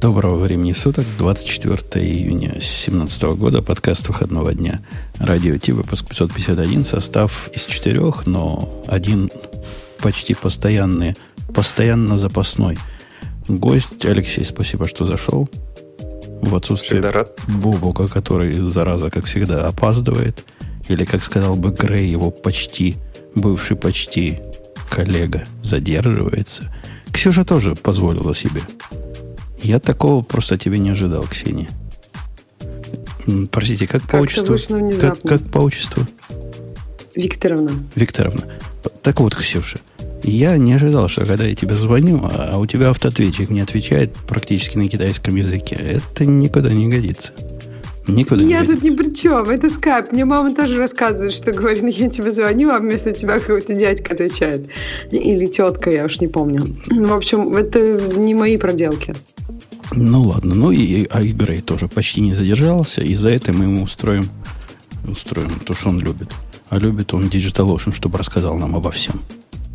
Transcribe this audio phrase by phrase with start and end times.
[0.00, 4.80] Доброго времени суток, 24 июня 2017 года, подкаст выходного дня.
[5.18, 9.28] Радио Ти, выпуск 551, состав из четырех, но один
[10.00, 11.16] почти постоянный,
[11.52, 12.78] постоянно запасной.
[13.48, 15.48] Гость Алексей, спасибо, что зашел.
[16.42, 17.02] В отсутствие
[17.48, 20.44] Бубука, который, зараза, как всегда, опаздывает.
[20.86, 22.94] Или, как сказал бы Грей, его почти,
[23.34, 24.38] бывший почти
[24.88, 26.72] коллега задерживается.
[27.12, 28.60] Ксюша тоже позволила себе
[29.62, 31.68] я такого просто тебе не ожидал, Ксения.
[33.50, 34.56] Простите, как, как по отчеству?
[35.00, 36.04] Как, как по отчеству?
[37.14, 37.70] Викторовна.
[37.94, 38.44] Викторовна.
[39.02, 39.80] Так вот, Ксюша,
[40.22, 44.14] я не ожидал, что когда я тебе звоню, а, а у тебя автоответчик не отвечает
[44.28, 45.76] практически на китайском языке.
[45.76, 47.32] Это никуда не годится.
[48.06, 50.12] Никуда я не тут ни при чем, это скайп.
[50.12, 54.68] Мне мама тоже рассказывает, что говорит, я тебе звоню, а вместо тебя какой-то дядька отвечает.
[55.10, 56.76] Или тетка, я уж не помню.
[56.88, 59.14] В общем, это не мои проделки.
[59.92, 64.28] Ну ладно, ну и Айгрей тоже почти не задержался, и за это мы ему устроим,
[65.06, 66.30] устроим то, что он любит.
[66.68, 69.22] А любит он DigitalOcean, чтобы рассказал нам обо всем.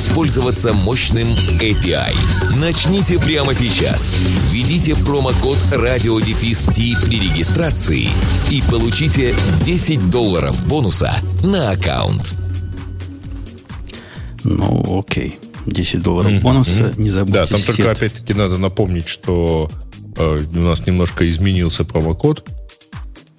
[0.00, 1.28] воспользоваться мощным
[1.60, 2.16] API.
[2.58, 4.16] Начните прямо сейчас.
[4.50, 6.72] Введите промокод RadioDefist
[7.04, 8.08] при регистрации
[8.50, 12.34] и получите 10 долларов бонуса на аккаунт.
[14.42, 15.38] Ну, окей.
[15.66, 16.40] 10 долларов mm-hmm.
[16.40, 16.94] бонуса.
[16.96, 17.76] Не забудьте Да, там сет.
[17.76, 19.70] только опять-таки надо напомнить, что
[20.16, 22.48] э, у нас немножко изменился промокод.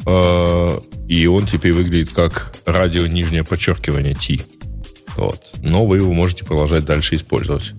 [0.06, 4.44] Э, и он теперь выглядит как радио нижнее подчеркивание T.
[5.18, 5.42] Вот.
[5.62, 7.74] Но вы его можете продолжать дальше использовать.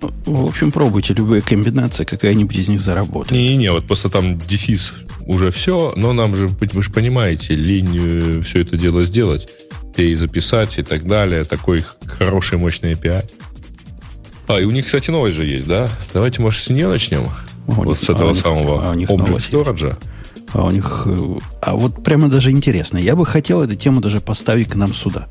[0.00, 3.30] В общем, пробуйте любые комбинации, какая-нибудь из них заработает.
[3.30, 4.94] Не-не, вот просто там дефис
[5.26, 9.48] уже все, но нам же, вы же понимаете, линию э, все это дело сделать,
[9.96, 11.44] и записать и так далее.
[11.44, 13.24] Такой хороший, мощный API.
[14.48, 15.88] А, и у них, кстати, новость же есть, да?
[16.12, 17.28] Давайте, может, с нее начнем?
[17.68, 19.96] А вот них, с этого а самого а Object Storage.
[20.52, 21.04] А у них...
[21.06, 22.98] Э, а вот прямо даже интересно.
[22.98, 25.28] Я бы хотел эту тему даже поставить к нам сюда.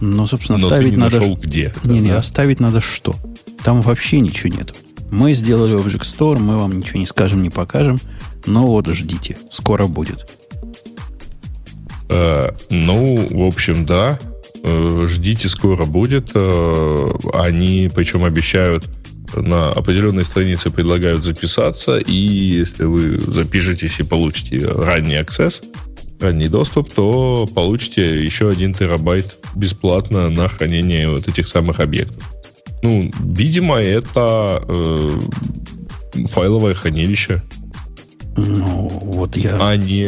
[0.00, 1.20] Но, собственно, Но ставить надо...
[1.40, 1.72] где?
[1.84, 3.14] Не, не, оставить надо что?
[3.62, 4.74] Там вообще ничего нет.
[5.10, 7.98] Мы сделали Object Store, мы вам ничего не скажем, не покажем.
[8.46, 10.26] Но вот ждите, скоро будет.
[12.08, 14.18] Э, ну, в общем, да.
[14.62, 16.30] Э, ждите, скоро будет.
[16.34, 18.84] Э, они, причем, обещают
[19.34, 25.62] на определенной странице предлагают записаться, и если вы запишетесь и получите ранний аксесс,
[26.20, 32.22] ранний доступ, то получите еще один терабайт бесплатно на хранение вот этих самых объектов.
[32.82, 35.20] Ну, видимо, это э,
[36.26, 37.42] файловое хранилище.
[38.36, 39.58] Ну, вот я...
[39.60, 40.06] А не,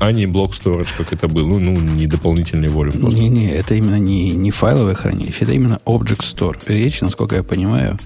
[0.00, 1.58] а не блок storage, как это было.
[1.58, 3.08] Ну, не дополнительный волюм.
[3.08, 6.56] Не-не, это именно не, не файловое хранилище, это именно Object Store.
[6.66, 7.98] Речь, насколько я понимаю,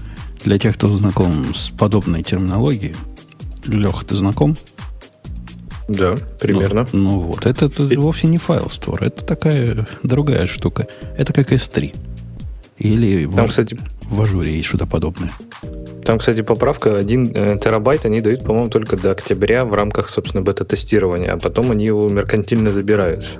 [0.43, 2.95] для тех, кто знаком с подобной терминологией.
[3.65, 4.55] Леха, ты знаком?
[5.87, 6.85] Да, примерно.
[6.91, 10.87] Ну, ну вот, это, это вовсе не файл store, это такая другая штука.
[11.17, 11.95] Это как S3.
[12.77, 13.77] Или Там, в, кстати,
[14.09, 15.31] в ажуре есть что-то подобное.
[16.03, 20.43] Там, кстати, поправка, 1 э, терабайт они дают, по-моему, только до октября в рамках, собственно,
[20.43, 23.39] бета-тестирования, а потом они его меркантильно забирают.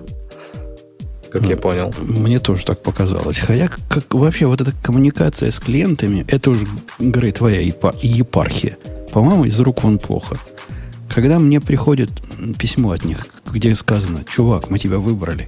[1.32, 1.94] Как я понял.
[2.00, 3.40] Мне тоже так показалось.
[3.40, 6.66] Хотя, как вообще, вот эта коммуникация с клиентами, это уже,
[6.98, 8.78] говорит, твоя епархия.
[9.12, 10.38] По-моему, из рук вон плохо.
[11.16, 12.12] Когда мне приходит
[12.60, 15.48] письмо от них, где сказано, чувак, мы тебя выбрали,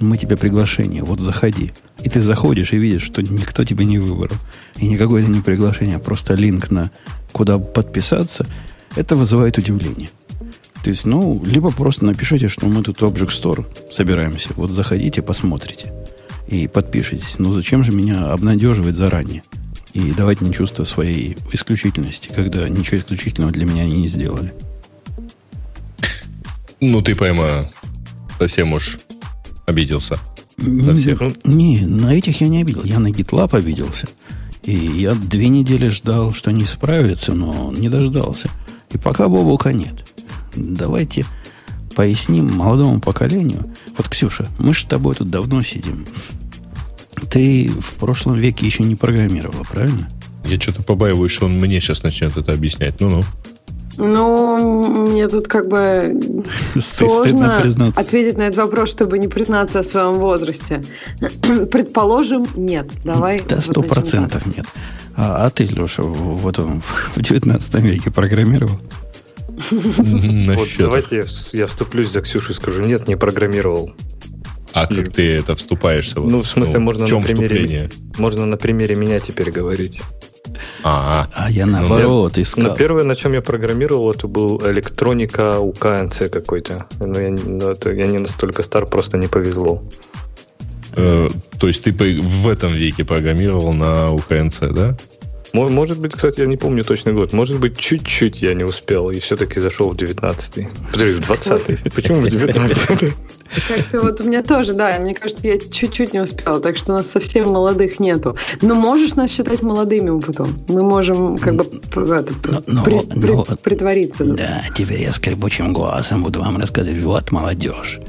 [0.00, 1.70] мы тебе приглашение, вот заходи.
[2.02, 4.36] И ты заходишь и видишь, что никто тебя не выбрал.
[4.78, 6.90] И никакое это не приглашение, а просто линк на
[7.30, 8.48] куда подписаться,
[8.96, 10.10] это вызывает удивление.
[10.82, 14.48] То есть, ну, либо просто напишите, что мы тут Object Store собираемся.
[14.56, 15.92] Вот заходите, посмотрите
[16.48, 17.38] и подпишитесь.
[17.38, 19.44] Но зачем же меня обнадеживать заранее?
[19.92, 24.52] И давать мне чувство своей исключительности, когда ничего исключительного для меня они не сделали.
[26.80, 27.70] Ну, ты пойма
[28.38, 28.98] совсем уж
[29.66, 30.18] обиделся.
[30.58, 31.20] На всех.
[31.44, 32.84] Не, на этих я не обидел.
[32.84, 34.06] Я на GitLab обиделся.
[34.62, 38.50] И я две недели ждал, что они справятся, но не дождался.
[38.90, 40.12] И пока Бобука нет.
[40.54, 41.24] Давайте
[41.94, 43.72] поясним молодому поколению.
[43.96, 46.04] Вот, Ксюша, мы же с тобой тут давно сидим.
[47.30, 50.08] Ты в прошлом веке еще не программировала, правильно?
[50.44, 53.00] Я что-то побаиваюсь, что он мне сейчас начнет это объяснять.
[53.00, 53.22] Ну-ну.
[53.98, 56.44] Ну, мне тут как бы
[56.80, 58.00] сложно признаться.
[58.00, 60.82] ответить на этот вопрос, чтобы не признаться о своем возрасте.
[61.70, 62.88] Предположим, нет.
[63.04, 63.42] Давай.
[63.48, 64.66] Да, сто процентов нет.
[65.16, 66.82] А, а ты, Леша, вот в
[67.16, 68.78] 19 веке программировал?
[69.70, 73.94] Вот давайте я вступлюсь за Ксюшу и скажу, нет, не программировал.
[74.76, 76.20] А как ты это вступаешься?
[76.20, 77.88] Ну, в смысле, можно на примере...
[78.18, 80.02] Можно на примере меня теперь говорить.
[80.82, 82.64] А, а я наоборот искал.
[82.64, 86.86] Ну, первое, на чем я программировал, это был электроника у КНЦ какой-то.
[87.00, 89.82] Но я, но это, я не настолько стар, просто не повезло.
[90.94, 91.28] Э,
[91.58, 94.96] то есть ты в этом веке программировал на УКНЦ, да?
[95.56, 97.32] Может быть, кстати, я не помню точный год.
[97.32, 100.68] Может быть, чуть-чуть я не успел и все-таки зашел в 19-й.
[100.92, 101.90] Подожди, в 20-й.
[101.90, 103.12] Почему в 19-й?
[103.68, 106.96] Как-то вот у меня тоже, да, мне кажется, я чуть-чуть не успела, так что у
[106.96, 108.36] нас совсем молодых нету.
[108.60, 110.48] Но можешь нас считать молодыми потом.
[110.68, 112.34] Мы можем как бы это,
[112.66, 114.24] но, при, но, при, притвориться.
[114.24, 114.34] Да.
[114.34, 118.00] да, теперь я скрипучим голосом буду вам рассказывать, вот молодежь.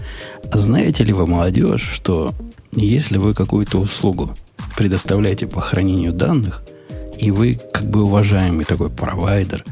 [0.52, 2.34] Знаете ли вы, молодежь, что
[2.72, 4.32] если вы какую-то услугу
[4.76, 6.64] предоставляете по хранению данных–
[7.20, 9.64] и вы как бы уважаемый такой провайдер.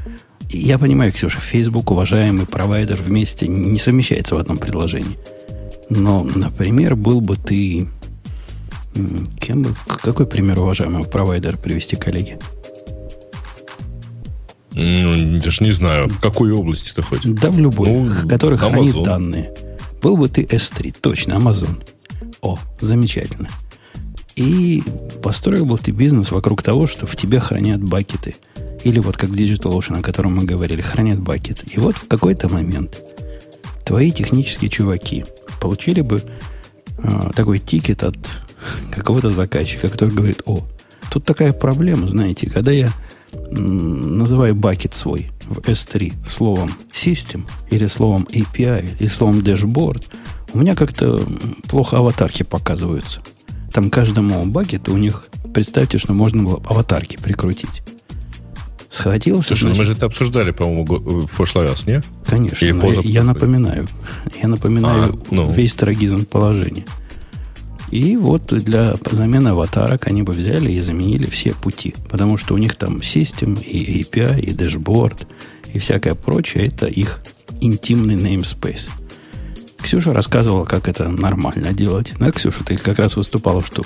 [0.49, 5.17] Я понимаю, Ксюша, Facebook уважаемый провайдер вместе не совмещается в одном предложении.
[5.89, 7.87] Но, например, был бы ты...
[9.39, 9.75] Кем бы...
[9.87, 12.39] Какой пример уважаемого провайдера привести коллеги?
[14.71, 17.25] Ну, даже не знаю, в какой области ты хочешь.
[17.25, 18.69] Да в любой, ну, который Amazon.
[18.69, 19.53] хранит данные.
[20.01, 21.81] Был бы ты S3, точно, Amazon.
[22.41, 23.47] О, замечательно.
[24.35, 24.83] И
[25.23, 28.35] построил бы ты бизнес вокруг того, что в тебя хранят бакеты.
[28.83, 31.65] Или вот как DigitalOcean, о котором мы говорили, хранят бакеты.
[31.71, 33.01] И вот в какой-то момент
[33.85, 35.25] твои технические чуваки
[35.61, 36.21] получили бы
[36.97, 38.17] э, такой тикет от
[38.91, 40.65] какого-то заказчика, который говорит, о,
[41.11, 42.91] тут такая проблема, знаете, когда я
[43.51, 50.03] называю бакет свой в S3 словом system или словом API или словом dashboard,
[50.53, 51.21] у меня как-то
[51.69, 53.21] плохо аватарки показываются–
[53.75, 57.83] там каждому багету у них, представьте, что можно было аватарки прикрутить.
[58.89, 59.49] Схватился.
[59.49, 62.01] Слушай, значит, мы же это обсуждали, по-моему, в прошлый раз, не?
[62.25, 62.65] Конечно.
[62.65, 63.85] Я, я напоминаю.
[64.41, 65.49] Я напоминаю а, ну.
[65.51, 66.85] весь трагизм положения.
[67.91, 71.95] И вот для замены аватарок они бы взяли и заменили все пути.
[72.09, 75.27] Потому что у них там систем, и API, и дашборд,
[75.73, 76.67] и всякое прочее.
[76.67, 77.19] Это их
[77.59, 78.89] интимный namespace.
[79.85, 82.13] Ксюша рассказывала, как это нормально делать.
[82.17, 83.83] Да, Ксюша, ты как раз выступала, что,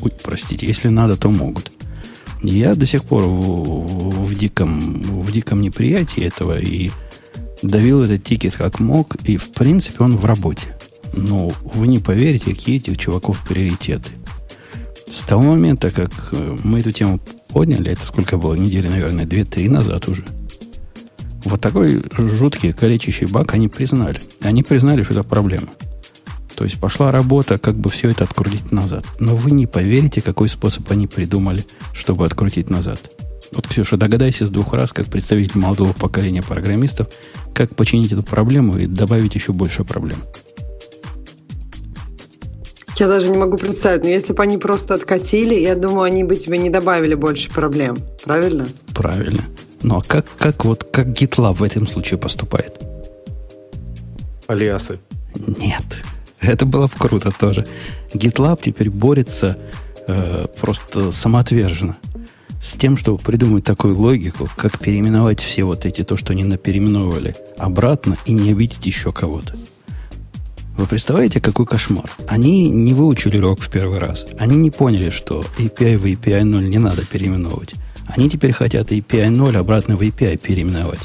[0.00, 1.72] ой, простите, если надо, то могут.
[2.44, 6.92] Я до сих пор в, в, диком, в диком неприятии этого и
[7.60, 10.78] давил этот тикет как мог, и в принципе он в работе.
[11.12, 14.10] Но вы не поверите, какие этих чуваков приоритеты.
[15.08, 17.18] С того момента, как э, мы эту тему
[17.48, 20.24] подняли, это сколько было, недели, наверное, две-три назад уже–
[21.44, 24.20] вот такой жуткий калечащий баг они признали.
[24.40, 25.68] Они признали, что это проблема.
[26.54, 29.04] То есть пошла работа, как бы все это открутить назад.
[29.18, 33.00] Но вы не поверите, какой способ они придумали, чтобы открутить назад.
[33.52, 37.08] Вот, Ксюша, догадайся с двух раз, как представитель молодого поколения программистов,
[37.52, 40.18] как починить эту проблему и добавить еще больше проблем.
[42.96, 46.36] Я даже не могу представить, но если бы они просто откатили, я думаю, они бы
[46.36, 47.98] тебе не добавили больше проблем.
[48.24, 48.66] Правильно?
[48.94, 49.44] Правильно.
[49.84, 52.80] Ну а как, как, вот, как GitLab в этом случае поступает?
[54.46, 54.98] Алиасы.
[55.34, 55.84] Нет.
[56.40, 57.66] Это было бы круто тоже.
[58.14, 59.58] GitLab теперь борется
[60.06, 61.96] э, просто самоотверженно
[62.62, 67.34] с тем, чтобы придумать такую логику, как переименовать все вот эти, то, что они напереименовывали,
[67.58, 69.54] обратно и не обидеть еще кого-то.
[70.78, 72.10] Вы представляете, какой кошмар?
[72.26, 74.24] Они не выучили урок в первый раз.
[74.38, 77.74] Они не поняли, что API в API 0 не надо переименовывать.
[78.08, 81.00] Они теперь хотят API 0 обратно в API переименовать.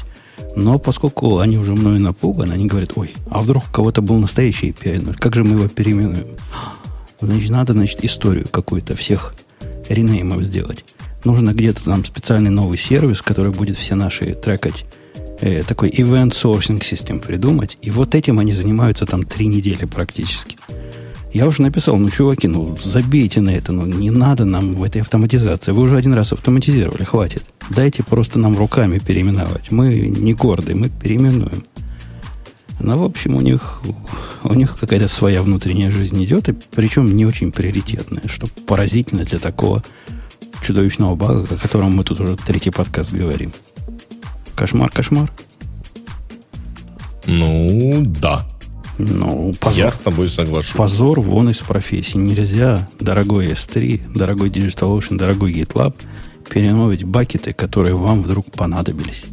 [0.56, 4.70] Но поскольку они уже мною напуганы, они говорят, ой, а вдруг у кого-то был настоящий
[4.70, 6.26] API 0, как же мы его переименуем?
[7.20, 9.34] Значит, надо, значит, историю какую-то всех
[9.88, 10.84] ренеймов сделать.
[11.24, 14.86] Нужно где-то там специальный новый сервис, который будет все наши трекать
[15.40, 17.76] э, такой event sourcing систем придумать.
[17.82, 20.56] И вот этим они занимаются там три недели практически.
[21.32, 25.00] Я уже написал, ну, чуваки, ну, забейте на это, ну, не надо нам в этой
[25.00, 25.70] автоматизации.
[25.70, 27.44] Вы уже один раз автоматизировали, хватит.
[27.70, 29.70] Дайте просто нам руками переименовать.
[29.70, 31.62] Мы не гордые, мы переименуем.
[32.80, 33.80] Ну, в общем, у них,
[34.42, 39.38] у них какая-то своя внутренняя жизнь идет, и причем не очень приоритетная, что поразительно для
[39.38, 39.84] такого
[40.62, 43.52] чудовищного бага, о котором мы тут уже третий подкаст говорим.
[44.56, 45.30] Кошмар, кошмар.
[47.26, 48.48] Ну, да.
[49.08, 49.78] Ну, позор.
[49.78, 50.74] Я с тобой соглашусь.
[50.74, 52.18] Позор вон из профессии.
[52.18, 55.94] Нельзя, дорогой S3, дорогой DigitalOcean, дорогой GitLab,
[56.48, 59.24] переновить бакеты, которые вам вдруг понадобились.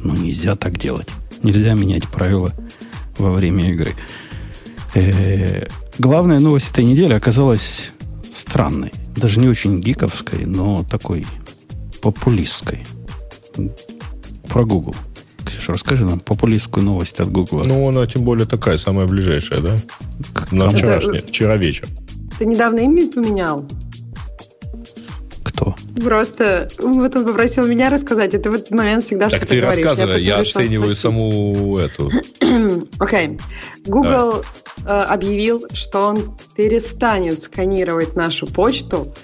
[0.00, 1.08] Ну, нельзя так делать.
[1.42, 2.52] Нельзя менять правила
[3.18, 3.94] во время игры.
[4.94, 7.90] Э-э- главная новость этой недели оказалась
[8.32, 8.92] странной.
[9.16, 11.26] Даже не очень гиковской, но такой
[12.02, 12.84] популистской.
[14.48, 14.94] Про Google.
[15.44, 17.62] Ксюша, расскажи нам популистскую новость от Google.
[17.64, 19.76] Ну, она тем более такая, самая ближайшая, да?
[20.50, 21.28] На вчерашний, Это...
[21.28, 21.88] вчера вечер.
[22.38, 23.64] Ты недавно имя поменял?
[25.44, 25.76] Кто?
[26.02, 28.34] Просто вот он попросил меня рассказать.
[28.34, 29.84] Это в этот момент всегда так что ты говоришь.
[29.84, 32.10] рассказывай, я, я оцениваю саму эту.
[32.98, 33.28] Окей.
[33.28, 33.40] Okay.
[33.86, 34.42] Google
[34.78, 35.04] да.
[35.04, 39.14] э, объявил, что он перестанет сканировать нашу почту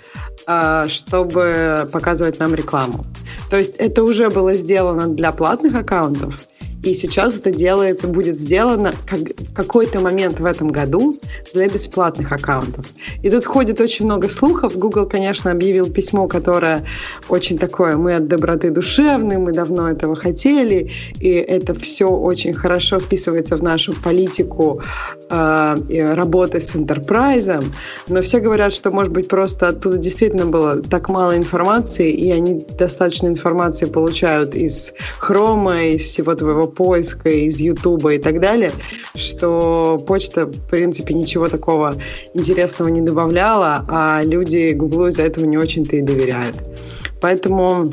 [0.88, 3.04] чтобы показывать нам рекламу.
[3.50, 6.47] То есть это уже было сделано для платных аккаунтов,
[6.82, 11.18] и сейчас это делается, будет сделано как, в какой-то момент в этом году
[11.52, 12.87] для бесплатных аккаунтов.
[13.22, 14.78] И тут ходит очень много слухов.
[14.78, 16.84] Google, конечно, объявил письмо, которое
[17.28, 22.99] очень такое, мы от доброты душевны, мы давно этого хотели, и это все очень хорошо
[22.99, 24.80] вписывается в нашу политику
[25.28, 27.62] э, работы с enterprise.
[28.08, 32.64] Но все говорят, что, может быть, просто оттуда действительно было так мало информации, и они
[32.78, 38.72] достаточно информации получают из Хрома, из всего твоего поиска, из Ютуба и так далее,
[39.14, 41.96] что почта, в принципе, ничего такого
[42.34, 46.56] интересного не добавляла, а люди Гуглу из-за этого не очень-то и доверяют.
[47.20, 47.92] Поэтому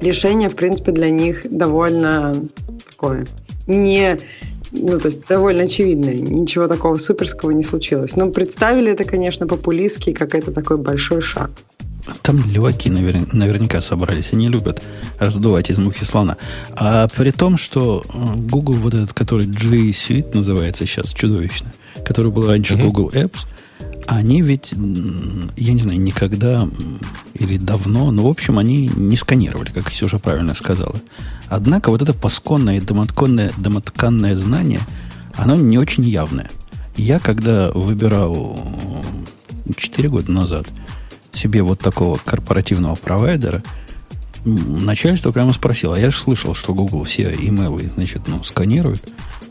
[0.00, 2.34] решение, в принципе, для них довольно
[2.88, 3.26] такое
[3.66, 4.18] не
[4.72, 6.14] ну, то есть довольно очевидное.
[6.14, 8.16] Ничего такого суперского не случилось.
[8.16, 11.50] Но представили это, конечно, популистски, как это такой большой шаг.
[12.22, 13.32] Там леваки навер...
[13.32, 14.32] наверняка собрались.
[14.32, 14.82] Они любят
[15.18, 16.36] раздувать из мухи слона.
[16.72, 21.72] А при том, что э, Google, вот этот, который G Suite называется сейчас, чудовищно,
[22.04, 22.84] который был раньше mm-hmm.
[22.84, 23.46] Google Apps,
[24.06, 26.68] они ведь, я не знаю, никогда
[27.34, 30.96] или давно, но, в общем, они не сканировали, как Ксюша правильно сказала.
[31.48, 34.80] Однако вот это пасконное домотканное, домотканное знание,
[35.34, 36.50] оно не очень явное.
[36.96, 38.58] Я, когда выбирал
[39.76, 40.66] 4 года назад–
[41.32, 43.62] себе вот такого корпоративного провайдера,
[44.44, 49.08] начальство прямо спросило, я же слышал, что Google все имейлы, значит, ну, сканирует,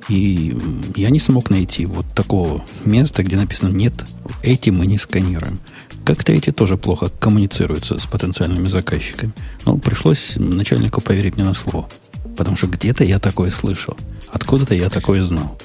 [0.09, 0.57] и
[0.95, 3.93] я не смог найти вот такого места, где написано «нет,
[4.41, 5.59] эти мы не сканируем».
[6.03, 9.33] Как-то эти тоже плохо коммуницируются с потенциальными заказчиками.
[9.65, 11.87] Но пришлось начальнику поверить мне на слово.
[12.35, 13.95] Потому что где-то я такое слышал.
[14.31, 15.59] Откуда-то я такое знал.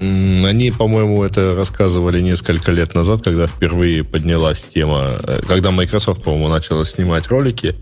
[0.00, 6.48] Они, по-моему, это рассказывали несколько лет назад, когда впервые поднялась тема, э, когда Microsoft, по-моему,
[6.48, 7.74] начала снимать ролики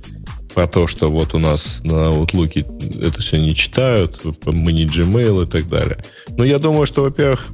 [0.52, 5.44] про то, что вот у нас на Outlook это все не читают, мы не Gmail
[5.44, 5.98] и так далее.
[6.30, 7.46] Но я думаю, что, во-первых,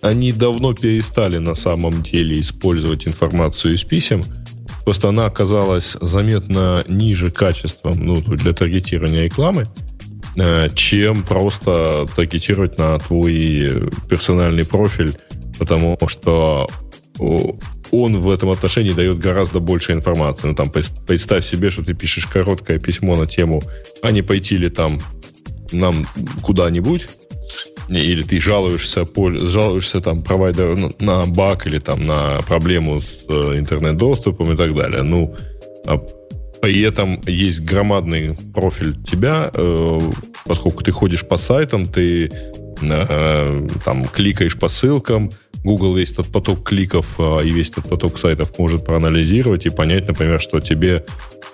[0.00, 4.24] они давно перестали на самом деле использовать информацию из писем,
[4.84, 9.66] просто она оказалась заметно ниже качеством ну, для таргетирования рекламы,
[10.74, 15.14] чем просто таргетировать на твой персональный профиль,
[15.58, 16.68] потому что
[17.18, 20.48] он в этом отношении дает гораздо больше информации.
[20.48, 23.62] Ну, там, представь себе, что ты пишешь короткое письмо на тему,
[24.02, 25.00] а не пойти ли там
[25.72, 26.06] нам
[26.42, 27.08] куда-нибудь,
[27.88, 34.52] или ты жалуешься, жалуешься там провайдеру на баг или там на проблему с э, интернет-доступом
[34.52, 35.02] и так далее.
[35.02, 35.34] Ну,
[35.86, 35.98] а
[36.60, 40.00] при этом есть громадный профиль тебя, э,
[40.44, 42.30] поскольку ты ходишь по сайтам, ты
[42.82, 45.30] э, там кликаешь по ссылкам,
[45.64, 50.08] Google весь этот поток кликов э, и весь этот поток сайтов может проанализировать и понять,
[50.08, 51.04] например, что тебе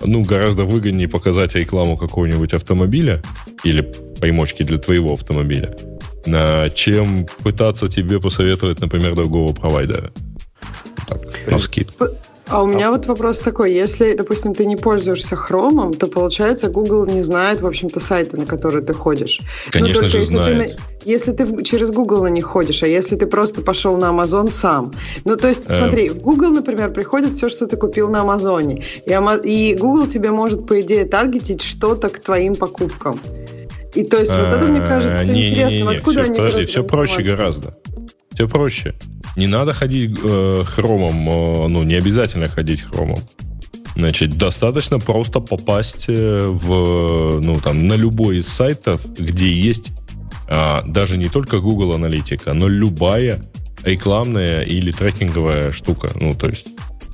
[0.01, 3.21] ну, гораздо выгоднее показать рекламу какого-нибудь автомобиля
[3.63, 3.81] или
[4.19, 5.75] примочки для твоего автомобиля,
[6.73, 10.11] чем пытаться тебе посоветовать, например, другого провайдера.
[11.07, 12.09] Так, на скидку.
[12.47, 12.91] А у меня а...
[12.91, 13.73] вот вопрос такой.
[13.73, 18.45] Если, допустим, ты не пользуешься хромом, то, получается, Google не знает, в общем-то, сайты, на
[18.45, 19.41] которые ты ходишь.
[19.71, 20.57] Конечно Но только же если знает.
[20.57, 24.51] Ты, если ты через Google на них ходишь, а если ты просто пошел на Amazon
[24.51, 24.93] сам.
[25.23, 25.75] Ну, то есть, эм.
[25.75, 28.83] смотри, в Google, например, приходит все, что ты купил на Амазоне.
[29.05, 29.11] И,
[29.43, 33.19] и Google тебе может, по идее, таргетить что-то к твоим покупкам.
[33.95, 35.91] И то есть, вот это, мне э, кажется, интересно.
[35.91, 37.77] Откуда они Подожди, все проще гораздо.
[38.33, 38.93] Все проще.
[39.35, 43.19] Не надо ходить э, хромом, э, ну, не обязательно ходить хромом.
[43.95, 49.91] Значит, достаточно просто попасть э, в, ну, там, на любой из сайтов, где есть
[50.47, 53.41] а, даже не только Google Аналитика, но любая
[53.83, 56.11] рекламная или трекинговая штука.
[56.15, 56.67] Ну, то есть,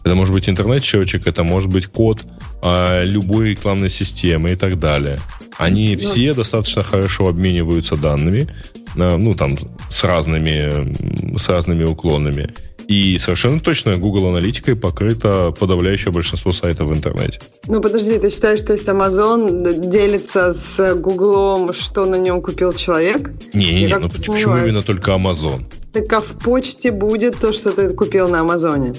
[0.03, 2.23] это может быть интернет-счетчик, это может быть код
[2.61, 5.19] а, любой рекламной системы и так далее.
[5.57, 8.47] Они ну, все достаточно хорошо обмениваются данными,
[8.95, 9.57] ну, там,
[9.89, 12.53] с разными, с разными уклонами.
[12.87, 17.39] И совершенно точно Google аналитикой покрыто подавляющее большинство сайтов в интернете.
[17.67, 23.31] Ну, подожди, ты считаешь, что если Amazon делится с Google, что на нем купил человек?
[23.53, 25.63] Не-не-не, ну почему именно только Amazon?
[25.93, 28.93] Так а в почте будет то, что ты купил на Амазоне.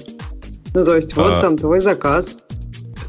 [0.73, 1.41] Ну, то есть, вот а...
[1.41, 2.37] там твой заказ.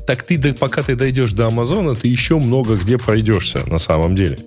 [0.07, 4.38] Так ты, пока ты дойдешь до Амазона, ты еще много где пройдешься на самом деле.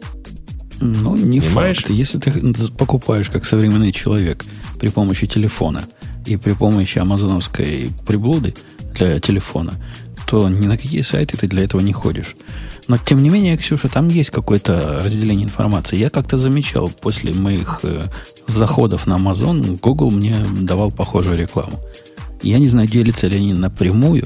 [0.79, 1.77] Ну, не Понимаешь?
[1.77, 1.89] факт.
[1.89, 2.31] Если ты
[2.77, 4.45] покупаешь как современный человек
[4.79, 5.83] при помощи телефона
[6.25, 8.53] и при помощи амазоновской приблуды
[8.93, 9.73] для телефона,
[10.27, 12.35] то ни на какие сайты ты для этого не ходишь.
[12.87, 15.97] Но, тем не менее, Ксюша, там есть какое-то разделение информации.
[15.97, 18.05] Я как-то замечал после моих э,
[18.45, 21.79] заходов на Amazon, Google мне давал похожую рекламу.
[22.41, 24.25] Я не знаю, делятся ли они напрямую,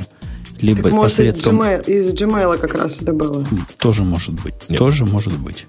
[0.60, 1.62] либо так, может, посредством...
[1.62, 3.46] Gmail, из Gmail как раз это было.
[3.78, 4.54] Тоже может быть.
[4.70, 4.78] Нет.
[4.78, 5.66] Тоже может быть.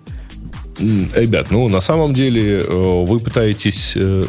[0.83, 4.23] Ребят, ну, на самом деле э, вы пытаетесь э,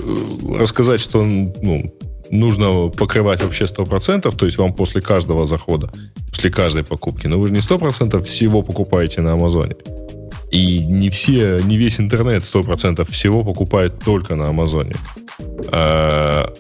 [0.60, 1.94] рассказать, что ну,
[2.30, 5.92] нужно покрывать вообще 100%, то есть вам после каждого захода,
[6.30, 7.28] после каждой покупки.
[7.28, 9.76] Но вы же не 100% всего покупаете на Амазоне.
[10.52, 14.94] И не все, не весь интернет 100% всего покупает только на Амазоне.
[15.72, 16.54] А,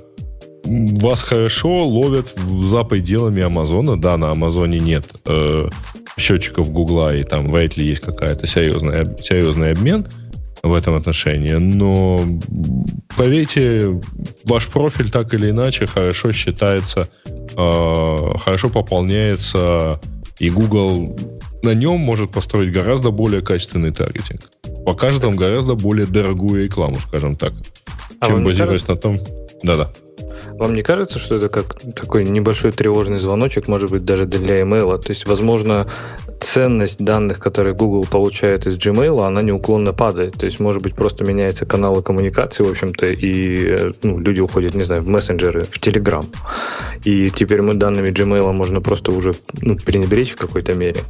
[0.65, 4.00] вас хорошо ловят за пределами Амазона.
[4.00, 5.67] Да, на Амазоне нет э,
[6.17, 10.08] счетчиков Гугла, и там вряд ли есть какая-то серьезная, серьезный обмен
[10.62, 11.53] в этом отношении.
[11.53, 12.20] Но
[13.17, 14.01] поверьте,
[14.46, 20.00] ваш профиль так или иначе хорошо считается, э, хорошо пополняется,
[20.39, 21.15] и Google
[21.62, 24.41] на нем может построить гораздо более качественный таргетинг.
[24.86, 27.53] Покажет вам гораздо более дорогую рекламу, скажем так,
[28.20, 29.17] а чем базируясь на том...
[29.63, 29.89] Да-да.
[30.60, 34.98] Вам не кажется, что это как такой небольшой тревожный звоночек, может быть, даже для email?
[35.01, 35.88] То есть, возможно,
[36.39, 40.34] ценность данных, которые Google получает из Gmail, она неуклонно падает.
[40.34, 44.84] То есть, может быть, просто меняются каналы коммуникации, в общем-то, и ну, люди уходят, не
[44.84, 46.25] знаю, в мессенджеры, в Telegram.
[47.03, 51.01] И теперь мы данными Gmail можно просто уже ну, пренебречь в какой-то мере.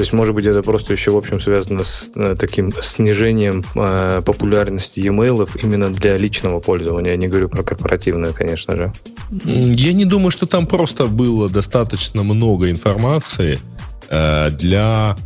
[0.00, 4.22] То есть, может быть, это просто еще, в общем, связано с э, таким снижением э,
[4.24, 7.10] популярности e-mail именно для личного пользования.
[7.10, 8.92] Я не говорю про корпоративное, конечно же.
[9.44, 13.58] Я не думаю, что там просто было достаточно много информации
[14.08, 15.18] э, для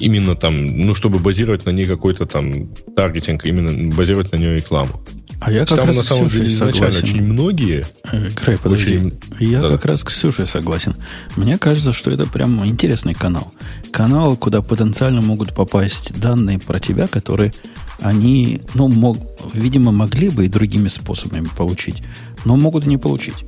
[0.00, 5.00] именно там, ну, чтобы базировать на ней какой-то там таргетинг, именно базировать на ней рекламу.
[5.40, 7.86] А я как Там раз на самом деле изначально очень многие.
[8.04, 8.96] Э, Крей, подожди.
[8.96, 9.12] Очень...
[9.40, 9.68] Я да.
[9.68, 10.94] как раз с Ксюшей согласен.
[11.36, 13.52] Мне кажется, что это прям интересный канал.
[13.90, 17.52] Канал, куда потенциально могут попасть данные про тебя, которые
[18.00, 19.18] они, ну, мог,
[19.52, 22.02] видимо, могли бы и другими способами получить,
[22.44, 23.44] но могут и не получить.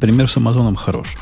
[0.00, 1.16] Пример с Амазоном хорош.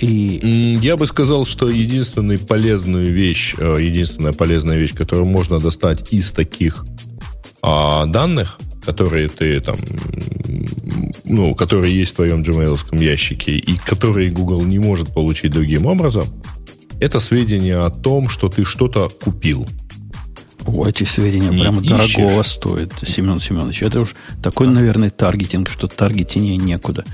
[0.00, 0.78] И...
[0.80, 6.30] Я бы сказал, что единственная полезная вещь, э, единственная полезная вещь, которую можно достать из
[6.30, 6.86] таких
[7.60, 9.76] а, данных– которые ты там,
[11.24, 16.26] ну, которые есть в твоем gmail ящике и которые Google не может получить другим образом,
[17.00, 19.66] это сведения о том, что ты что-то купил.
[20.66, 22.14] О, эти сведения не прямо ищешь.
[22.14, 23.82] дорогого стоят, Семен Семенович.
[23.82, 27.04] Это уж такой, наверное, таргетинг, что таргетинее некуда.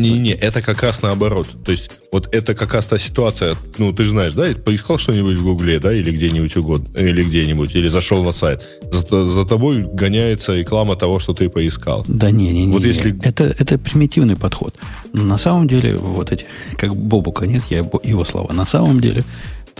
[0.00, 1.48] Не-не, это как раз наоборот.
[1.64, 5.38] То есть, вот это как раз та ситуация, ну, ты же знаешь, да, поискал что-нибудь
[5.38, 8.62] в Гугле, да, или где-нибудь угодно, или где-нибудь, или зашел на сайт.
[8.90, 12.04] За, за тобой гоняется реклама того, что ты поискал.
[12.08, 12.72] Да не, не, не.
[12.72, 13.18] Вот если...
[13.22, 14.74] это, это примитивный подход.
[15.12, 19.24] На самом деле, вот эти, как Бобука нет, я его слова, на самом деле,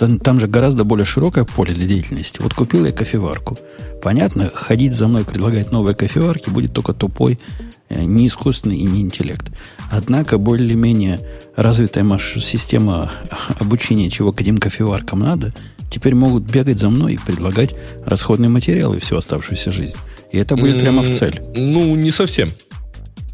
[0.01, 2.41] там, там же гораздо более широкое поле для деятельности.
[2.43, 3.57] Вот купил я кофеварку.
[4.03, 7.39] Понятно, ходить за мной, предлагать новые кофеварки будет только тупой
[7.91, 9.51] Э, не искусственный и не интеллект.
[9.91, 11.21] Однако более-менее
[11.57, 13.11] развитая система
[13.59, 15.53] обучения, чего каким кофеваркам надо,
[15.91, 17.75] теперь могут бегать за мной и предлагать
[18.07, 19.97] расходные материалы всю оставшуюся жизнь.
[20.31, 21.43] И это будет прямо в цель.
[21.57, 22.51] Ну, не совсем.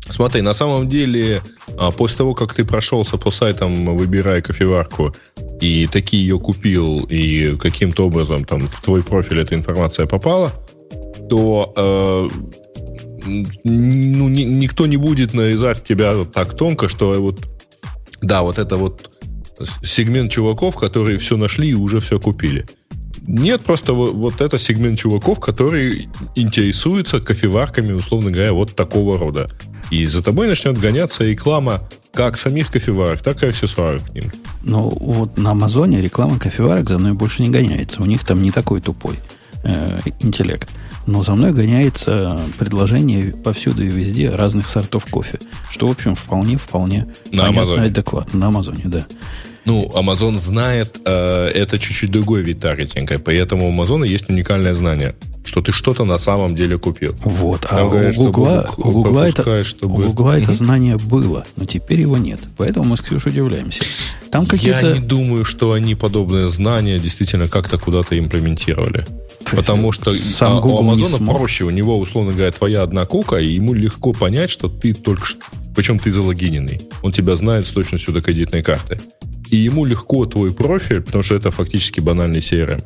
[0.08, 1.42] Смотри, на самом деле,
[1.78, 5.14] а, после того, как ты прошелся по сайтам, выбирая кофеварку,
[5.60, 10.52] и таки ее купил, и каким-то образом там в твой профиль эта информация попала,
[11.28, 12.28] то э,
[13.64, 17.46] ну, ни, никто не будет нарезать тебя так тонко, что вот,
[18.22, 19.10] да, вот это вот
[19.82, 22.66] сегмент чуваков, которые все нашли и уже все купили.
[23.26, 29.48] Нет, просто вот это сегмент чуваков, которые интересуются кофеварками, условно говоря, вот такого рода.
[29.90, 31.80] И за тобой начнет гоняться реклама
[32.12, 34.24] как самих кофеварок, так и аксессуаров к ним.
[34.62, 38.02] Ну, вот на Амазоне реклама кофеварок за мной больше не гоняется.
[38.02, 39.18] У них там не такой тупой
[39.64, 40.68] э, интеллект.
[41.06, 45.38] Но за мной гоняется предложение повсюду и везде разных сортов кофе.
[45.70, 47.82] Что, в общем, вполне, вполне на Амазоне.
[47.82, 48.40] адекватно.
[48.40, 49.06] На Амазоне, да.
[49.66, 55.14] Ну, Amazon знает, э, это чуть-чуть другой вид таргетинга, поэтому у Амазона есть уникальное знание.
[55.46, 57.14] Что ты что-то на самом деле купил.
[57.22, 60.04] Вот, а Там а говорят, у Гугла, у Гугла, это, чтобы...
[60.04, 62.40] у Гугла это знание было, но теперь его нет.
[62.56, 63.82] Поэтому мы с Ксюшей удивляемся.
[64.30, 64.88] Там какие-то...
[64.88, 69.06] Я не думаю, что они подобные знания действительно как-то куда-то имплементировали.
[69.50, 73.54] Потому что Сам а, у Амазона проще, у него, условно говоря, твоя одна кука, и
[73.54, 75.40] ему легко понять, что ты только что...
[75.74, 76.88] Причем ты залогиненный.
[77.02, 78.98] Он тебя знает с точностью до кредитной карты.
[79.50, 82.82] И ему легко твой профиль, потому что это фактически банальный CRM,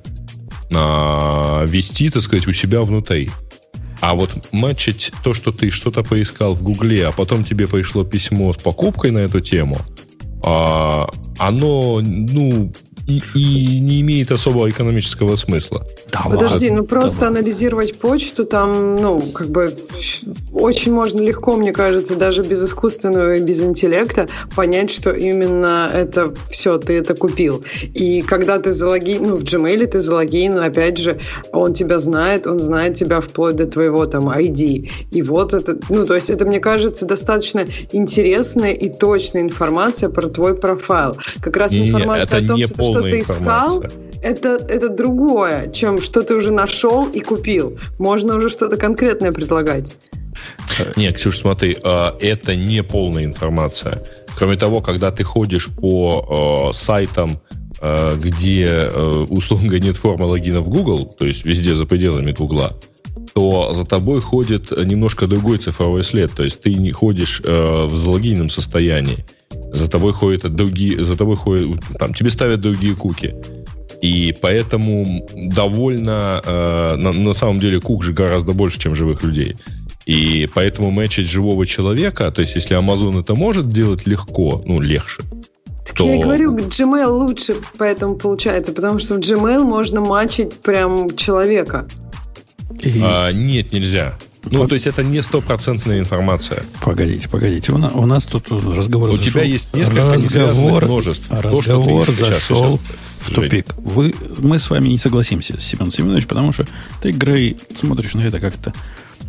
[0.73, 3.31] а, вести, так сказать, у себя внутри.
[4.01, 8.53] А вот матчить то, что ты что-то поискал в Гугле, а потом тебе пришло письмо
[8.53, 9.79] с покупкой на эту тему,
[10.43, 12.73] а, оно, ну,
[13.11, 15.87] и, и не имеет особого экономического смысла.
[16.13, 16.83] Да Подожди, ладно.
[16.83, 19.75] ну просто да анализировать почту там, ну, как бы
[20.53, 26.35] очень можно легко, мне кажется, даже без искусственного и без интеллекта понять, что именно это
[26.51, 27.65] все, ты это купил.
[27.95, 31.19] И когда ты залогин, ну, в Gmail ты залогин, опять же,
[31.53, 34.91] он тебя знает, он знает тебя вплоть до твоего там ID.
[35.11, 40.29] И вот это, ну, то есть это, мне кажется, достаточно интересная и точная информация про
[40.29, 41.17] твой профайл.
[41.41, 43.85] Как раз не, информация не, о том, что, что ты искал,
[44.23, 47.79] это, это другое, чем что ты уже нашел и купил.
[47.99, 49.97] Можно уже что-то конкретное предлагать.
[50.97, 54.03] Не, Ксюш, смотри, а, это не полная информация.
[54.37, 57.41] Кроме того, когда ты ходишь по а, сайтам,
[57.81, 58.91] а, где,
[59.29, 62.79] условно нет формы логина в Google, то есть везде за пределами Гугла,
[63.35, 66.33] то за тобой ходит немножко другой цифровой след.
[66.33, 69.25] То есть ты не ходишь в залогиненном состоянии.
[69.73, 73.35] За тобой ходят другие, за тобой ходят, там, тебе ставят другие куки.
[74.03, 79.57] И поэтому довольно, э, на, на самом деле, кук же гораздо больше, чем живых людей.
[80.07, 85.23] И поэтому мэчить живого человека, то есть если Amazon это может делать легко, ну, легче,
[85.87, 86.07] так то...
[86.07, 91.87] я и говорю, Gmail лучше поэтому получается, потому что в Gmail можно мачить прям человека.
[92.81, 93.01] И...
[93.03, 94.19] А, нет, нельзя.
[94.45, 96.65] Ну, то есть это не стопроцентная информация.
[96.81, 97.73] Погодите, погодите.
[97.73, 99.33] У нас, у нас тут разговор У зашел.
[99.33, 101.27] тебя есть несколько разговор, множеств.
[101.31, 103.75] Разговор то, зашел сейчас, в тупик.
[103.77, 106.67] Вы, мы с вами не согласимся, Семен Семенович, потому что
[107.03, 108.73] ты, Грей, смотришь на это как-то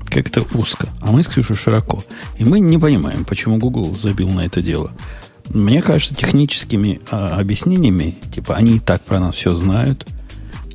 [0.05, 2.03] как-то узко, а мы с Ксюшей широко.
[2.37, 4.91] И мы не понимаем, почему Google забил на это дело.
[5.47, 10.05] Мне кажется, техническими а, объяснениями, типа, они и так про нас все знают–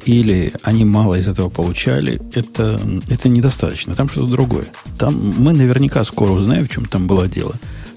[0.06, 3.94] или они мало из этого получали, это, это недостаточно.
[3.94, 4.66] Там что-то другое.
[4.98, 7.56] Там мы наверняка скоро узнаем, в чем там было дело.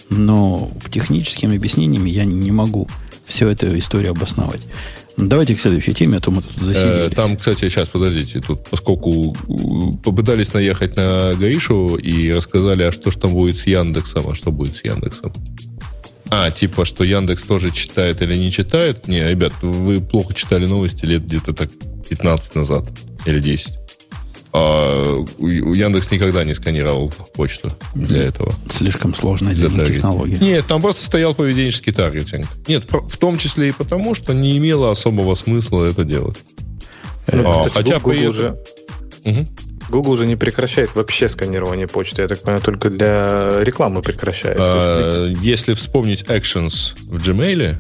[0.10, 2.88] Но техническими объяснениями я не могу
[3.28, 4.66] всю эту историю обосновать.
[5.18, 7.12] Давайте к следующей теме, а то мы тут засиделись.
[7.12, 9.36] Э, там, кстати, сейчас, подождите, тут поскольку
[10.04, 14.52] попытались наехать на Гаишу и рассказали, а что ж там будет с Яндексом, а что
[14.52, 15.34] будет с Яндексом.
[16.32, 19.08] А, типа, что Яндекс тоже читает или не читает?
[19.08, 21.70] Не, ребят, вы плохо читали новости лет где-то так
[22.10, 22.86] 15 назад
[23.26, 23.80] или 10.
[24.52, 28.52] А у Яндекс никогда не сканировал почту для этого.
[28.68, 30.38] Слишком сложная для, для них технология.
[30.40, 32.48] Нет, там просто стоял поведенческий таргетинг.
[32.68, 36.38] Нет, в том числе и потому, что не имело особого смысла это делать.
[37.32, 38.58] Ну, а, кстати, хотя Google при уже...
[39.24, 39.48] Угу.
[39.90, 42.22] Google уже не прекращает вообще сканирование почты.
[42.22, 44.58] Я так понимаю, только для рекламы прекращает.
[44.60, 47.78] А, если вспомнить Actions в Gmail,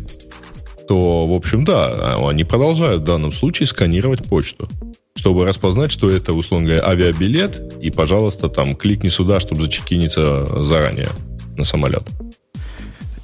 [0.90, 4.68] то, в общем, да, они продолжают в данном случае сканировать почту
[5.16, 11.10] чтобы распознать, что это, условно говоря, авиабилет, и, пожалуйста, там, кликни сюда, чтобы зачекиниться заранее
[11.58, 12.04] на самолет.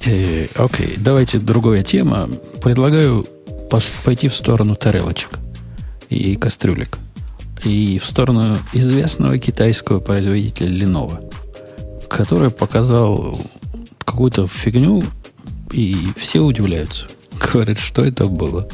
[0.04, 2.28] Э, окей, давайте другая тема.
[2.62, 3.26] Предлагаю
[4.04, 5.30] пойти в сторону тарелочек
[6.10, 6.98] и кастрюлек
[7.64, 11.32] и в сторону известного китайского производителя Lenovo,
[12.08, 13.40] который показал
[14.04, 15.02] какую-то фигню,
[15.72, 17.06] и все удивляются.
[17.40, 18.68] Говорят, что это было.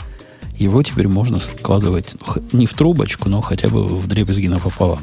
[0.57, 5.01] Его теперь можно складывать ну, не в трубочку, но хотя бы в дребезги напополам.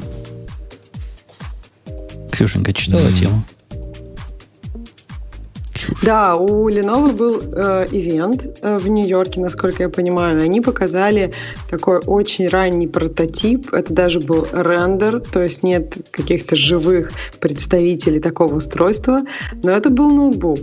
[2.30, 3.18] Ксюшенька читала mm-hmm.
[3.18, 3.44] тему?
[6.02, 10.42] Да, у Lenovo был э, ивент э, в Нью-Йорке, насколько я понимаю.
[10.42, 11.32] Они показали
[11.68, 13.72] такой очень ранний прототип.
[13.72, 19.22] Это даже был рендер, то есть нет каких-то живых представителей такого устройства.
[19.62, 20.60] Но это был ноутбук.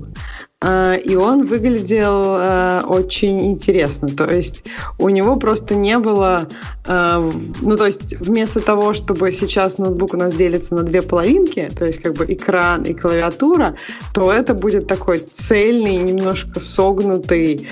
[0.60, 4.10] А, и он выглядел а, очень интересно.
[4.10, 4.64] То есть
[4.98, 6.48] у него просто не было...
[6.88, 7.20] А,
[7.62, 11.86] ну, то есть вместо того, чтобы сейчас ноутбук у нас делится на две половинки, то
[11.86, 13.76] есть как бы экран и клавиатура,
[14.16, 17.68] то это будет такой цельный, немножко согнутый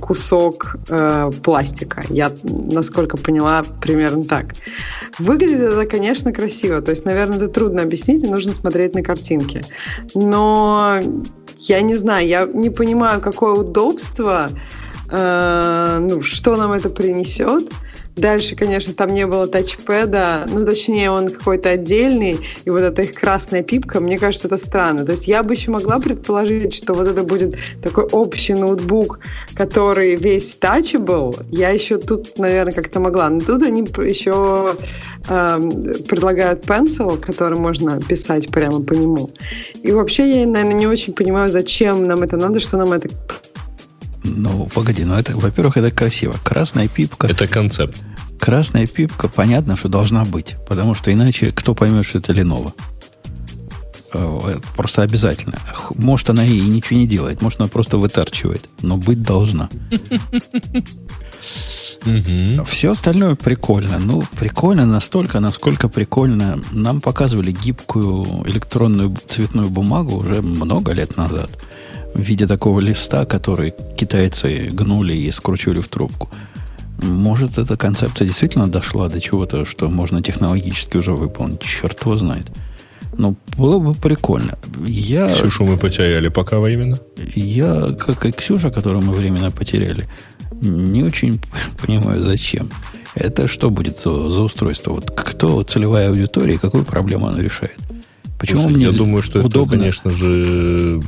[0.00, 0.76] кусок
[1.42, 2.04] пластика.
[2.08, 4.54] Я, насколько поняла, примерно так.
[5.18, 6.82] Выглядит это, конечно, красиво.
[6.82, 9.62] То есть, наверное, это трудно объяснить, и нужно смотреть на картинки.
[10.14, 10.96] Но
[11.68, 14.50] я не знаю, я не понимаю, какое удобство,
[15.10, 17.70] э, ну, что нам это принесет.
[18.16, 23.14] Дальше, конечно, там не было тачпеда, ну, точнее, он какой-то отдельный, и вот эта их
[23.14, 25.06] красная пипка, мне кажется, это странно.
[25.06, 29.20] То есть я бы еще могла предположить, что вот это будет такой общий ноутбук,
[29.54, 30.56] который весь
[30.98, 31.36] был.
[31.50, 33.30] Я еще тут, наверное, как-то могла.
[33.30, 34.74] Но тут они еще
[35.28, 35.58] э,
[36.08, 39.30] предлагают Pencil, который можно писать прямо по нему.
[39.82, 43.08] И вообще я, наверное, не очень понимаю, зачем нам это надо, что нам это
[44.24, 46.36] ну, погоди, ну это, во-первых, это красиво.
[46.44, 47.26] Красная пипка.
[47.26, 47.96] Это концепт.
[48.38, 50.56] Красная пипка, понятно, что должна быть.
[50.68, 52.72] Потому что иначе кто поймет, что это Lenovo?
[54.14, 55.58] Э, просто обязательно.
[55.96, 57.42] Может, она и ничего не делает.
[57.42, 58.68] Может, она просто вытарчивает.
[58.80, 59.68] Но быть должна.
[62.66, 63.98] Все остальное прикольно.
[63.98, 66.60] Ну, прикольно настолько, насколько прикольно.
[66.72, 71.50] Нам показывали гибкую электронную цветную бумагу уже много лет назад
[72.14, 76.30] в виде такого листа, который китайцы гнули и скручивали в трубку.
[77.02, 81.60] Может, эта концепция действительно дошла до чего-то, что можно технологически уже выполнить.
[81.60, 82.46] Черт его знает.
[83.18, 84.58] Ну, было бы прикольно.
[84.86, 86.98] Я, Ксюшу мы потеряли пока временно.
[87.34, 90.08] Я, как и Ксюша, которую мы временно потеряли,
[90.60, 91.40] не очень
[91.82, 92.70] понимаю, зачем.
[93.14, 94.92] Это что будет за, за устройство?
[94.92, 97.76] Вот кто целевая аудитория и какую проблему она решает?
[98.38, 99.74] Почему Слушай, мне я думаю, что удобно...
[99.74, 101.02] это, конечно же,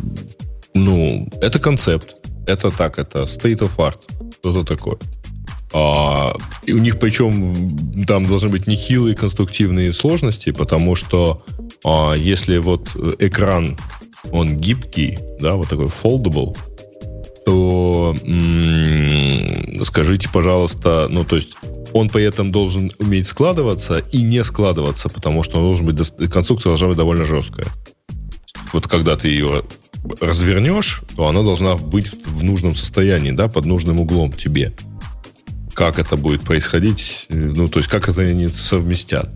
[0.74, 2.16] ну, это концепт.
[2.46, 3.98] Это так, это state of art.
[4.40, 4.98] Что-то такое.
[5.72, 11.42] А, и у них причем там должны быть нехилые конструктивные сложности, потому что
[11.84, 13.76] а, если вот экран,
[14.30, 16.56] он гибкий, да, вот такой foldable,
[17.44, 21.56] то м- скажите, пожалуйста, ну, то есть
[21.92, 26.70] он при этом должен уметь складываться и не складываться, потому что он должен быть, конструкция
[26.70, 27.66] должна быть довольно жесткая.
[28.72, 29.62] Вот когда ты ее
[30.20, 34.72] развернешь, то она должна быть в нужном состоянии, да, под нужным углом тебе.
[35.74, 39.30] Как это будет происходить, ну, то есть как это они совместят.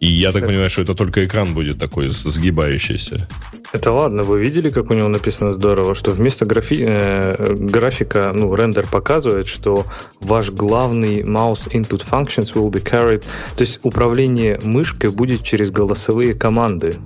[0.00, 3.28] И я так понимаю, что это только экран будет такой сгибающийся.
[3.72, 6.84] Это ладно, вы видели, как у него написано здорово, что вместо графи...
[6.86, 9.86] э, графика, ну, рендер показывает, что
[10.20, 13.22] ваш главный mouse input functions will be carried,
[13.56, 16.96] то есть управление мышкой будет через голосовые команды.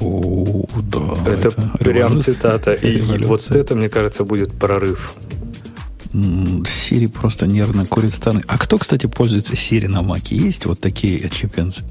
[0.00, 1.30] О, да.
[1.30, 2.72] Это, это прям цитата.
[2.72, 5.14] И, и вот это, мне кажется, будет прорыв.
[6.66, 8.42] Сири просто нервно курит стороны.
[8.46, 10.36] А кто, кстати, пользуется Сири на Маке?
[10.36, 11.84] Есть вот такие отчепенцы?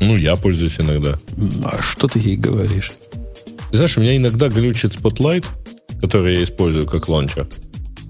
[0.00, 1.16] Ну, я пользуюсь иногда.
[1.64, 2.92] А что ты ей говоришь?
[3.70, 5.46] Знаешь, у меня иногда глючит Spotlight,
[6.00, 7.46] который я использую как лончер.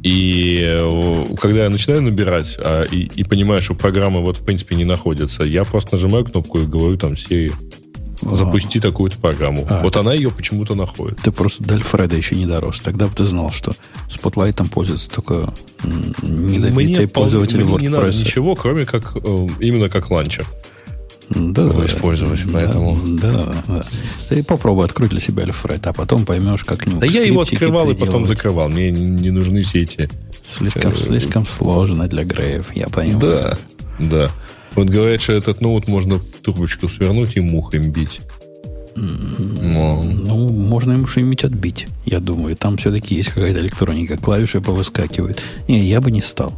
[0.02, 4.74] И э, когда я начинаю набирать а, и, и понимаю, что программа вот в принципе
[4.74, 7.52] не находится, я просто нажимаю кнопку и говорю там Siri,
[8.30, 8.82] запусти а.
[8.82, 9.66] такую-то программу.
[9.68, 11.18] А, вот она ее почему-то находит.
[11.22, 12.80] Ты просто до Альфреда еще не дорос.
[12.80, 13.72] Тогда бы ты знал, что
[14.08, 15.52] Spotlight ом пользуются только
[16.22, 17.80] недобитые пользователи мне WordPress.
[17.80, 20.46] не надо ничего, кроме как э, именно как launcher.
[21.28, 22.98] Да, его использовать, да, поэтому...
[23.18, 23.82] Да, да.
[24.28, 27.90] Ты попробуй открыть для себя Альфред, а потом поймешь, как нему Да я его открывал
[27.90, 28.68] и потом закрывал.
[28.68, 30.10] Мне не нужны все эти...
[30.44, 33.20] Слишком, слишком сложно для Греев, я понимаю.
[33.20, 33.58] Да,
[33.98, 34.30] да.
[34.74, 38.20] Вот говорят, что этот ноут можно в трубочку свернуть и мухами бить.
[38.94, 40.02] Но.
[40.02, 42.56] Ну, можно ему что-нибудь отбить, я думаю.
[42.56, 45.42] Там все-таки есть какая-то электроника, клавиши повыскакивают.
[45.68, 46.52] Не, я бы не стал.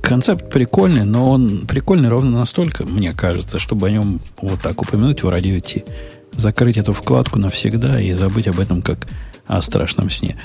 [0.00, 5.22] Концепт прикольный, но он прикольный ровно настолько, мне кажется, чтобы о нем вот так упомянуть
[5.22, 5.84] в радио Ти.
[6.32, 9.06] Закрыть эту вкладку навсегда и забыть об этом как
[9.46, 10.36] о страшном сне.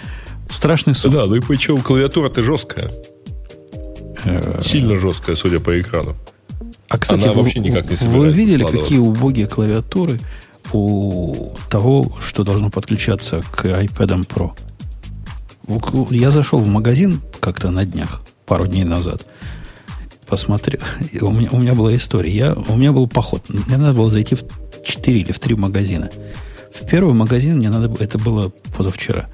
[0.49, 1.11] Страшный сон.
[1.11, 2.91] Да, ну и причем клавиатура-то жесткая.
[4.25, 6.15] Э, Сильно жесткая, судя по экрану.
[6.93, 10.19] А, кстати, Она вы, вообще никак не Вы видели, какие убогие клавиатуры
[10.73, 14.51] у того, что должно подключаться к iPad Pro?
[16.11, 19.25] Я зашел в магазин как-то на днях, пару дней назад.
[20.27, 20.81] Посмотрел.
[21.19, 22.29] У меня, у меня была история.
[22.29, 23.49] Я, у меня был поход.
[23.49, 24.43] Мне надо было зайти в
[24.85, 26.11] 4 или в 3 магазина.
[26.71, 29.31] В первый магазин мне надо было, это было позавчера,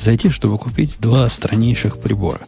[0.00, 2.40] зайти, чтобы купить два страннейших прибора.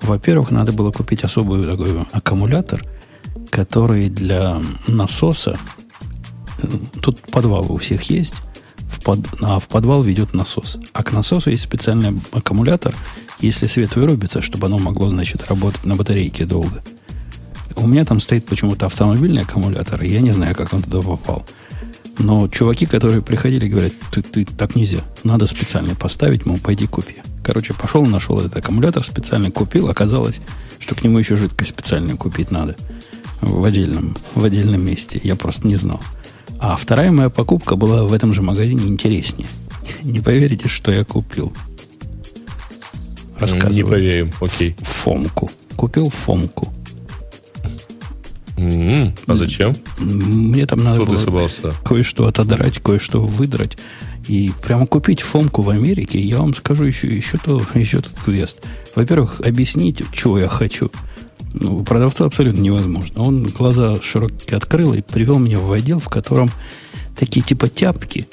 [0.00, 2.84] Во-первых, надо было купить особый такой аккумулятор–
[3.50, 5.58] который для насоса,
[7.00, 8.34] тут подвалы у всех есть,
[8.88, 10.78] в под, а в подвал ведет насос.
[10.92, 12.94] А к насосу есть специальный аккумулятор,
[13.40, 16.82] если свет вырубится, чтобы оно могло, значит, работать на батарейке долго.
[17.76, 21.44] У меня там стоит почему-то автомобильный аккумулятор, и я не знаю, как он туда попал.
[22.18, 25.00] Но чуваки, которые приходили, говорят, ты, ты так нельзя.
[25.24, 27.16] Надо специально поставить, мол, пойди купи.
[27.42, 29.88] Короче, пошел, нашел этот аккумулятор специально, купил.
[29.88, 30.40] Оказалось,
[30.78, 32.76] что к нему еще жидкость специальную купить надо
[33.46, 35.20] в отдельном, в отдельном месте.
[35.22, 36.00] Я просто не знал.
[36.58, 39.48] А вторая моя покупка была в этом же магазине интереснее.
[40.02, 41.52] Не поверите, что я купил.
[43.38, 43.74] Рассказываю.
[43.74, 44.76] Не поверим, окей.
[44.80, 45.50] Фомку.
[45.76, 46.72] Купил фомку.
[48.56, 49.18] Mm-hmm.
[49.26, 49.76] А зачем?
[49.98, 51.48] Мне там надо Кто было
[51.84, 53.76] кое-что отодрать, кое-что выдрать.
[54.28, 58.62] И прямо купить фомку в Америке, я вам скажу еще, еще, то, еще тот квест.
[58.94, 60.90] Во-первых, объяснить, чего я хочу.
[61.54, 63.22] Ну, продавцу абсолютно невозможно.
[63.22, 66.50] Он глаза широкие открыл и привел меня в отдел, в котором
[67.16, 68.28] такие типа тяпки,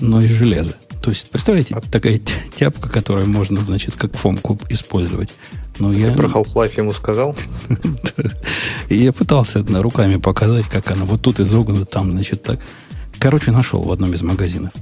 [0.00, 0.74] но из железа.
[1.00, 2.18] То есть, представляете, такая
[2.54, 5.34] тяпка, которую можно, значит, как фомку использовать.
[5.78, 6.06] Но а я...
[6.06, 7.36] Ты про Half-Life ему сказал?
[8.88, 12.58] И я пытался руками показать, как она вот тут изогнута, там, значит, так.
[13.18, 14.72] Короче, нашел в одном из магазинов.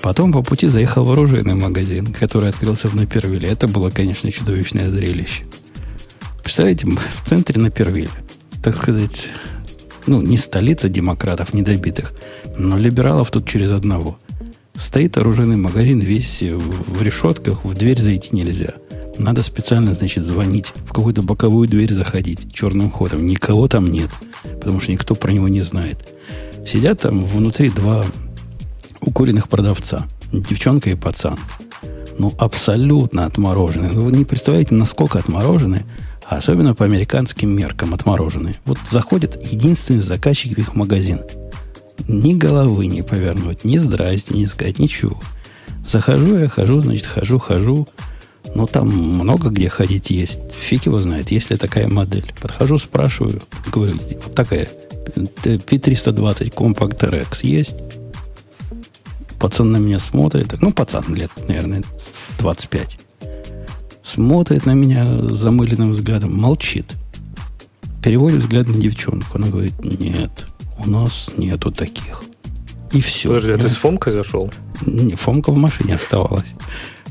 [0.00, 3.48] Потом по пути заехал в оружейный магазин, который открылся в Напервиле.
[3.48, 5.42] Это было, конечно, чудовищное зрелище.
[6.48, 8.08] Представляете, в центре Напервиля,
[8.62, 9.28] так сказать,
[10.06, 12.14] ну, не столица демократов недобитых,
[12.56, 14.18] но либералов тут через одного.
[14.74, 18.72] Стоит оружейный магазин весь в решетках, в дверь зайти нельзя.
[19.18, 23.26] Надо специально, значит, звонить, в какую-то боковую дверь заходить черным ходом.
[23.26, 24.08] Никого там нет,
[24.58, 26.14] потому что никто про него не знает.
[26.66, 28.06] Сидят там внутри два
[29.02, 30.06] укуренных продавца.
[30.32, 31.38] Девчонка и пацан.
[32.16, 33.92] Ну, абсолютно отмороженные.
[33.92, 35.84] Ну, вы не представляете, насколько отмороженные,
[36.36, 38.56] особенно по американским меркам отмороженные.
[38.64, 41.20] Вот заходит единственный заказчик в их магазин.
[42.06, 45.18] Ни головы не повернуть, ни здрасте, не сказать, ничего.
[45.84, 47.88] Захожу я, хожу, значит, хожу, хожу.
[48.54, 50.40] Ну, там много где ходить есть.
[50.52, 52.32] Фиг его знает, есть ли такая модель.
[52.40, 54.68] Подхожу, спрашиваю, говорю, вот такая
[55.06, 57.76] P320 Compact RX есть?
[59.38, 60.60] Пацан на меня смотрит.
[60.60, 61.82] Ну, пацан лет, наверное,
[62.38, 62.98] 25.
[64.08, 66.96] Смотрит на меня замыленным взглядом, молчит.
[68.02, 69.36] Переводит взгляд на девчонку.
[69.36, 70.46] Она говорит, нет,
[70.78, 72.22] у нас нету таких.
[72.90, 73.28] И все.
[73.28, 74.50] Подожди, а ты с Фомкой зашел?
[74.86, 76.54] Не, Фомка в машине оставалась.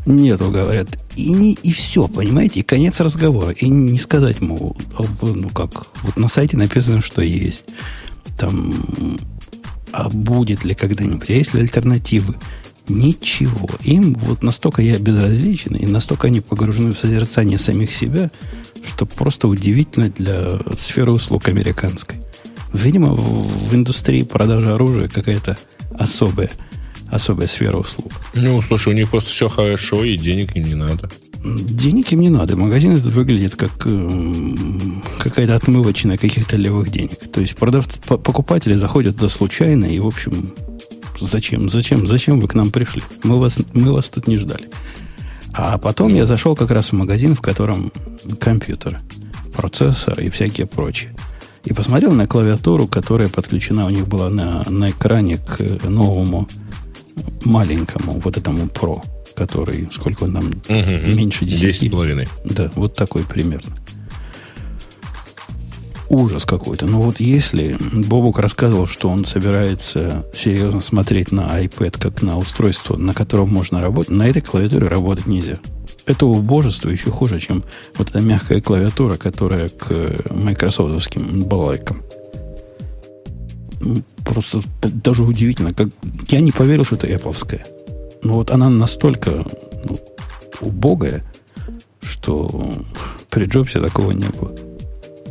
[0.07, 0.87] Нету, говорят.
[1.15, 2.61] И, не, и все, понимаете?
[2.61, 3.51] И конец разговора.
[3.51, 4.75] И не сказать, мол,
[5.21, 7.65] ну как, вот на сайте написано, что есть.
[8.39, 8.73] Там
[9.91, 12.33] а будет ли когда-нибудь, а есть ли альтернативы?
[12.87, 13.69] Ничего.
[13.83, 18.31] Им вот настолько я безразличен, и настолько они погружены в созерцание самих себя,
[18.85, 22.19] что просто удивительно для сферы услуг американской.
[22.73, 25.57] Видимо, в, в индустрии продажи оружия какая-то
[25.97, 26.49] особая,
[27.09, 28.11] особая сфера услуг.
[28.35, 31.09] Ну, слушай, у них просто все хорошо, и денег им не надо.
[31.43, 32.57] Денег им не надо.
[32.57, 34.21] Магазин этот выглядит как э,
[35.19, 37.31] какая-то отмывочная каких-то левых денег.
[37.31, 40.53] То есть продавцы, покупатели заходят туда случайно и, в общем,
[41.19, 43.03] зачем, зачем, зачем вы к нам пришли?
[43.23, 44.69] Мы вас, мы вас тут не ждали.
[45.53, 47.91] А потом я зашел как раз в магазин, в котором
[48.39, 48.99] компьютер,
[49.55, 51.15] процессор и всякие прочие.
[51.65, 56.47] И посмотрел на клавиатуру, которая подключена у них была на, на экране к новому
[57.43, 59.01] маленькому, вот этому Pro
[59.37, 61.93] который, сколько он там, угу, меньше 10.
[61.93, 62.27] 10,5.
[62.45, 63.71] Да, вот такой примерно.
[66.09, 66.85] Ужас какой-то.
[66.85, 72.95] Но вот если Бобук рассказывал, что он собирается серьезно смотреть на iPad как на устройство,
[72.95, 75.59] на котором можно работать, на этой клавиатуре работать нельзя.
[76.05, 77.63] Это убожество еще хуже, чем
[77.97, 82.01] вот эта мягкая клавиатура, которая к майкрософтовским балайкам.
[84.23, 85.73] Просто даже удивительно.
[85.73, 85.89] Как...
[86.29, 87.61] Я не поверил, что это Apple.
[88.23, 89.45] Ну вот она настолько
[89.83, 89.97] ну,
[90.61, 91.23] убогая,
[92.01, 92.71] что
[93.29, 94.66] при Джобсе такого не было.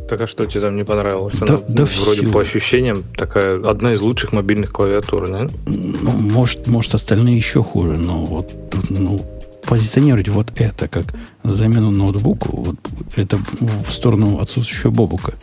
[0.09, 1.35] Так а что тебе там не понравилось?
[1.41, 2.33] Да, Она да ну, вроде все.
[2.33, 5.49] по ощущениям такая одна из лучших мобильных клавиатур, да?
[5.67, 8.55] Ну, может, может, остальные еще хуже, но вот
[8.89, 9.25] ну,
[9.65, 11.07] позиционировать вот это как
[11.43, 12.77] замену ноутбуку, вот
[13.17, 15.35] это в сторону отсутствующего бобука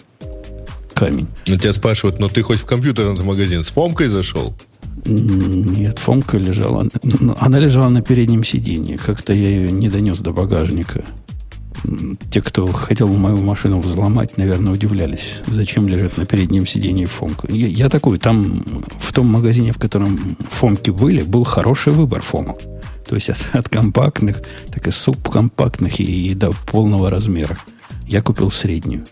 [0.93, 1.27] камень.
[1.47, 4.53] Ну, тебя спрашивают, но ты хоть в компьютерный магазин с Фомкой зашел?
[5.05, 6.87] Нет, Фомка лежала...
[7.39, 8.97] Она лежала на переднем сиденье.
[8.97, 11.03] Как-то я ее не донес до багажника.
[12.31, 17.51] Те, кто хотел мою машину взломать, наверное, удивлялись, зачем лежит на переднем сиденье Фомка.
[17.51, 18.63] Я, я такой, там
[18.99, 20.17] в том магазине, в котором
[20.49, 22.59] Фомки были, был хороший выбор Фомок.
[23.07, 27.57] То есть от, от компактных, так и субкомпактных и, и до полного размера.
[28.07, 29.03] Я купил среднюю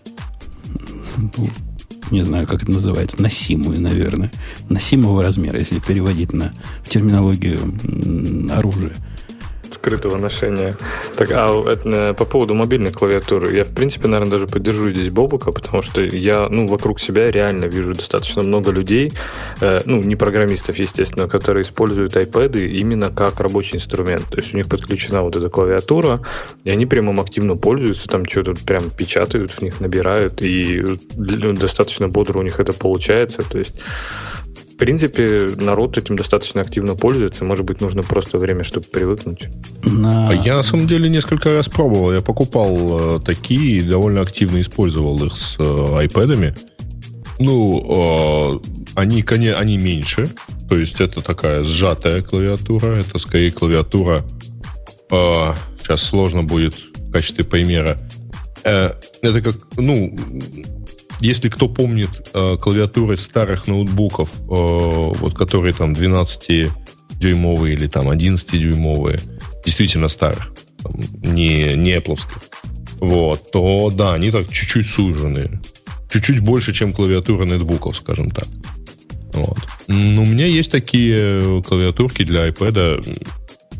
[2.12, 4.30] не знаю, как это называется, носимую, наверное,
[4.68, 6.52] носимого размера, если переводить на
[6.84, 7.58] в терминологию
[8.54, 8.92] оружия
[9.82, 10.76] скрытого ношения.
[11.16, 15.10] Так, а это, э, по поводу мобильной клавиатуры, я, в принципе, наверное, даже поддержу здесь
[15.10, 19.12] Бобука, потому что я, ну, вокруг себя реально вижу достаточно много людей,
[19.60, 24.24] э, ну, не программистов, естественно, которые используют iPad именно как рабочий инструмент.
[24.30, 26.20] То есть у них подключена вот эта клавиатура,
[26.62, 30.84] и они прямо активно пользуются, там что-то прям печатают в них, набирают, и
[31.16, 33.42] достаточно бодро у них это получается.
[33.42, 33.74] То есть
[34.72, 37.44] в принципе, народ этим достаточно активно пользуется.
[37.44, 39.48] Может быть, нужно просто время, чтобы привыкнуть.
[39.84, 40.30] На...
[40.30, 42.12] А я на самом деле несколько раз пробовал.
[42.12, 46.56] Я покупал э, такие и довольно активно использовал их с э, iPad'ами.
[47.38, 50.30] Ну, э, они, конечно, они меньше.
[50.68, 52.86] То есть это такая сжатая клавиатура.
[52.96, 54.24] Это скорее клавиатура.
[55.10, 57.98] Э, сейчас сложно будет в качестве примера.
[58.64, 60.16] Э, это как, ну,
[61.20, 69.20] если кто помнит э, клавиатуры старых ноутбуков, э, вот которые там 12-дюймовые или там 11-дюймовые,
[69.64, 70.52] действительно старых,
[70.82, 70.92] там,
[71.22, 72.18] не, не Apple,
[73.00, 75.60] вот, то да, они так чуть-чуть суженные
[76.12, 78.46] чуть-чуть больше, чем клавиатура нетбуков, скажем так.
[79.32, 79.58] Вот.
[79.88, 83.02] Но у меня есть такие клавиатурки для iPad.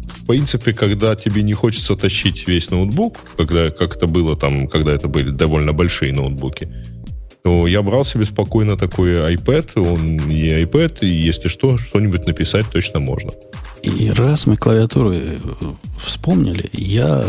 [0.07, 4.93] В принципе, когда тебе не хочется тащить весь ноутбук, когда, как это было там, когда
[4.93, 6.73] это были довольно большие ноутбуки,
[7.43, 12.67] то я брал себе спокойно такой iPad, он и iPad, и если что, что-нибудь написать
[12.71, 13.33] точно можно.
[13.83, 15.39] И раз мы клавиатуры
[16.01, 17.25] вспомнили, я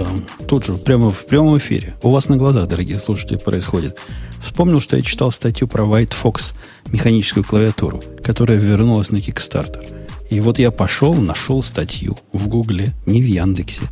[0.48, 3.98] тут же прямо в прямом эфире, у вас на глазах, дорогие слушатели, происходит,
[4.44, 6.54] Вспомнил, что я читал статью про White Fox,
[6.92, 9.84] механическую клавиатуру, которая вернулась на Kickstarter.
[10.30, 13.84] И вот я пошел, нашел статью в Гугле, не в Яндексе,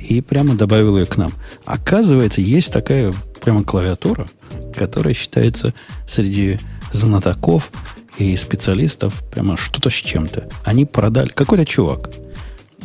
[0.00, 1.32] и прямо добавил ее к нам.
[1.64, 4.26] Оказывается, есть такая прямо клавиатура,
[4.74, 5.74] которая считается
[6.06, 6.58] среди
[6.92, 7.70] знатоков
[8.18, 10.48] и специалистов прямо что-то с чем-то.
[10.64, 11.30] Они продали...
[11.30, 12.10] Какой-то чувак.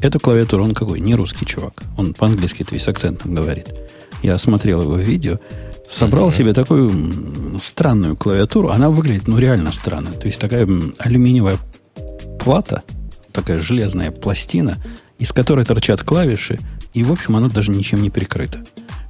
[0.02, 1.00] Эту клавиатуру, он какой?
[1.00, 1.82] Не русский чувак.
[1.98, 3.74] Он по-английски то есть с акцентом говорит.
[4.22, 5.40] Я смотрел его видео,
[5.90, 6.38] собрал mm-hmm.
[6.38, 8.70] себе такую странную клавиатуру.
[8.70, 10.12] Она выглядит, ну, реально странно.
[10.12, 11.58] То есть такая алюминиевая
[12.40, 12.84] плата,
[13.32, 14.78] такая железная пластина,
[15.20, 16.60] из которой торчат клавиши,
[16.94, 18.64] и, в общем, оно даже ничем не прикрыто.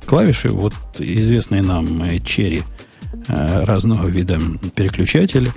[0.06, 2.64] Клавиши, вот известные нам э, черри
[3.28, 4.40] э, разного вида
[4.76, 5.52] переключатели,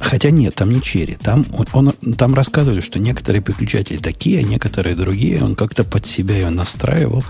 [0.00, 1.16] Хотя нет, там не черри.
[1.20, 5.44] Там, он, там рассказывали, что некоторые переключатели такие, а некоторые другие.
[5.44, 7.22] Он как-то под себя ее настраивал.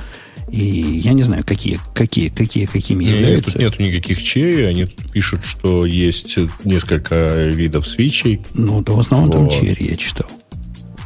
[0.50, 3.52] И я не знаю, какие, какие, какие, какими Нет, являются.
[3.52, 8.40] Тут нет никаких черри, они пишут, что есть несколько видов свечей.
[8.54, 9.50] Ну, да в основном вот.
[9.50, 10.26] там черри я читал.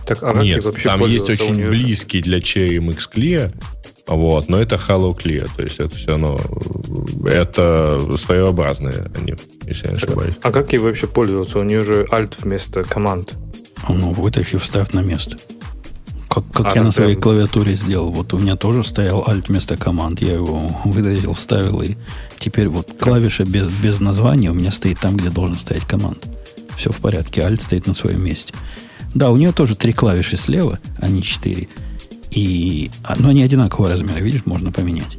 [0.07, 1.69] Так, а Нет, вообще там есть очень нее...
[1.71, 3.53] близкий для Cherry MX Clear,
[4.07, 6.39] вот, но это Hello Clear, то есть это все равно,
[7.25, 9.35] это своеобразные они,
[9.67, 10.35] если я не ошибаюсь.
[10.43, 11.59] А как ей вообще пользоваться?
[11.59, 13.35] У нее же Alt вместо команд.
[13.89, 15.37] Ну, вытащи, вставь на место.
[16.29, 18.11] Как, как а я на своей клавиатуре сделал.
[18.11, 20.21] Вот у меня тоже стоял Alt вместо команд.
[20.21, 21.95] Я его выдавил, вставил, и
[22.39, 26.27] теперь вот клавиша без, без названия у меня стоит там, где должен стоять команд.
[26.77, 27.43] Все в порядке.
[27.43, 28.53] Alt стоит на своем месте.
[29.15, 31.69] Да, у нее тоже три клавиши слева, а не четыре.
[32.31, 35.17] И, но они одинакового размера, видишь, можно поменять.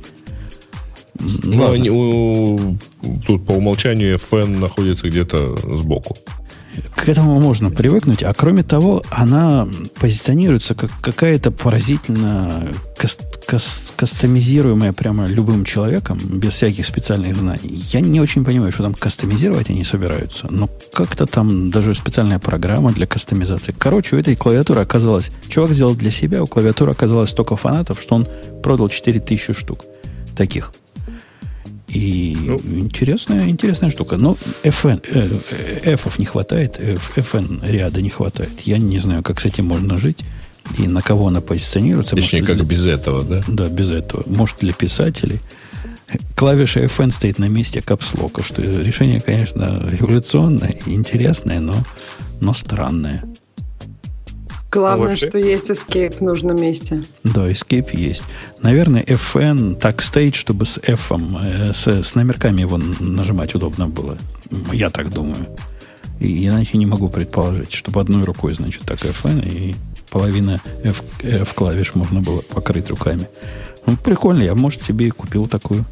[1.18, 2.78] Ну, они, у,
[3.26, 6.18] тут по умолчанию FN находится где-то сбоку
[6.96, 8.24] к этому можно привыкнуть.
[8.24, 9.68] А кроме того, она
[10.00, 17.84] позиционируется как какая-то поразительно каст каст кастомизируемая прямо любым человеком, без всяких специальных знаний.
[17.92, 22.92] Я не очень понимаю, что там кастомизировать они собираются, но как-то там даже специальная программа
[22.92, 23.76] для кастомизации.
[23.78, 25.32] Короче, у этой клавиатуры оказалось...
[25.48, 28.28] Чувак сделал для себя, у клавиатуры оказалось столько фанатов, что он
[28.64, 29.86] продал 4000 штук
[30.36, 30.74] таких.
[31.96, 34.18] И ну, интересная, интересная штука.
[34.18, 38.60] Но FN, э, F не хватает, FN ряда не хватает.
[38.66, 40.26] Я не знаю, как с этим можно жить
[40.78, 42.18] и на кого она позиционируется.
[42.18, 43.42] Точнее, Может, как для, без этого, да?
[43.48, 44.24] Да, без этого.
[44.26, 45.40] Может, для писателей.
[46.36, 51.76] Клавиша FN стоит на месте капслока, что решение, конечно, революционное, интересное, но,
[52.42, 53.24] но странное.
[54.76, 55.30] Главное, Вообще?
[55.30, 57.02] что есть escape в нужном месте.
[57.24, 58.24] Да, escape есть.
[58.62, 64.18] Наверное, FN так стоит, чтобы с F, э, с, с номерками его нажимать удобно было.
[64.74, 65.48] Я так думаю.
[66.20, 69.76] И иначе не могу предположить, чтобы одной рукой, значит, так FN и
[70.10, 73.30] половина F, F клавиш можно было покрыть руками.
[73.86, 75.86] Ну, прикольно, я, может, себе и купил такую.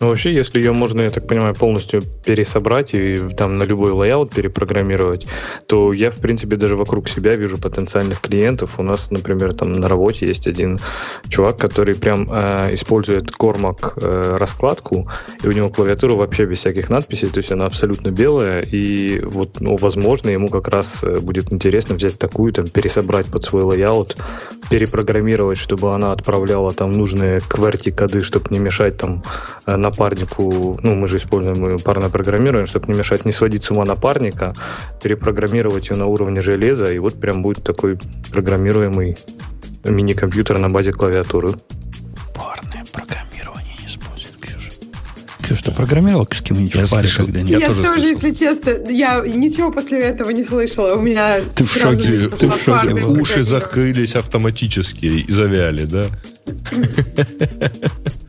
[0.00, 4.32] Ну, вообще, если ее можно, я так понимаю, полностью пересобрать и там на любой layout
[4.32, 5.26] перепрограммировать,
[5.66, 8.78] то я, в принципе, даже вокруг себя вижу потенциальных клиентов.
[8.78, 10.80] У нас, например, там на работе есть один
[11.28, 15.06] чувак, который прям э, использует Colemak э, раскладку,
[15.42, 19.60] и у него клавиатура вообще без всяких надписей, то есть она абсолютно белая, и вот,
[19.60, 24.16] ну, возможно, ему как раз э, будет интересно взять такую, там, пересобрать под свой layout,
[24.70, 29.22] перепрограммировать, чтобы она отправляла там нужные QWERTY-коды, чтобы не мешать там
[29.66, 33.70] э, на напарнику, ну, мы же используем парное программирование, чтобы не мешать, не сводить с
[33.70, 34.54] ума напарника,
[35.02, 37.98] перепрограммировать ее на уровне железа, и вот прям будет такой
[38.30, 39.16] программируемый
[39.84, 41.54] мини-компьютер на базе клавиатуры.
[42.34, 44.72] Парное программирование не использует, Ксюша.
[45.42, 47.50] Ксюша, ты программировал с кем-нибудь в паре когда-нибудь?
[47.50, 50.94] Я, я тоже, тоже если честно, я ничего после этого не слышала.
[50.94, 52.92] У меня ты в шоке, ты в шоке.
[52.92, 56.06] Уши закрылись автоматически и завяли, да?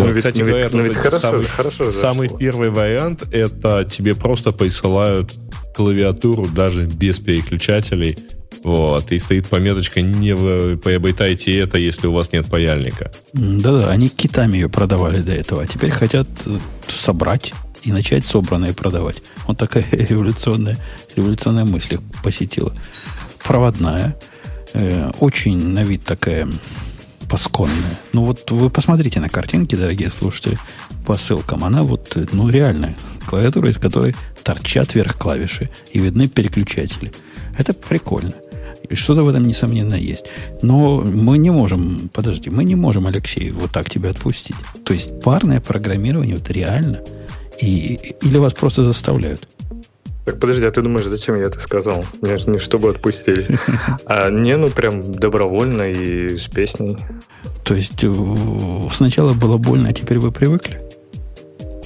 [0.00, 4.14] Ну, ну, кстати говоря, ведь, ну, ведь хорошо, самый, хорошо самый первый вариант это тебе
[4.14, 5.32] просто присылают
[5.74, 8.18] клавиатуру даже без переключателей.
[8.62, 10.36] Вот, и стоит пометочка не
[10.76, 13.10] приобретайте это, если у вас нет паяльника.
[13.32, 18.74] Да-да, они китами ее продавали до этого, а теперь хотят э, собрать и начать собранное
[18.74, 19.22] продавать.
[19.46, 20.76] Вот такая революционная,
[21.16, 22.74] революционная мысль их посетила.
[23.42, 24.18] Проводная,
[24.74, 26.46] э, очень на вид такая
[27.30, 28.00] пасконная.
[28.12, 30.58] Ну вот вы посмотрите на картинки, дорогие слушатели,
[31.06, 31.64] по ссылкам.
[31.64, 37.12] Она вот, ну реально, клавиатура, из которой торчат вверх клавиши и видны переключатели.
[37.56, 38.34] Это прикольно.
[38.88, 40.24] И что-то в этом, несомненно, есть.
[40.62, 44.56] Но мы не можем, подожди, мы не можем, Алексей, вот так тебя отпустить.
[44.84, 47.00] То есть парное программирование вот реально–
[47.60, 49.46] и, или вас просто заставляют?
[50.24, 52.04] Так подожди, а ты думаешь, зачем я это сказал?
[52.20, 53.46] Не, не чтобы отпустили.
[54.06, 56.98] А не, ну прям добровольно и с песней.
[57.64, 58.12] То есть э,
[58.92, 60.89] сначала было больно, а теперь вы привыкли?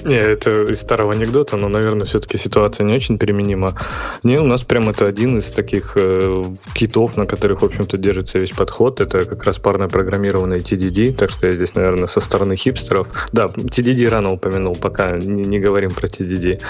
[0.05, 3.75] Не, это из старого анекдота, но, наверное, все-таки ситуация не очень применима.
[4.21, 6.43] Не, у нас прям это один из таких э,
[6.75, 9.01] китов, на которых, в общем-то, держится весь подход.
[9.01, 13.07] Это как раз парное программированное TDD, так что я здесь, наверное, со стороны хипстеров.
[13.31, 16.61] Да, TDD рано упомянул, пока не, не говорим про TDD.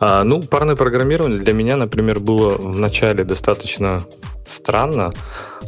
[0.00, 4.00] А, ну, парное программирование для меня, например, было в начале достаточно
[4.46, 5.12] странно,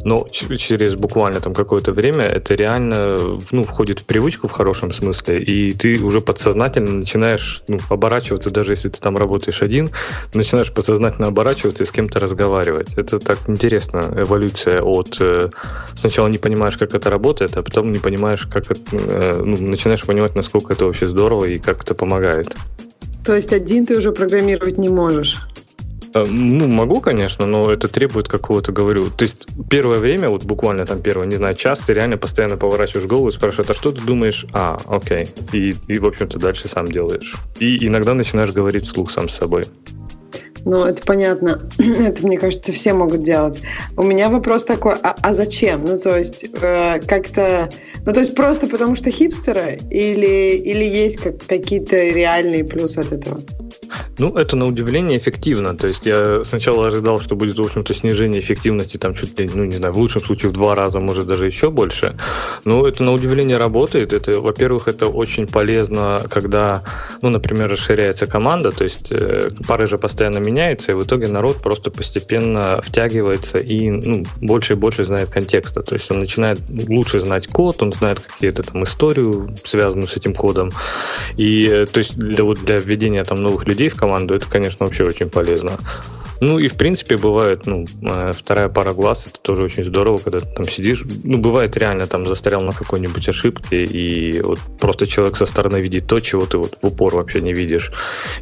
[0.03, 3.17] но через буквально там какое-то время это реально
[3.51, 8.73] ну, входит в привычку в хорошем смысле, и ты уже подсознательно начинаешь ну, оборачиваться, даже
[8.73, 9.91] если ты там работаешь один,
[10.33, 12.97] начинаешь подсознательно оборачиваться и с кем-то разговаривать.
[12.97, 15.49] Это так интересно, эволюция от э,
[15.95, 20.03] сначала не понимаешь, как это работает, а потом не понимаешь, как это, э, ну, начинаешь
[20.03, 22.53] понимать, насколько это вообще здорово и как это помогает.
[23.25, 25.37] То есть один ты уже программировать не можешь?
[26.13, 29.09] Э, ну, могу, конечно, но это требует какого-то, говорю.
[29.09, 33.07] То есть первое время, вот буквально там первое, не знаю, час, ты реально постоянно поворачиваешь
[33.07, 34.45] голову и спрашиваешь, а что ты думаешь?
[34.53, 35.27] А, окей.
[35.51, 37.35] И, и в общем-то, дальше сам делаешь.
[37.59, 39.65] И иногда начинаешь говорить вслух сам с собой.
[40.65, 41.61] Ну, это понятно.
[41.79, 43.61] это, мне кажется, все могут делать.
[43.95, 45.85] У меня вопрос такой, а, а зачем?
[45.85, 47.69] Ну, то есть, э, как-то...
[48.05, 49.79] Ну, то есть, просто потому что хипстеры?
[49.89, 53.39] Или, или есть как, какие-то реальные плюсы от этого?
[54.17, 55.75] Ну, это на удивление эффективно.
[55.77, 59.65] То есть я сначала ожидал, что будет, в общем-то, снижение эффективности там чуть ли, ну,
[59.65, 62.17] не знаю, в лучшем случае в два раза, может, даже еще больше.
[62.65, 64.13] Но это на удивление работает.
[64.13, 66.83] Это, во-первых, это очень полезно, когда,
[67.21, 71.57] ну, например, расширяется команда, то есть э, пары же постоянно меняются, и в итоге народ
[71.57, 75.81] просто постепенно втягивается и ну, больше и больше знает контекста.
[75.81, 80.33] То есть он начинает лучше знать код, он знает какие-то там историю, связанную с этим
[80.33, 80.71] кодом.
[81.35, 84.47] И э, то есть для, вот, для введения там новых людей людей в команду, это,
[84.47, 85.73] конечно, вообще очень полезно.
[86.39, 90.39] Ну и, в принципе, бывает, ну, э, вторая пара глаз, это тоже очень здорово, когда
[90.39, 91.03] ты там сидишь.
[91.23, 96.07] Ну, бывает реально там застрял на какой-нибудь ошибке, и вот просто человек со стороны видит
[96.07, 97.91] то, чего ты вот в упор вообще не видишь.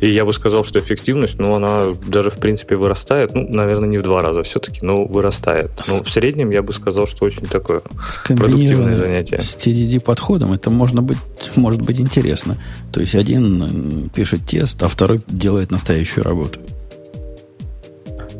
[0.01, 3.97] И я бы сказал, что эффективность, ну, она даже, в принципе, вырастает, ну, наверное, не
[3.97, 5.71] в два раза все-таки, но вырастает.
[5.87, 7.81] Но в среднем я бы сказал, что очень такое
[8.25, 9.39] продуктивное занятие.
[9.39, 11.17] С TDD-подходом это можно быть,
[11.55, 12.57] может быть интересно.
[12.91, 16.59] То есть один пишет тест, а второй делает настоящую работу.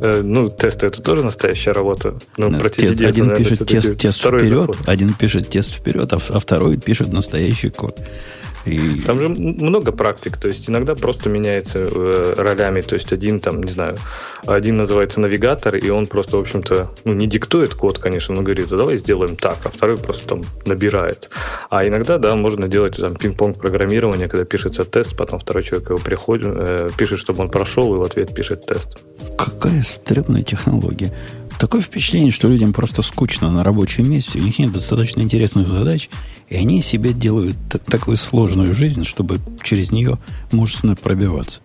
[0.01, 2.15] Э, ну, тесты это тоже настоящая работа.
[2.37, 4.77] Ну, про тест, один наверное, пишет тест, тест вперед, заход.
[4.87, 7.99] один пишет тест вперед, а, а второй пишет настоящий код.
[8.65, 8.99] И...
[9.01, 13.61] Там же много практик, то есть иногда просто меняется э, ролями, то есть один там,
[13.61, 13.97] не знаю,
[14.45, 18.71] один называется навигатор, и он просто, в общем-то, ну, не диктует код, конечно, но говорит,
[18.71, 21.29] а давай сделаем так, а второй просто там набирает.
[21.69, 25.99] А иногда, да, можно делать там пинг-понг программирование, когда пишется тест, потом второй человек его
[25.99, 28.97] приходит, э, пишет, чтобы он прошел, и в ответ пишет тест.
[29.37, 31.13] Какая стрёмная технология.
[31.59, 36.09] Такое впечатление, что людям просто скучно на рабочем месте, у них нет достаточно интересных задач,
[36.49, 40.17] и они себе делают такую сложную жизнь, чтобы через нее
[40.51, 41.61] мужественно пробиваться.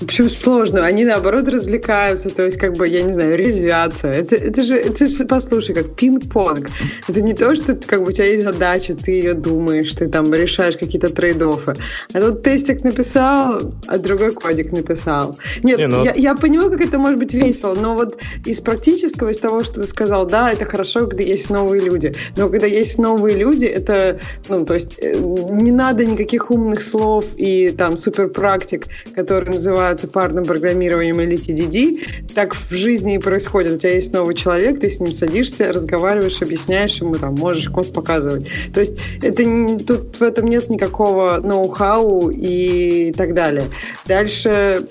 [0.00, 0.84] Почему сложно?
[0.84, 4.08] Они наоборот развлекаются, то есть, как бы, я не знаю, резвятся.
[4.08, 6.68] Это, это, же, это же, послушай, как пинг-понг.
[7.08, 10.32] Это не то, что как бы у тебя есть задача, ты ее думаешь, ты там
[10.32, 11.76] решаешь какие-то trade-off ы.
[12.12, 15.36] А тут тестик написал, а другой кодик написал.
[15.62, 16.04] Нет, не, ну...
[16.04, 19.80] я, я понимаю, как это может быть весело, но вот из практического, из того, что
[19.80, 22.14] ты сказал, да, это хорошо, когда есть новые люди.
[22.36, 27.24] Но когда есть новые люди, это, ну, то есть, э, не надо никаких умных слов
[27.36, 33.72] и там суперпрактик, которые называют называются парным программированием или TDD, так в жизни и происходит.
[33.72, 37.92] У тебя есть новый человек, ты с ним садишься, разговариваешь, объясняешь ему, там, можешь код
[37.92, 38.46] показывать.
[38.72, 39.42] То есть это,
[39.84, 43.64] тут в этом нет никакого ноу-хау и так далее.
[44.06, 44.86] Дальше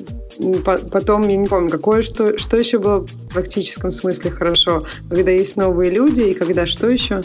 [0.63, 5.57] потом, я не помню, какое, что, что еще было в практическом смысле хорошо, когда есть
[5.57, 7.21] новые люди и когда что еще?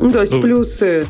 [0.00, 1.06] Ну, то есть ну, плюсы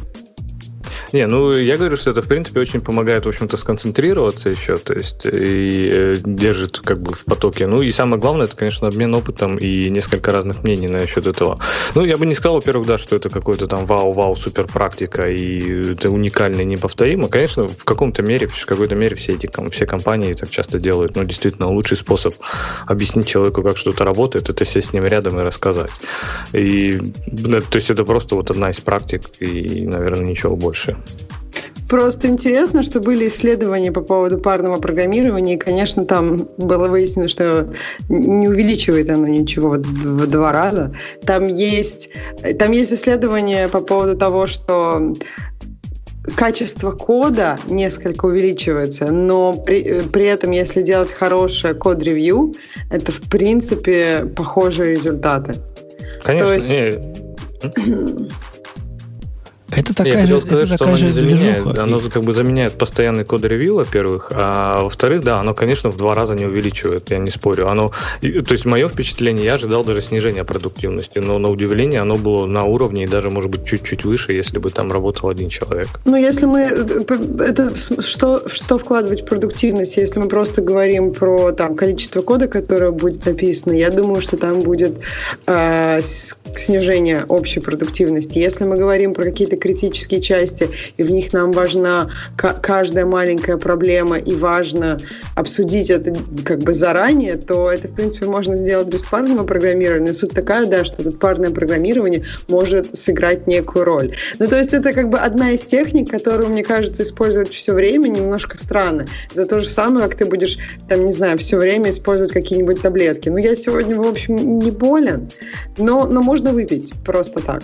[1.13, 4.95] Не, ну я говорю, что это в принципе очень помогает, в общем-то, сконцентрироваться еще, то
[4.95, 7.67] есть и э, держит как бы в потоке.
[7.67, 11.59] Ну и самое главное, это, конечно, обмен опытом и несколько разных мнений насчет этого.
[11.95, 15.93] Ну, я бы не сказал, во-первых, да, что это какой-то там вау-вау супер практика и
[15.93, 17.29] это уникально и неповторимо.
[17.29, 21.15] Конечно, в каком-то мере, в какой-то мере все эти все компании так часто делают.
[21.17, 22.35] Но действительно, лучший способ
[22.87, 25.91] объяснить человеку, как что-то работает, это сесть с ним рядом и рассказать.
[26.53, 30.97] И, то есть это просто вот одна из практик и, наверное, ничего больше.
[31.93, 37.71] Просто интересно, что были исследования по поводу парного программирования, и, конечно, там было выяснено, что
[38.09, 40.97] не увеличивает оно ничего в два раза.
[41.27, 42.09] Там есть,
[42.59, 45.15] там есть исследования по поводу того, что
[46.35, 52.55] качество кода несколько увеличивается, но при, при этом, если делать хорошее код-ревью,
[52.91, 55.57] это, в принципе, похожие результаты.
[56.23, 56.71] Конечно, То есть...
[56.71, 58.29] не...
[59.75, 61.83] Это такая я же, сказать, это что же заменяет, движуха.
[61.83, 66.15] Оно как бы заменяет постоянный код ревью, во-первых, а во-вторых, да, оно, конечно, в два
[66.15, 67.69] раза не увеличивает, я не спорю.
[67.69, 72.47] Оно, то есть мое впечатление, я ожидал даже снижения продуктивности, но на удивление оно было
[72.47, 75.89] на уровне и даже, может быть, чуть-чуть выше, если бы там работал один человек.
[76.05, 81.75] Ну, если мы, это что, что вкладывать в продуктивность, если мы просто говорим про там
[81.75, 84.99] количество кода, которое будет написано, я думаю, что там будет
[85.47, 86.01] э,
[86.57, 88.39] снижение общей продуктивности.
[88.39, 94.19] Если мы говорим про какие-то критические части, и в них нам важна каждая маленькая проблема,
[94.19, 94.99] и важно
[95.37, 96.13] обсудить это
[96.45, 100.13] как бы заранее, то это, в принципе, можно сделать без парного программирования.
[100.13, 104.17] Суть такая, да, что тут парное программирование может сыграть некую роль.
[104.41, 108.09] Ну, то есть это как бы одна из техник, которую, мне кажется, использовать все время
[108.09, 109.07] немножко странно.
[109.33, 110.59] Это то же самое, как ты будешь,
[110.89, 113.29] там, не знаю, все время использовать какие-нибудь таблетки.
[113.29, 115.29] Ну, я сегодня, в общем, не болен,
[115.79, 117.63] но, но можно выпить просто так.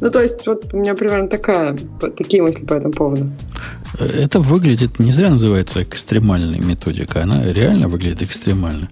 [0.00, 1.76] Ну, то есть, вот у меня примерно такая,
[2.16, 3.30] такие мысли по этому поводу.
[3.98, 8.88] Это выглядит, не зря называется экстремальной методикой, она реально выглядит экстремально.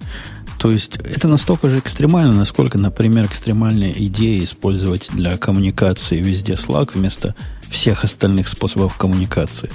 [0.59, 6.93] То есть это настолько же экстремально, насколько, например, экстремальная идея использовать для коммуникации везде Slack
[6.95, 7.35] вместо
[7.69, 9.71] всех остальных способов коммуникации.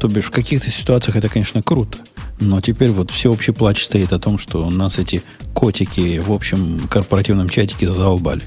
[0.00, 1.98] То бишь в каких-то ситуациях это, конечно, круто.
[2.40, 5.22] Но теперь вот всеобщий плач стоит о том, что у нас эти
[5.54, 8.42] котики в общем корпоративном чатике задолбали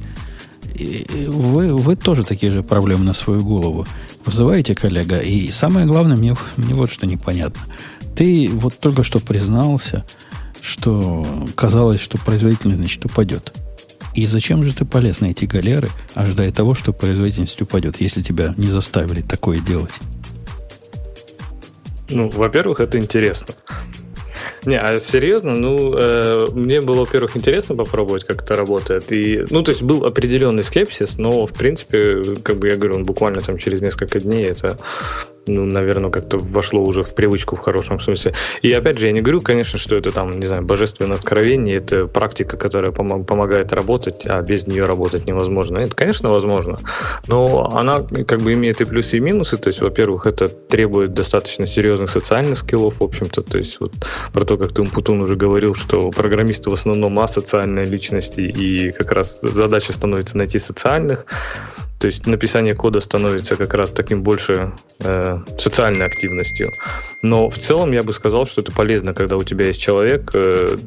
[1.28, 3.86] вы, вы тоже такие же проблемы на свою голову
[4.26, 5.20] вызываете, коллега.
[5.20, 7.62] И самое главное, мне, мне вот что непонятно.
[8.16, 10.06] Ты вот только что признался,
[10.62, 11.26] что
[11.56, 13.54] казалось, что производительность, значит, упадет.
[14.16, 18.54] И зачем же ты полез на эти галеры, ожидая того, что производительность упадет, если тебя
[18.58, 19.94] не заставили такое делать?
[22.10, 23.54] Ну, во-первых, это интересно.
[24.70, 29.12] Не, а серьезно, ну, э, мне было, во-первых, интересно попробовать, как это работает.
[29.12, 33.04] И, ну, то есть был определенный скепсис, но, в принципе, как бы я говорю, он
[33.04, 34.78] буквально там через несколько дней это
[35.50, 38.34] ну, наверное, как-то вошло уже в привычку в хорошем смысле.
[38.62, 42.08] И опять же, я не говорю, конечно, что это там, не знаю, божественное откровение, это
[42.08, 45.80] практика, которая пом- помогает работать, а без нее работать невозможно.
[45.80, 46.78] Это, конечно, возможно,
[47.28, 49.58] но она как бы имеет и плюсы, и минусы.
[49.58, 53.42] То есть, во-первых, это требует достаточно серьезных социальных скиллов, в общем-то.
[53.42, 53.94] То есть, вот
[54.34, 59.12] про то, как ты, Путун, уже говорил, что программисты в основном асоциальные личности, и как
[59.12, 61.26] раз задача становится найти социальных.
[62.00, 66.72] То есть написание кода становится как раз таким больше э, социальной активностью.
[67.22, 70.78] Но в целом я бы сказал, что это полезно, когда у тебя есть человек, э,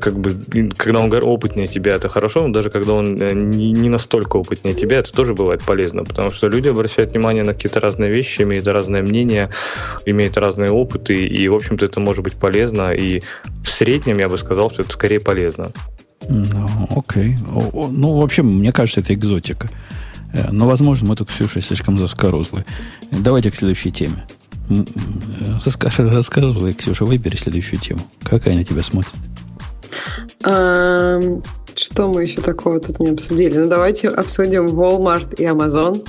[0.00, 0.36] как бы,
[0.76, 4.74] когда он опытнее тебя, это хорошо, но даже когда он э, не, не настолько опытнее
[4.74, 8.66] тебя, это тоже бывает полезно, потому что люди обращают внимание на какие-то разные вещи, имеют
[8.66, 9.50] разное мнение,
[10.06, 13.22] имеют разные опыты, и, в общем-то, это может быть полезно, и
[13.62, 15.70] в среднем я бы сказал, что это скорее полезно.
[16.28, 17.36] Ну, окей.
[17.72, 19.70] Ну, вообще, мне кажется, это экзотика.
[20.32, 22.64] Э, но, возможно, мы тут, Ксюша, слишком заскорузлы.
[23.10, 24.26] Давайте к следующей теме.
[24.70, 28.00] Э, заскорузлые, Ксюша, выбери следующую тему.
[28.22, 29.12] Какая на тебя смотрит?
[30.44, 31.20] А,
[31.74, 33.58] что мы еще такого тут не обсудили?
[33.58, 36.06] Ну, давайте обсудим Walmart и Amazon.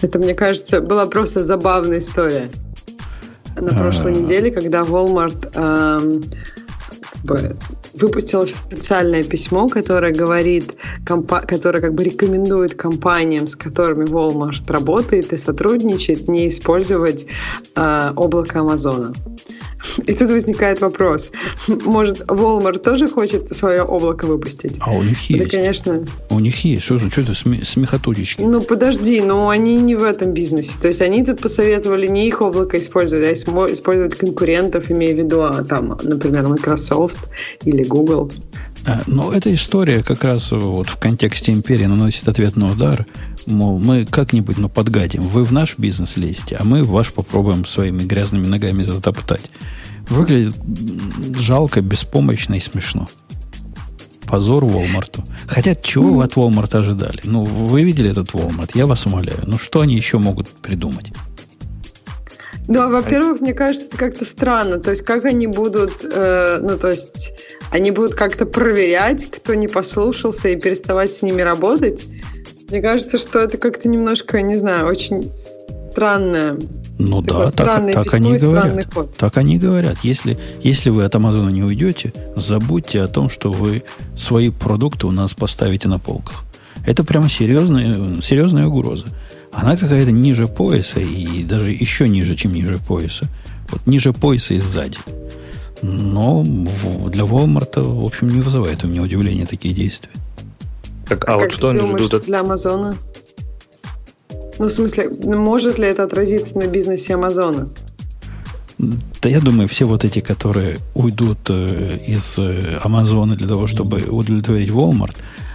[0.00, 2.50] Это, мне кажется, была просто забавная история.
[3.56, 4.16] На прошлой а.
[4.16, 5.48] неделе, когда Walmart
[7.94, 10.74] выпустил официальное письмо, которое говорит,
[11.04, 17.26] компа- которое как бы рекомендует компаниям, с которыми Walmart работает и сотрудничает, не использовать
[17.76, 19.12] э, облако Амазона.
[20.06, 21.30] И тут возникает вопрос.
[21.84, 24.76] Может, Walmart тоже хочет свое облако выпустить?
[24.80, 25.44] А у них есть.
[25.44, 26.04] Да, конечно.
[26.30, 26.82] У них есть.
[26.82, 28.42] Что, что это сме- смехотулечки?
[28.42, 30.78] Ну, подожди, но они не в этом бизнесе.
[30.80, 35.42] То есть они тут посоветовали не их облако использовать, а использовать конкурентов, имея в виду,
[35.42, 37.18] а, там, например, Microsoft
[37.64, 38.30] или Google.
[38.84, 43.06] А, но эта история как раз вот в контексте империи наносит ответный удар
[43.46, 45.22] Мол, мы как-нибудь, ну, подгадим.
[45.22, 49.50] Вы в наш бизнес лезете, а мы в ваш попробуем своими грязными ногами затоптать.
[50.08, 50.54] Выглядит
[51.36, 53.08] жалко, беспомощно и смешно.
[54.26, 55.22] Позор Walmart.
[55.46, 57.20] Хотя, чего вы от Walmart ожидали?
[57.24, 59.40] Ну, вы видели этот Walmart, я вас умоляю.
[59.46, 61.12] Ну, что они еще могут придумать?
[62.68, 64.78] Ну, во-первых, мне кажется, это как-то странно.
[64.78, 67.32] То есть, как они будут, э, ну, то есть,
[67.72, 72.04] они будут как-то проверять, кто не послушался и переставать с ними работать.
[72.72, 75.30] Мне кажется, что это как-то немножко, не знаю, очень
[75.90, 76.56] странное.
[76.98, 78.94] Ну да, так, так они говорят.
[78.94, 79.14] Ход.
[79.14, 79.98] Так они говорят.
[80.02, 83.82] Если, если вы от Амазона не уйдете, забудьте о том, что вы
[84.16, 86.44] свои продукты у нас поставите на полках.
[86.86, 89.04] Это прямо серьезная, серьезная угроза.
[89.52, 93.26] Она какая-то ниже пояса и даже еще ниже, чем ниже пояса.
[93.68, 94.96] Вот ниже пояса и сзади.
[95.82, 100.08] Но для Walmart, в общем, не вызывает у меня удивления такие действия.
[101.12, 102.24] Так, а, а вот что они думаешь, ждут от...
[102.24, 102.96] для Амазона?
[104.58, 107.68] Ну, в смысле, может ли это отразиться на бизнесе Амазона?
[108.78, 113.98] Да я думаю, все вот эти, которые уйдут э, из э, Амазона для того, чтобы
[114.08, 115.14] удовлетворить Walmart,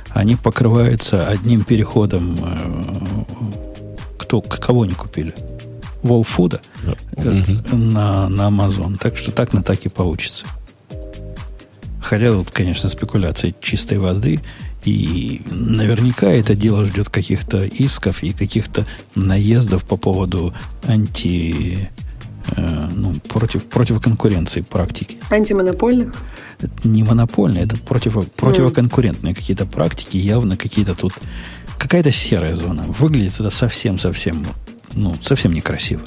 [0.10, 2.38] они покрываются одним переходом.
[2.40, 3.24] Э,
[4.20, 5.34] кто, кого не купили?
[6.04, 6.62] Волфуда
[7.14, 7.76] mm-hmm.
[7.76, 8.98] на, на Amazon.
[9.00, 10.46] Так что так на так и получится.
[12.00, 14.40] Хотя тут, конечно, спекуляции чистой воды.
[14.88, 18.86] И наверняка это дело ждет каких-то исков и каких-то
[19.16, 20.54] наездов по поводу
[20.86, 21.90] анти...
[22.56, 25.18] Э, ну, против, против конкуренции практики.
[25.30, 26.16] Антимонопольных?
[26.62, 29.36] Это не монопольные, это против, противоконкурентные mm.
[29.36, 31.12] какие-то практики, явно какие-то тут...
[31.78, 32.84] Какая-то серая зона.
[32.88, 34.46] Выглядит это совсем-совсем,
[34.94, 36.02] ну, совсем некрасиво.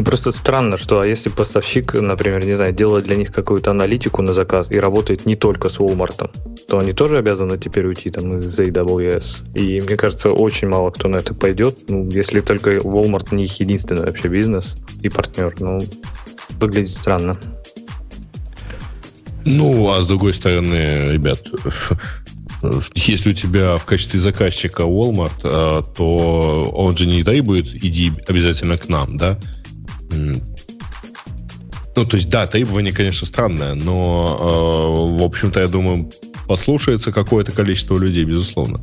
[0.00, 4.22] Ну, просто странно, что а если поставщик, например, не знаю, делает для них какую-то аналитику
[4.22, 6.30] на заказ и работает не только с Walmart,
[6.66, 9.50] то они тоже обязаны теперь уйти там из AWS.
[9.54, 13.60] И мне кажется, очень мало кто на это пойдет, ну, если только Walmart не их
[13.60, 15.54] единственный вообще бизнес и партнер.
[15.60, 15.80] Ну,
[16.58, 17.36] выглядит странно.
[19.44, 21.42] Ну, а с другой стороны, ребят,
[22.94, 28.78] если у тебя в качестве заказчика Walmart, а, то он же не требует, иди обязательно
[28.78, 29.38] к нам, да?
[31.96, 36.08] Ну, то есть, да, требование, конечно, странное, но, э, в общем-то, я думаю,
[36.46, 38.80] послушается какое-то количество людей, безусловно.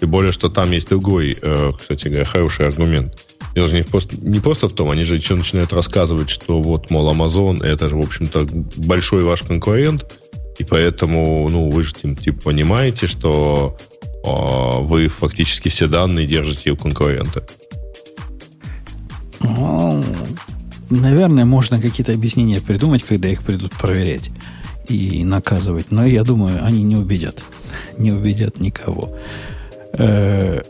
[0.00, 3.18] Тем более, что там есть другой, э, кстати говоря, хороший аргумент.
[3.54, 6.90] Дело же не просто, не просто в том, они же еще начинают рассказывать, что вот,
[6.90, 10.06] мол, Amazon это же, в общем-то, большой ваш конкурент,
[10.58, 13.76] и поэтому, ну, вы же, типа, понимаете, что
[14.24, 17.44] э, вы фактически все данные держите у конкурента.
[19.40, 20.02] Ну,
[20.90, 24.30] наверное, можно какие-то объяснения придумать, когда их придут проверять
[24.88, 25.90] и наказывать.
[25.90, 27.42] Но я думаю, они не убедят.
[27.98, 29.14] Не убедят никого.
[29.94, 30.60] Э,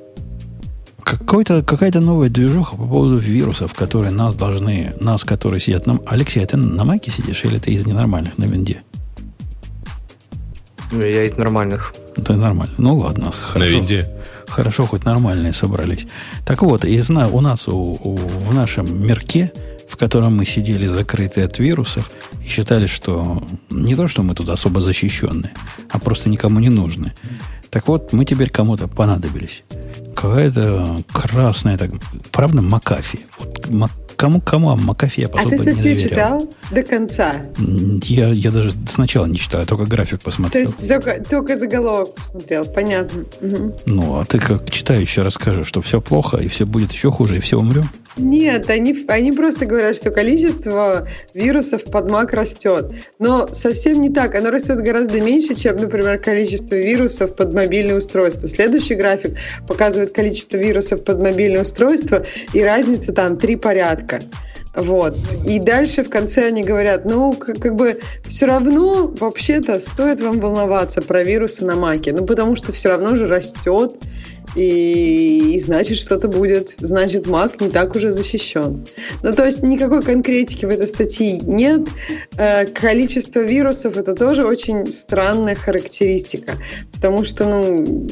[1.03, 5.99] какой-то, какая-то новая движуха по поводу вирусов, которые нас должны, нас, которые сидят на...
[6.07, 8.83] Алексей, а ты на маке сидишь или ты из ненормальных на винде?
[10.93, 11.95] Я из нормальных.
[12.15, 12.75] Ты нормально.
[12.79, 13.33] Ну ладно.
[13.55, 14.11] На винде.
[14.49, 16.07] Хорошо, хоть нормальные собрались.
[16.45, 19.53] Так вот, и знаю, у нас у, у, в нашем мирке,
[19.89, 22.11] в котором мы сидели закрыты от вирусов,
[22.45, 25.53] и считали, что не то, что мы тут особо защищенные,
[25.91, 27.13] а просто никому не нужны.
[27.71, 29.63] Так вот, мы теперь кому-то понадобились.
[30.15, 31.91] Какая-то красная, так,
[32.31, 33.21] правда, Макафи.
[33.39, 33.69] Вот,
[34.19, 37.35] Кому, кому, а Макафе я особо а ты статью читал до конца?
[38.03, 40.67] Я, я даже сначала не читал, я только график посмотрел.
[40.67, 43.23] То есть только, только заголовок посмотрел, понятно.
[43.41, 43.77] Угу.
[43.87, 47.41] Ну, а ты как читающий расскажешь, что все плохо, и все будет еще хуже, и
[47.41, 47.89] все умрем?
[48.17, 52.93] Нет, они, они просто говорят, что количество вирусов под Mac растет.
[53.21, 54.35] Но совсем не так.
[54.35, 58.49] Оно растет гораздо меньше, чем, например, количество вирусов под мобильное устройство.
[58.49, 59.37] Следующий график
[59.67, 64.21] показывает количество вирусов под мобильное устройство, и разница там три порядка.
[64.75, 65.17] Вот.
[65.45, 70.39] И дальше в конце они говорят, ну, как, как бы все равно вообще-то стоит вам
[70.39, 73.95] волноваться про вирусы на маке, ну, потому что все равно же растет,
[74.55, 76.75] и, и значит что-то будет.
[76.79, 78.87] Значит, Mac не так уже защищен.
[79.23, 81.89] Ну, то есть никакой конкретики в этой статье нет.
[82.37, 86.55] Э, количество вирусов это тоже очень странная характеристика,
[86.93, 88.07] потому что, ну,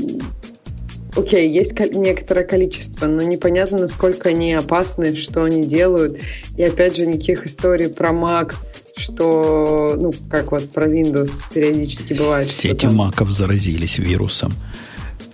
[1.16, 6.18] окей, есть некоторое количество, но непонятно, насколько они опасны, что они делают.
[6.56, 8.54] И опять же, никаких историй про Mac,
[8.96, 12.48] что, ну, как вот про Windows периодически бывает.
[12.48, 14.54] Сети маков заразились вирусом.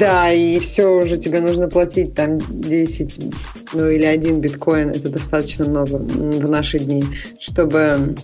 [0.03, 3.21] Да, и все уже тебе нужно платить там 10,
[3.73, 7.05] ну или один биткоин, это достаточно много в наши дни,
[7.39, 8.17] чтобы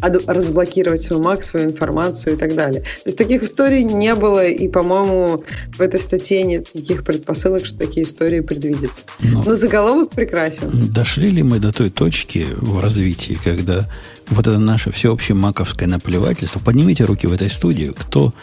[0.00, 2.80] разблокировать свой Mac, свою информацию и так далее.
[2.80, 5.44] То есть таких историй не было, и, по-моему,
[5.78, 9.04] в этой статье нет никаких предпосылок, что такие истории предвидятся.
[9.20, 10.68] Но, Но заголовок прекрасен.
[10.92, 13.88] Дошли ли мы до той точки в развитии, когда
[14.30, 18.34] вот это наше всеобщее маковское наплевательство, поднимите руки в этой студии, кто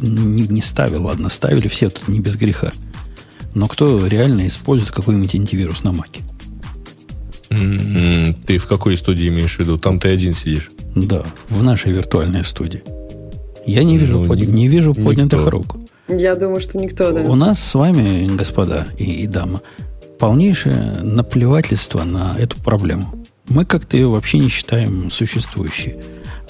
[0.00, 2.72] не, не ставил, ладно, ставили все тут не без греха.
[3.54, 6.22] Но кто реально использует какой-нибудь антивирус на Маке?
[8.46, 9.76] Ты в какой студии имеешь в виду?
[9.76, 10.70] Там ты один сидишь.
[10.94, 12.82] Да, в нашей виртуальной студии.
[13.66, 15.76] Я не вижу, ну, под, не вижу поднятых рук.
[16.08, 17.20] Я думаю, что никто, да.
[17.22, 19.62] У нас с вами, господа и, и дама,
[20.18, 23.24] полнейшее наплевательство на эту проблему.
[23.48, 25.96] Мы как-то ее вообще не считаем существующей.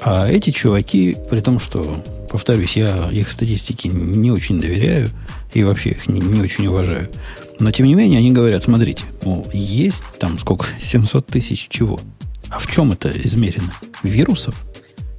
[0.05, 5.09] А эти чуваки, при том, что, повторюсь, я их статистике не очень доверяю
[5.55, 7.09] и вообще их не, не очень уважаю,
[7.63, 12.01] но, тем не менее, они говорят, смотрите, мол, есть там сколько, 700 тысяч чего?
[12.51, 13.73] А в чем это измерено?
[14.03, 14.55] Вирусов?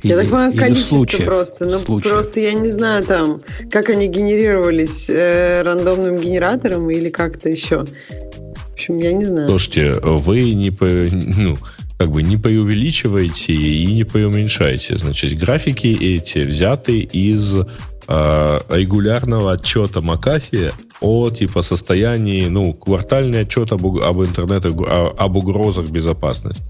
[0.04, 1.66] Я так понимаю, количество случаев, просто.
[1.66, 2.12] Ну, случаев.
[2.12, 7.86] просто я не знаю там, как они генерировались э, рандомным генератором или как-то еще.
[7.86, 9.48] В общем, я не знаю.
[9.48, 11.58] Слушайте, вы не по, ну,
[11.98, 14.98] как бы не преувеличиваете и не преуменьшаете.
[14.98, 20.72] Значит, графики эти взяты из э, регулярного отчета Макафи
[21.02, 26.66] о типа состоянии, ну, квартальный отчет об, об интернете, об угрозах безопасности.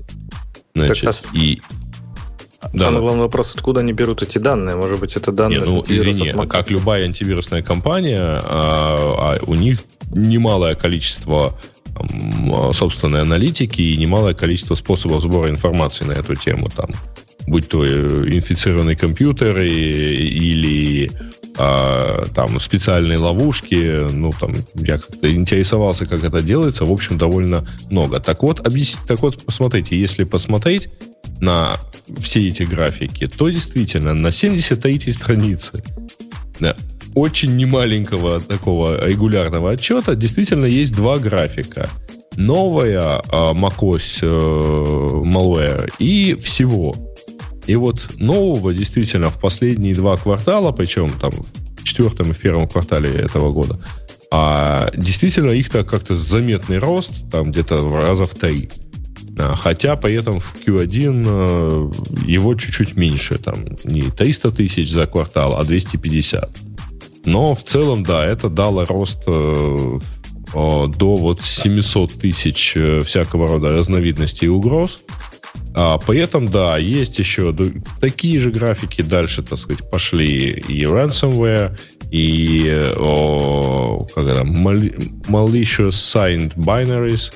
[0.75, 1.37] Значит, так, а...
[1.37, 1.61] и
[2.71, 4.75] да, Самый главный вопрос, откуда они берут эти данные?
[4.75, 5.59] Может быть, это данные...
[5.59, 9.79] Нет, ну, извини, от как любая антивирусная компания, а, а у них
[10.11, 11.59] немалое количество
[12.73, 16.69] собственной аналитики и немалое количество способов сбора информации на эту тему.
[16.75, 16.89] Там,
[17.47, 21.11] будь то э, инфицированный компьютер или
[21.57, 27.65] а, там специальные ловушки, ну там я как-то интересовался, как это делается, в общем довольно
[27.89, 28.19] много.
[28.19, 28.97] Так вот, объяс...
[29.07, 30.89] так вот, посмотрите, если посмотреть
[31.39, 31.77] на
[32.21, 35.83] все эти графики, то действительно на 73 странице
[36.59, 36.75] да,
[37.15, 41.89] очень немаленького такого регулярного отчета действительно есть два графика.
[42.35, 46.95] Новая а, macOS э, malware и всего.
[47.67, 53.13] И вот нового действительно в последние два квартала, причем там в четвертом и первом квартале
[53.13, 53.79] этого года,
[54.31, 58.69] а действительно их-то как-то заметный рост, там где-то раза в три.
[59.37, 61.91] Хотя при этом в Q1 э,
[62.27, 66.49] его чуть-чуть меньше, там не 300 тысяч за квартал, а 250.
[67.25, 69.99] Но в целом, да, это дало рост э,
[70.53, 75.01] до вот 700 тысяч э, всякого рода разновидностей угроз.
[75.75, 77.55] А при этом, да, есть еще
[77.99, 81.77] такие же графики дальше, так сказать, пошли и ransomware,
[82.11, 87.33] и о, как это, malicious signed binaries,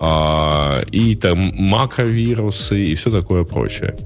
[0.00, 3.96] а, и там макровирусы и все такое прочее.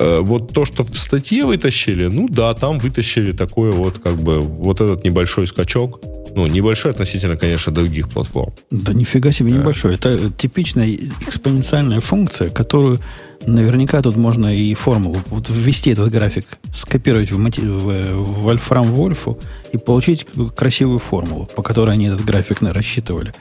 [0.00, 4.40] Э, вот то, что в статье вытащили, ну да, там вытащили такой вот, как бы,
[4.40, 6.00] вот этот небольшой скачок.
[6.34, 8.52] Ну, небольшой относительно, конечно, других платформ.
[8.70, 9.94] Да нифига себе небольшой.
[9.94, 10.88] Это типичная
[11.26, 13.00] экспоненциальная функция, которую
[13.46, 17.84] наверняка тут можно и формулу, вот ввести этот график, скопировать в, мати- в,
[18.14, 19.42] в Wolfram Wolf
[19.72, 23.32] и получить красивую формулу, по которой они этот график рассчитывали.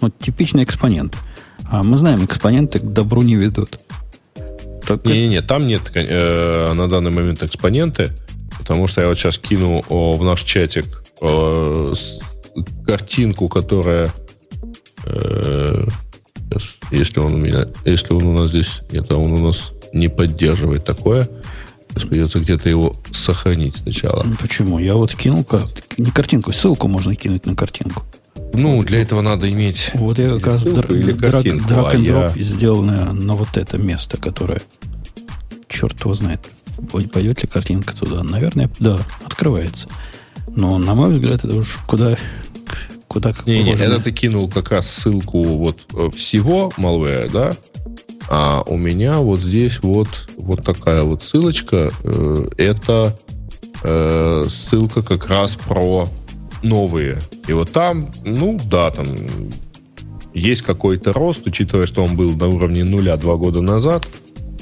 [0.00, 1.16] Вот типичный экспонент.
[1.70, 3.78] А мы знаем, экспоненты к добру не ведут.
[5.04, 8.10] Не-не-не, там нет э, на данный момент экспоненты,
[8.58, 12.20] потому что я вот сейчас кину о, в наш чатик о, с,
[12.86, 14.10] картинку, которая...
[15.04, 15.84] Э,
[16.90, 17.68] если он у меня...
[17.84, 18.80] Если он у нас здесь...
[18.90, 21.28] Нет, а он у нас не поддерживает такое.
[21.90, 24.22] Сейчас придется где-то его сохранить сначала.
[24.22, 24.78] Ну, почему?
[24.78, 25.44] Я вот кинул
[25.98, 28.04] не картинку, ссылку можно кинуть на картинку.
[28.52, 29.90] Ну, для этого надо иметь.
[29.94, 32.28] Вот я как раз драг а я...
[32.36, 34.60] сделал на, на вот это место, которое
[35.68, 36.50] черт его знает,
[37.12, 38.22] пойдет ли картинка туда.
[38.22, 39.88] Наверное, да, открывается.
[40.48, 42.16] Но, на мой взгляд, это уж куда,
[43.06, 47.52] куда как Не, не, это ты кинул как раз ссылку вот э, всего malware, да?
[48.30, 51.90] А у меня вот здесь вот, вот такая вот ссылочка.
[52.02, 53.18] Э, это
[53.82, 56.08] э, ссылка как раз про
[56.62, 57.18] новые.
[57.46, 59.06] И вот там, ну да, там
[60.34, 64.06] есть какой-то рост, учитывая, что он был на уровне нуля два года назад,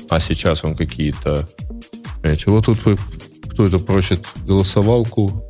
[0.09, 1.49] а сейчас он какие-то...
[2.47, 2.79] Вот тут
[3.51, 5.43] кто это просит голосовалку.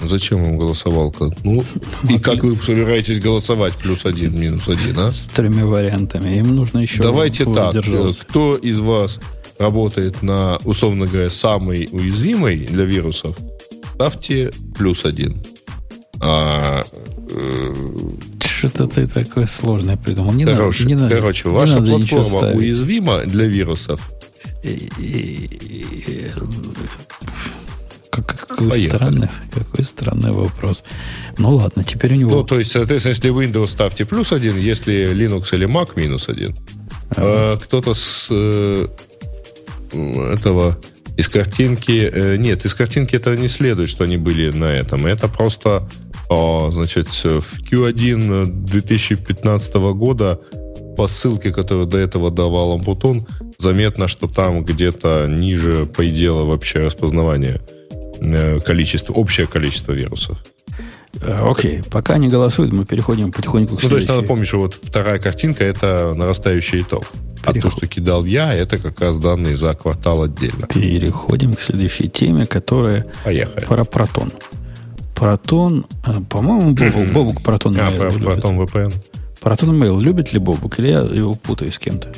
[0.00, 1.30] Зачем вам голосовалка?
[1.42, 1.62] Ну,
[2.08, 3.74] и как вы собираетесь голосовать?
[3.74, 5.10] Плюс один, минус один, а?
[5.10, 6.36] С тремя вариантами.
[6.36, 7.74] Им нужно еще Давайте так.
[8.28, 9.18] Кто из вас
[9.58, 13.36] работает на, условно говоря, самой уязвимой для вирусов,
[13.98, 15.42] ставьте плюс один.
[16.20, 16.84] А,
[17.32, 17.74] э,
[18.44, 20.32] Что-то ты такое сложное придумал.
[20.34, 24.00] Не короче, надо, не надо, короче, ваша надо платформа уязвима для вирусов?
[28.10, 30.84] Какой странный, какой странный вопрос.
[31.36, 32.30] Ну ладно, теперь у него...
[32.36, 36.54] Ну, то есть, соответственно, если Windows ставьте плюс один, если Linux или Mac минус один.
[37.16, 38.86] А, кто-то с э,
[39.92, 40.78] этого
[41.18, 42.08] из картинки...
[42.12, 45.04] Э, нет, из картинки это не следует, что они были на этом.
[45.04, 45.88] Это просто,
[46.28, 50.40] о, значит, в Q1 2015 года
[50.96, 53.26] по ссылке, которую до этого давал Ампутун,
[53.58, 57.60] заметно, что там где-то ниже предела вообще распознавания
[58.20, 60.38] э, количество, общее количество вирусов.
[61.20, 61.90] Э, окей, okay.
[61.90, 63.88] пока не голосуют, мы переходим потихоньку к следующей.
[63.88, 67.04] Ну, то есть надо помнить, что вот вторая картинка– это нарастающий итог.
[67.42, 67.56] Переход...
[67.56, 70.66] А то, что кидал я, это как раз данные за квартал отдельно.
[70.66, 73.64] Переходим к следующей теме, которая Поехали.
[73.64, 74.32] про протон.
[75.14, 78.94] Протон, э, по-моему, Бобук, Бобук Протон А, про, Протон VPN.
[79.40, 82.12] Протон Mail любит ли Бобук, или я его путаю с кем-то?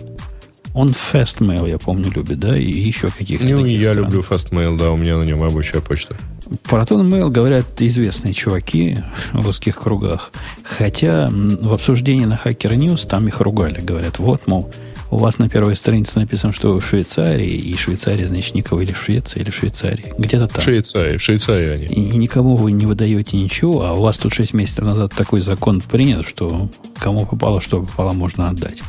[0.74, 4.04] Он Fastmail, я помню, любит, да, и еще каких-то Ну, я стран.
[4.04, 6.16] люблю Fastmail, да, у меня на нем рабочая почта.
[6.64, 8.98] Proton Mail, говорят, известные чуваки
[9.32, 10.32] в узких кругах.
[10.62, 13.80] Хотя в обсуждении на Hacker News там их ругали.
[13.80, 14.70] Говорят, вот, мол,
[15.10, 18.92] у вас на первой странице написано, что вы в Швейцарии, и Швейцария, значит, никого или
[18.92, 20.12] в Швеции, или в Швейцарии.
[20.18, 20.60] Где-то там.
[20.60, 21.86] В Швейцарии, в Швейцарии они.
[21.86, 25.80] И никому вы не выдаете ничего, а у вас тут 6 месяцев назад такой закон
[25.80, 28.82] принят, что кому попало, что попало, можно отдать.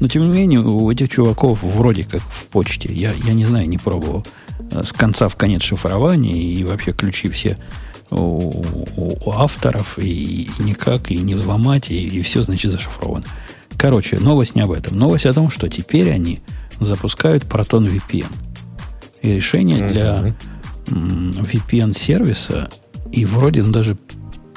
[0.00, 3.68] Но, тем не менее, у этих чуваков вроде как в почте, я, я не знаю,
[3.68, 4.26] не пробовал,
[4.70, 7.58] с конца в конец шифрования и вообще ключи все
[8.10, 13.24] у, у, у авторов, и, и никак, и не взломать, и, и все, значит, зашифровано.
[13.78, 14.96] Короче, новость не об этом.
[14.98, 16.40] Новость о том, что теперь они
[16.80, 18.26] запускают Proton VPN.
[19.22, 20.34] И решение для
[20.86, 22.70] VPN-сервиса,
[23.12, 23.96] и вроде он даже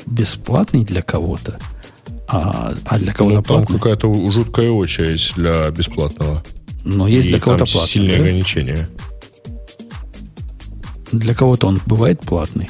[0.05, 1.59] бесплатный для кого-то,
[2.27, 3.67] а, а для кого-то ну, платный.
[3.67, 6.43] Там какая-то жуткая очередь для бесплатного.
[6.83, 7.87] Но есть и для кого-то платный.
[7.87, 8.23] сильные да?
[8.23, 8.89] ограничения.
[11.13, 12.69] Для кого-то он бывает платный.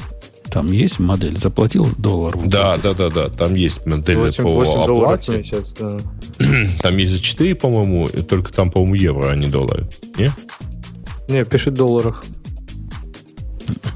[0.50, 2.36] Там есть модель, заплатил доллар.
[2.46, 3.28] Да, да, да, да.
[3.28, 5.38] Там есть модель 8, по 8 оплате.
[5.38, 5.98] Месяц, да.
[6.82, 9.88] Там есть за 4, по-моему, только там, по-моему, евро, а не доллары.
[10.16, 10.30] Не?
[11.28, 12.22] Не, пишет в долларах.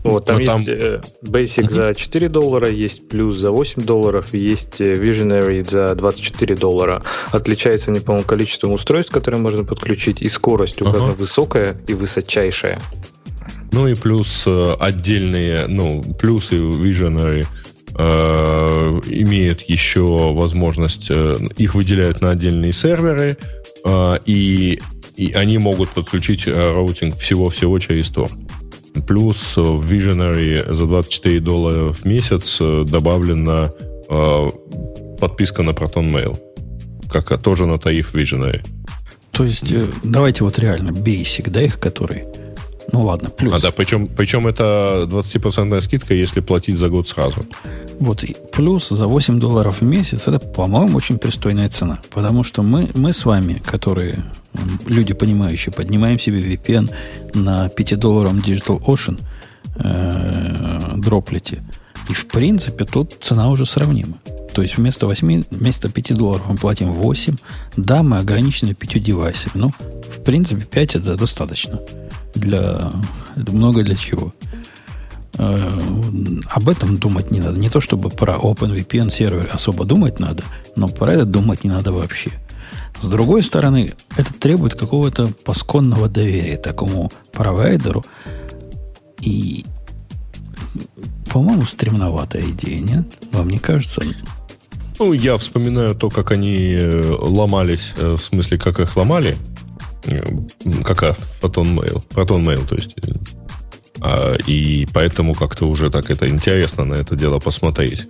[0.02, 0.64] Вот, там Но есть там...
[0.66, 1.88] Э, Basic uh-huh.
[1.88, 7.02] за 4 доллара, есть плюс за 8 долларов, есть э, Visionary за 24 доллара.
[7.30, 11.18] Отличается они, по-моему, количеством устройств, которые можно подключить, и скорость указана uh-huh.
[11.18, 12.80] высокая и высочайшая.
[13.72, 17.46] Ну и плюс э, отдельные, ну, плюсы Visionary
[17.94, 23.36] э, имеют еще возможность, э, их выделяют на отдельные серверы,
[23.84, 24.80] э, и,
[25.16, 28.30] и они могут подключить э, routing всего-всего через Tor.
[29.06, 33.70] Плюс в Visionary за 24 доллара в месяц добавлена
[34.08, 34.50] э,
[35.20, 36.38] подписка на Proton Mail,
[37.10, 38.64] как тоже на тариф Visionary.
[39.30, 42.24] То есть, давайте вот реально, basic, да, их который–
[42.90, 43.52] ну ладно, плюс.
[43.52, 47.44] А да, причем, причем это 20% скидка, если платить за год сразу.
[48.00, 51.98] Вот, плюс за 8 долларов в месяц, это, по-моему, очень пристойная цена.
[52.10, 54.24] Потому что мы, мы с вами, которые
[54.86, 56.90] люди понимающие, поднимаем себе VPN
[57.34, 59.20] на 5 долларов Digital Ocean
[59.76, 61.62] э, дроплете.
[62.08, 64.18] И, в принципе, тут цена уже сравнима.
[64.54, 67.36] То есть вместо 8, вместо 5 долларов мы платим 8.
[67.76, 69.52] Да, мы ограничены 5 девайсами.
[69.56, 71.80] Ну, в принципе, 5 это достаточно
[72.34, 72.92] для
[73.36, 74.32] много для чего.
[75.38, 75.78] Э,
[76.50, 77.58] об этом думать не надо.
[77.58, 80.42] Не то, чтобы про OpenVPN сервер особо думать надо,
[80.76, 82.30] но про это думать не надо вообще.
[83.00, 88.04] С другой стороны, это требует какого-то пасконного доверия такому провайдеру.
[89.20, 89.64] И,
[91.32, 93.16] по-моему, стремноватая идея, нет?
[93.32, 94.02] Вам не кажется?
[94.98, 99.36] Ну, я вспоминаю то, как они э, ломались, э, в смысле, как их ломали,
[100.84, 102.02] как а, Proton Mail.
[102.10, 102.96] Proton Mail, то есть.
[104.00, 108.06] А, и поэтому как-то уже так это интересно на это дело посмотреть.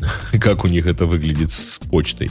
[0.40, 2.30] как у них это выглядит с почтой.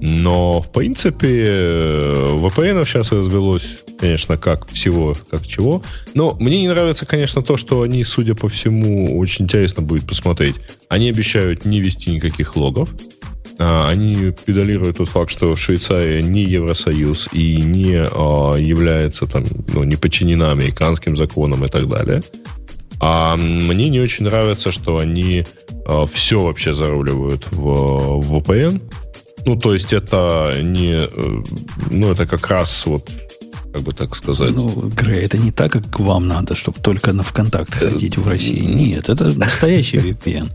[0.00, 5.82] Но, в принципе, VPN сейчас развелось, конечно, как всего, как чего.
[6.14, 10.54] Но мне не нравится, конечно, то, что они, судя по всему, очень интересно будет посмотреть.
[10.88, 12.90] Они обещают не вести никаких логов.
[13.58, 19.84] А, они педалируют тот факт, что Швейцария не Евросоюз и не а, является там, ну,
[19.84, 22.22] не подчинена американским законам и так далее.
[23.00, 25.44] А мне не очень нравится, что они
[25.86, 28.80] а, все вообще заруливают в, в VPN.
[29.44, 31.06] Ну, то есть это не...
[31.06, 31.42] Э,
[31.90, 33.10] ну, это как раз вот
[33.72, 34.50] как бы так сказать.
[34.54, 38.64] Ну, Грей, это не так, как вам надо, чтобы только на ВКонтакт ходить в России.
[38.64, 40.50] Нет, это настоящий VPN.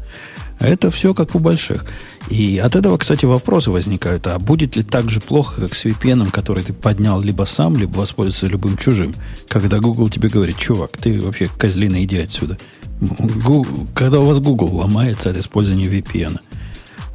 [0.60, 1.86] Это все как у больших.
[2.30, 4.28] И от этого, кстати, вопросы возникают.
[4.28, 7.98] А будет ли так же плохо, как с VPN, который ты поднял либо сам, либо
[7.98, 9.14] воспользуешься любым чужим?
[9.48, 12.58] Когда Google тебе говорит, чувак, ты вообще козлина, иди отсюда.
[13.02, 16.40] Google, когда у вас Google ломается от использования VPN.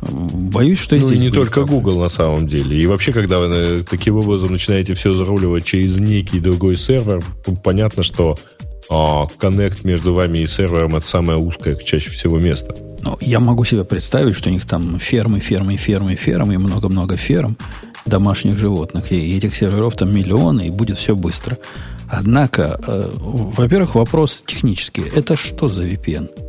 [0.01, 1.81] Боюсь, что ну, здесь и не только проблем.
[1.81, 2.81] Google на самом деле.
[2.81, 7.23] И вообще, когда вы э, таким образом начинаете все заруливать через некий другой сервер,
[7.65, 8.68] понятно, что а,
[9.39, 12.75] коннект между вами и сервером это самое узкое чаще всего место.
[13.03, 17.17] Ну, я могу себе представить, что у них там фермы, фермы, фермы, фермы и много-много
[17.17, 17.57] ферм
[18.07, 19.13] домашних животных.
[19.13, 21.59] И этих серверов там миллионы, и будет все быстро.
[22.11, 25.05] Однако, э, во-первых, вопрос технический.
[25.15, 26.48] Это что за VPN?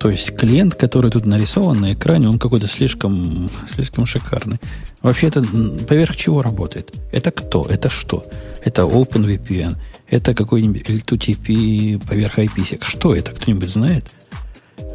[0.00, 4.56] То есть клиент, который тут нарисован на экране, он какой-то слишком, слишком шикарный.
[5.02, 5.42] Вообще это
[5.86, 6.94] поверх чего работает?
[7.12, 7.66] Это кто?
[7.68, 8.24] Это что?
[8.64, 9.76] Это OpenVPN?
[10.08, 12.82] Это какой-нибудь L2TP поверх IPsec?
[12.82, 13.32] Что это?
[13.32, 14.10] Кто-нибудь знает?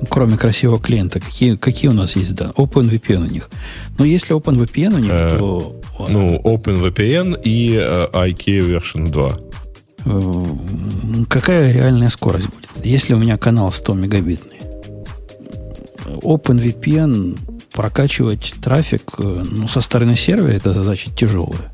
[0.09, 3.51] Кроме красивого клиента, какие, какие у нас есть да, OpenVPN у них?
[3.99, 5.81] Но если OpenVPN у них, э, то...
[6.09, 9.39] Ну, OpenVPN и э, IK version 2.
[10.05, 12.83] Э, какая реальная скорость будет?
[12.83, 14.54] Если у меня канал 100 мегабитный,
[16.05, 17.37] OpenVPN
[17.71, 21.73] прокачивать трафик э, ну, со стороны сервера это задача тяжелая.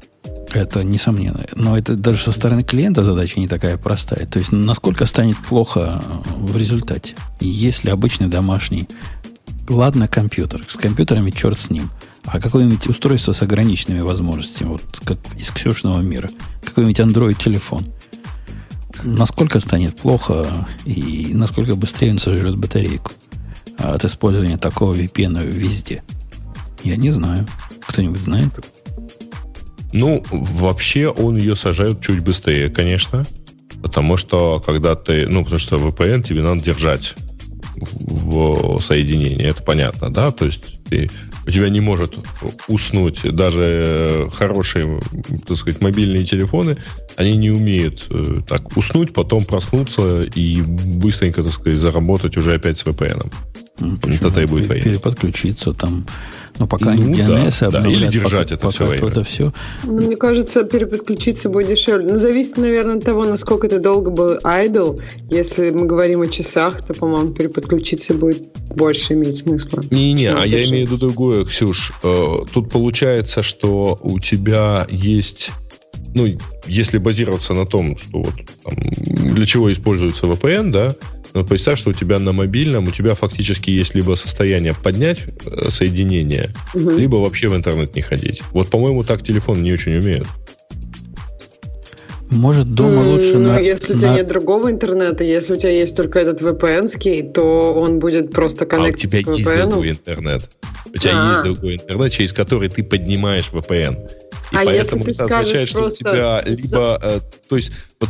[0.51, 1.45] Это несомненно.
[1.55, 4.25] Но это даже со стороны клиента задача не такая простая.
[4.25, 8.87] То есть, насколько станет плохо э, в результате, если обычный домашний,
[9.69, 11.89] ладно, компьютер, с компьютерами черт с ним,
[12.25, 16.29] а какое-нибудь устройство с ограниченными возможностями, вот как из Ксюшного мира,
[16.63, 17.85] какой-нибудь Android-телефон,
[19.03, 20.45] насколько станет плохо
[20.85, 23.11] и насколько быстрее он сожрет батарейку
[23.81, 26.03] от использования такого VPN везде?
[26.83, 27.47] Я не знаю.
[27.87, 28.65] Кто-нибудь знает?
[29.93, 33.25] Ну, вообще он ее сажает чуть быстрее, конечно.
[33.81, 35.27] Потому что когда ты...
[35.27, 37.15] Ну, потому что VPN тебе надо держать
[37.75, 39.43] в соединении.
[39.43, 40.31] Это понятно, да?
[40.31, 41.09] То есть ты,
[41.47, 42.17] у тебя не может
[42.67, 45.01] уснуть даже хорошие,
[45.47, 46.77] так сказать, мобильные телефоны.
[47.15, 52.77] Они не умеют э, так уснуть, потом проснуться и быстренько, так сказать, заработать уже опять
[52.77, 53.31] с VPN.
[53.81, 54.93] Ну, это требует времени.
[54.93, 56.05] Переподключиться там.
[56.59, 58.05] Но пока ну, DNS да, обновлять, да.
[58.05, 59.07] Или держать пока, это пока все время.
[59.07, 59.53] Это все.
[59.85, 62.05] Ну, мне кажется, переподключиться будет дешевле.
[62.05, 65.01] Но ну, зависит, наверное, от того, насколько ты долго был idle.
[65.29, 68.43] Если мы говорим о часах, то, по-моему, переподключиться будет
[68.75, 69.83] больше иметь смысла.
[69.89, 71.93] Не-не, а я имею в виду другое, Ксюш.
[72.03, 75.51] Э, тут получается, что у тебя есть
[76.13, 76.27] ну,
[76.67, 78.75] если базироваться на том, что вот там,
[79.33, 80.95] для чего используется VPN, да,
[81.33, 85.69] но представь, что у тебя на мобильном, у тебя фактически есть либо состояние поднять э,
[85.69, 86.89] соединение, угу.
[86.91, 88.41] либо вообще в интернет не ходить.
[88.51, 90.27] Вот, по-моему, так телефон не очень умеют.
[92.29, 93.59] Может, дома лучше ну, на...
[93.59, 94.15] если у тебя на...
[94.15, 99.17] нет другого интернета, если у тебя есть только этот VPN-ский, то он будет просто коннектиться
[99.17, 100.49] а у тебя есть другой интернет.
[100.93, 101.29] У тебя А-а-а.
[101.31, 103.97] есть другой интернет, через который ты поднимаешь VPN.
[104.51, 106.99] И а поэтому это означает, что у тебя либо...
[107.01, 108.09] Э, то есть, вот,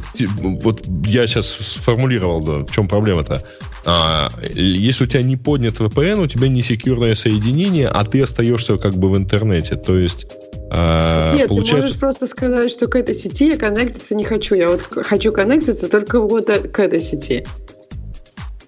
[0.64, 3.46] вот я сейчас сформулировал, да, в чем проблема-то.
[3.86, 8.78] А, если у тебя не поднят VPN, у тебя не секьюрное соединение, а ты остаешься
[8.78, 9.76] как бы в интернете.
[9.76, 10.28] То есть...
[10.72, 11.76] А, Нет, получается...
[11.76, 14.56] ты можешь просто сказать, что к этой сети я коннектиться не хочу.
[14.56, 17.46] Я вот хочу коннектиться только вот к этой сети.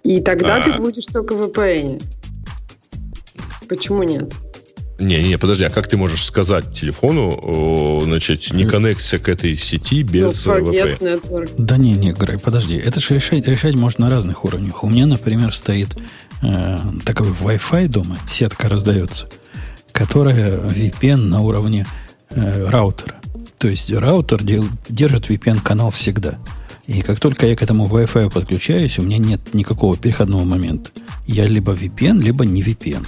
[0.03, 0.61] И тогда а...
[0.61, 2.03] ты будешь только в VPN.
[3.67, 4.31] Почему нет?
[4.99, 10.03] Не, не, подожди, а как ты можешь сказать телефону, значит, не коннектиться к этой сети
[10.03, 11.53] без no, VPN?
[11.57, 12.77] Да не, не, Грей, подожди.
[12.77, 14.83] Это же решать, решать можно на разных уровнях.
[14.83, 15.97] У меня, например, стоит
[16.41, 19.27] э, такой Wi-Fi дома, сетка раздается,
[19.91, 21.87] которая VPN на уровне
[22.29, 23.15] э, раутера.
[23.57, 26.37] То есть раутер дел, держит VPN-канал всегда.
[26.85, 30.91] И как только я к этому Wi-Fi подключаюсь, у меня нет никакого переходного момента.
[31.25, 33.05] Я либо VPN, либо не VPN.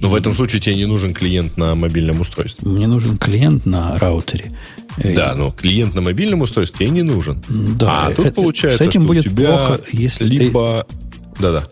[0.00, 0.10] Но и...
[0.10, 2.68] в этом случае тебе не нужен клиент на мобильном устройстве.
[2.68, 4.52] Мне нужен клиент на раутере.
[4.98, 7.42] Да, но клиент на мобильном устройстве тебе не нужен.
[7.48, 10.86] Да, а тут это, получается, с этим что будет у тебя плохо, если либо...
[10.88, 11.42] Ты...
[11.42, 11.68] Да-да.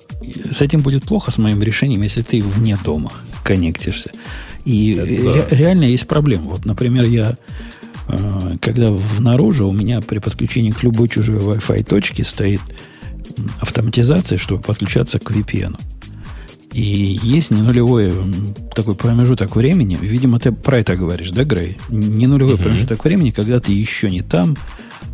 [0.50, 4.10] С этим будет плохо с моим решением, если ты вне дома коннектишься.
[4.64, 5.04] И да.
[5.04, 6.44] ре- реально есть проблема.
[6.44, 7.36] Вот, например, я
[8.08, 12.60] э, когда внаружи у меня при подключении к любой чужой Wi-Fi точке стоит
[13.60, 15.78] автоматизация, чтобы подключаться к VPN.
[16.74, 18.12] И есть не нулевой
[18.74, 19.96] такой промежуток времени.
[20.00, 21.78] Видимо, ты про это говоришь, да, Грей?
[21.88, 22.62] Не нулевой uh-huh.
[22.62, 24.56] промежуток времени, когда ты еще не там,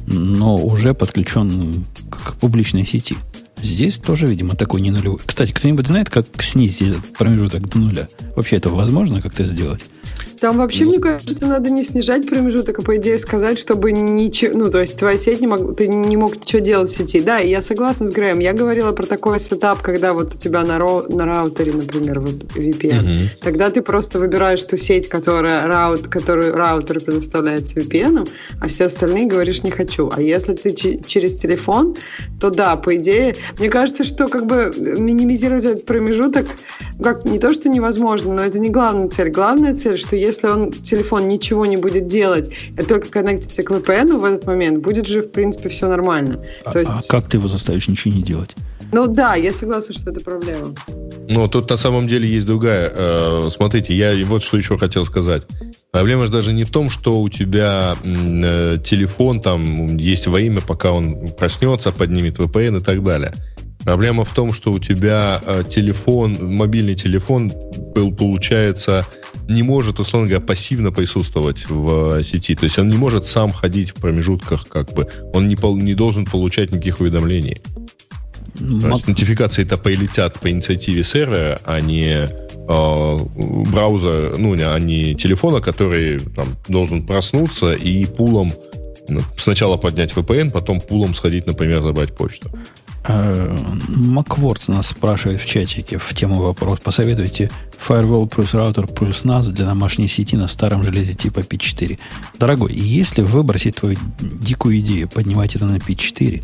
[0.06, 3.16] но уже подключен к публичной сети.
[3.60, 5.18] Здесь тоже, видимо, такой не нулевой.
[5.24, 8.08] Кстати, кто-нибудь знает, как снизить этот промежуток до нуля?
[8.34, 9.82] Вообще это возможно как-то сделать?
[10.40, 10.92] Там вообще, ну.
[10.92, 14.56] мне кажется, надо не снижать промежуток, а по идее сказать, чтобы ничего...
[14.56, 15.76] Ну, то есть твоя сеть не мог...
[15.76, 17.20] Ты не мог ничего делать в сети.
[17.20, 18.38] Да, я согласна с Грэем.
[18.38, 21.04] Я говорила про такой setup, когда вот у тебя на, ро...
[21.08, 23.00] на раутере, например, VPN.
[23.00, 23.30] Угу.
[23.42, 26.08] Тогда ты просто выбираешь ту сеть, которая раут...
[26.08, 28.28] которую раутер предоставляет с VPN,
[28.60, 30.10] а все остальные говоришь «не хочу».
[30.10, 31.96] А если ты через телефон,
[32.40, 33.36] то да, по идее...
[33.58, 36.46] Мне кажется, что как бы минимизировать этот промежуток
[37.02, 39.30] как не то, что невозможно, но это не главная цель.
[39.30, 44.18] Главная цель, что если он, телефон ничего не будет делать, и только коннектится к VPN
[44.18, 46.44] в этот момент, будет же, в принципе, все нормально.
[46.64, 46.90] А, то есть...
[46.90, 48.54] а как ты его заставишь ничего не делать?
[48.92, 50.74] Ну да, я согласна, что это проблема.
[51.28, 52.92] Но тут на самом деле есть другая.
[52.94, 55.42] Э, смотрите, я вот что еще хотел сказать.
[55.92, 60.60] Проблема же даже не в том, что у тебя э, телефон там есть во имя,
[60.60, 63.32] пока он проснется, поднимет VPN и так далее.
[63.84, 67.52] Проблема в том, что у тебя э, телефон, мобильный телефон,
[68.18, 69.06] получается,
[69.50, 72.54] не может, условно говоря, пассивно присутствовать в э, сети.
[72.54, 75.08] То есть он не может сам ходить в промежутках, как бы.
[75.32, 77.60] Он не, не должен получать никаких уведомлений.
[78.60, 78.82] Мак...
[78.82, 83.18] То есть нотификации-то полетят по инициативе сервера, а не э,
[83.72, 88.52] браузер, ну, а не телефона, который там, должен проснуться и пулом
[89.08, 92.50] ну, сначала поднять VPN, потом пулом сходить, например, забрать почту.
[93.02, 93.56] Э,
[93.88, 96.80] Макворц нас спрашивает в чатике в тему вопрос.
[96.80, 97.50] Посоветуйте
[97.88, 101.98] Firewall плюс раутер плюс NAS для домашней сети на старом железе типа P4.
[102.38, 106.42] Дорогой, если выбросить твою дикую идею поднимать это на P4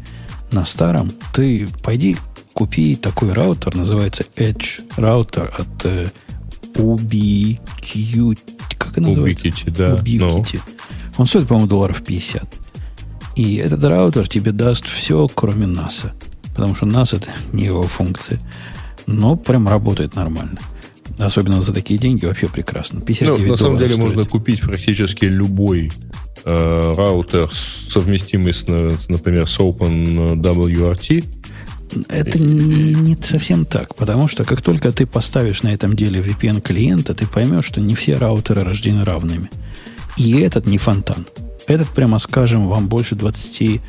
[0.53, 2.17] на старом, ты пойди
[2.55, 6.07] купи такой раутер, называется Edge раутер от э,
[6.75, 8.39] Ubiquiti.
[8.79, 9.49] Как это называется?
[9.49, 9.97] Ubiquiti, да.
[9.97, 10.47] No.
[10.55, 10.61] Ну.
[11.19, 12.45] Он стоит, по-моему, долларов 50.
[13.37, 16.15] И этот раутер тебе даст все, кроме НАСа
[16.57, 18.41] потому что нас это не его функция.
[19.07, 20.59] Но прям работает нормально.
[21.19, 23.01] Особенно за такие деньги вообще прекрасно.
[23.01, 24.05] 59 ну, на самом деле стоит.
[24.05, 25.93] можно купить практически любой
[26.45, 28.67] э, раутер, совместимый с,
[29.09, 31.25] например, с OpenWRT.
[32.09, 36.61] Это не, не совсем так, потому что как только ты поставишь на этом деле VPN
[36.61, 39.51] клиента, ты поймешь, что не все раутеры рождены равными.
[40.17, 41.27] И этот не фонтан.
[41.67, 43.81] Этот, прямо скажем, вам больше 20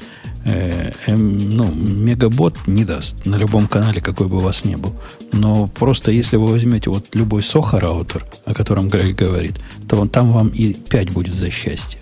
[0.47, 4.95] э, э, ну, мегабот не даст на любом канале, какой бы у вас ни был.
[5.33, 9.55] Но просто если вы возьмете вот любой Soho раутер, о котором Грег говорит,
[9.87, 11.99] то он, там вам и 5 будет за счастье.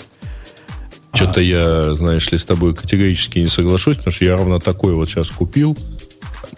[1.14, 1.44] Что-то а...
[1.44, 5.30] я, знаешь ли, с тобой категорически не соглашусь, потому что я ровно такой вот сейчас
[5.30, 5.78] купил,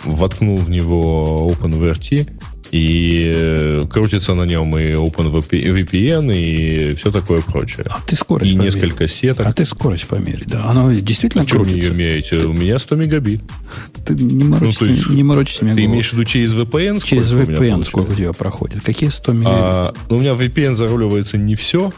[0.03, 2.29] воткнул в него OpenVRT,
[2.71, 7.85] и э, крутится на нем и OpenVPN, и все такое прочее.
[7.89, 8.73] А ты скорость И померь.
[8.73, 9.45] несколько сеток.
[9.47, 10.65] А ты скорость померь, да.
[10.65, 11.81] Оно действительно а крутится.
[11.81, 12.39] Что вы имеете?
[12.39, 12.47] Ты...
[12.47, 13.41] У меня 100 мегабит.
[14.05, 17.03] Ты не морочишься, ну, есть, не морочишься Ты имеешь в виду через VPN?
[17.03, 18.83] Через VPN сколько у тебя проходит?
[18.83, 19.57] Какие 100 мегабит?
[19.57, 21.91] А, ну, у меня VPN заруливается не все,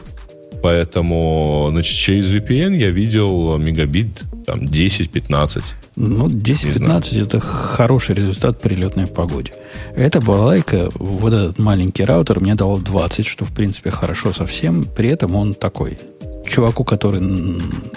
[0.62, 5.62] Поэтому, значит, через VPN я видел мегабит там 10-15.
[5.96, 9.52] Ну, 10-15 это хороший результат при летной погоде.
[9.96, 14.84] Эта балайка, вот этот маленький раутер мне дал 20, что в принципе хорошо совсем.
[14.84, 15.98] При этом он такой.
[16.46, 17.20] Чуваку, который,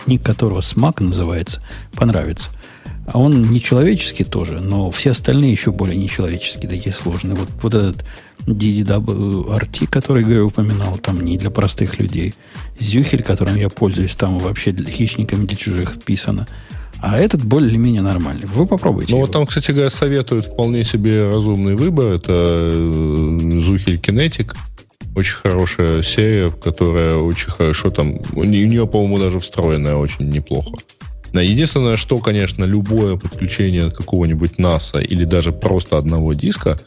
[0.06, 1.61] ник которого смак называется,
[1.95, 2.49] понравится.
[3.07, 7.35] А он не человеческий тоже, но все остальные еще более нечеловеческие, такие сложные.
[7.35, 8.06] Вот, вот этот
[8.45, 12.33] DDWRT, который Грей упоминал, там не для простых людей.
[12.79, 16.47] Зюхель, которым я пользуюсь, там вообще для хищниками, для чужих писано.
[17.01, 18.45] А этот более-менее нормальный.
[18.47, 19.11] Вы попробуйте.
[19.11, 19.25] Ну, его.
[19.25, 22.13] вот там, кстати говоря, советуют вполне себе разумный выбор.
[22.13, 24.55] Это э, Зухель Кинетик.
[25.15, 28.19] Очень хорошая серия, которая очень хорошо там...
[28.33, 30.77] У нее, по-моему, даже встроенная очень неплохо.
[31.33, 36.79] Единственное, что, конечно, любое подключение какого-нибудь НАСА или даже просто одного диска,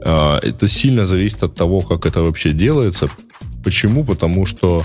[0.00, 3.08] это сильно зависит от того, как это вообще делается.
[3.62, 4.04] Почему?
[4.04, 4.82] Потому что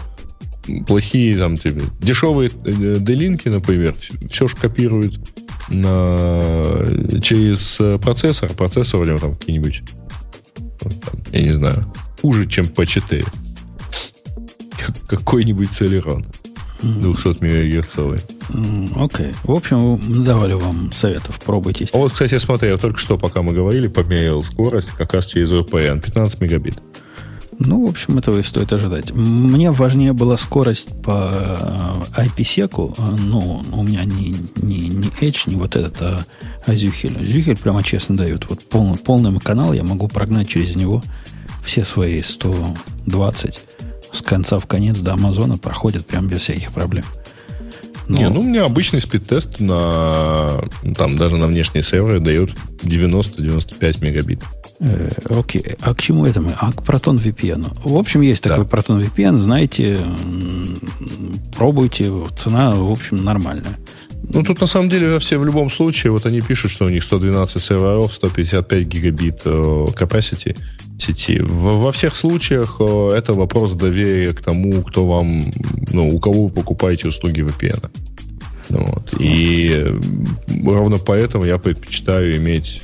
[0.88, 3.96] плохие, там, типа, дешевые э, делинки, например,
[4.28, 5.20] все же копируют
[5.70, 8.54] на, через процессор.
[8.54, 9.84] Процессор у него там какие-нибудь,
[11.32, 11.86] я не знаю,
[12.22, 13.28] хуже, чем P4.
[15.08, 16.26] Какой-нибудь Celeron.
[16.82, 18.20] 200 мегагерцовый.
[18.96, 19.28] Окей.
[19.28, 19.36] Okay.
[19.44, 21.40] В общем, давали вам советов.
[21.46, 21.88] Пробуйте.
[21.94, 25.52] А вот, кстати, смотри, я только что, пока мы говорили, померил скорость как раз через
[25.52, 26.02] VPN.
[26.02, 26.82] 15 мегабит.
[27.60, 29.12] Ну, в общем, этого и стоит ожидать.
[29.12, 31.30] Мне важнее была скорость по
[32.18, 32.96] IPsec.
[33.20, 36.26] Ну, у меня не, не, не Edge, не вот этот, а,
[36.66, 37.20] а Zühel.
[37.20, 38.50] Zühel прямо честно дает.
[38.50, 41.04] Вот полный, полный канал я могу прогнать через него
[41.66, 43.60] все свои 120
[44.12, 47.06] с конца в конец до Амазона проходят прям без всяких проблем.
[48.10, 48.18] Но...
[48.18, 50.64] Не, ну у меня обычный спид-тест на
[50.96, 52.50] там даже на внешние серверы дает
[52.82, 54.42] 90-95 мегабит.
[54.80, 56.52] Э, окей, а к чему это мы?
[56.60, 57.68] А к Proton VPN.
[57.84, 58.78] В общем, есть такой да.
[58.78, 60.00] Proton VPN, знаете,
[61.56, 63.78] пробуйте, цена, в общем, нормальная.
[64.32, 67.04] Ну, тут на самом деле все в любом случае, вот они пишут, что у них
[67.04, 70.58] 112 серверов, 155 гигабит э, capacity
[71.00, 71.40] сети.
[71.42, 75.46] Во всех случаях э, это вопрос доверия к тому, кто вам,
[75.94, 77.90] ну, у кого вы покупаете услуги VPN.
[78.70, 79.14] Вот.
[79.20, 80.00] И э,
[80.66, 82.82] ровно поэтому я предпочитаю иметь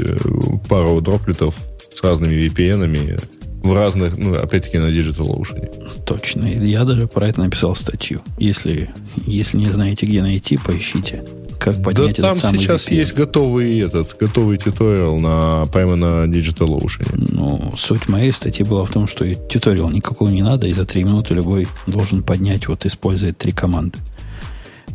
[0.70, 1.56] пару дроплетов
[1.94, 3.18] с разными VPN-ами
[3.66, 6.04] в разных, ну, опять-таки, на Digital Ocean.
[6.06, 6.46] Точно.
[6.46, 8.22] Я даже про это написал статью.
[8.38, 8.92] Если,
[9.26, 11.24] если не знаете, где найти, поищите.
[11.60, 12.96] Как поднять да этот там сейчас VPN.
[12.96, 17.28] есть готовый этот, готовый туториал на, прямо на Digital Ocean.
[17.30, 21.04] Ну, суть моей статьи была в том, что туториал никакого не надо, и за три
[21.04, 23.98] минуты любой должен поднять, вот используя три команды.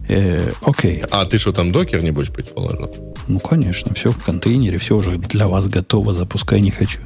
[0.09, 1.03] Э, окей.
[1.11, 2.95] А ты что, там докер, небось, предположил?
[3.27, 7.01] Ну, конечно, все в контейнере, все уже для вас готово, запускай не хочу.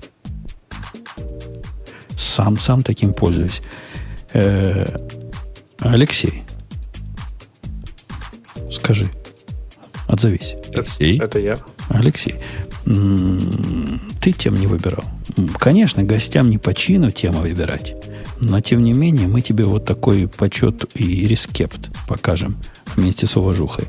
[2.17, 3.61] Сам, сам таким пользуюсь.
[4.33, 4.87] Э,
[5.79, 6.43] Алексей,
[8.71, 9.09] скажи,
[10.09, 10.55] отзовись.
[10.73, 11.21] Алексей?
[11.21, 11.57] Это я.
[11.89, 12.37] Алексей,
[12.85, 15.05] ты тем не выбирал.
[15.59, 17.95] Конечно, гостям не по чину тему выбирать,
[18.41, 22.57] но тем не менее мы тебе вот такой почет и рескепт покажем
[22.97, 23.85] вместе с уважухой.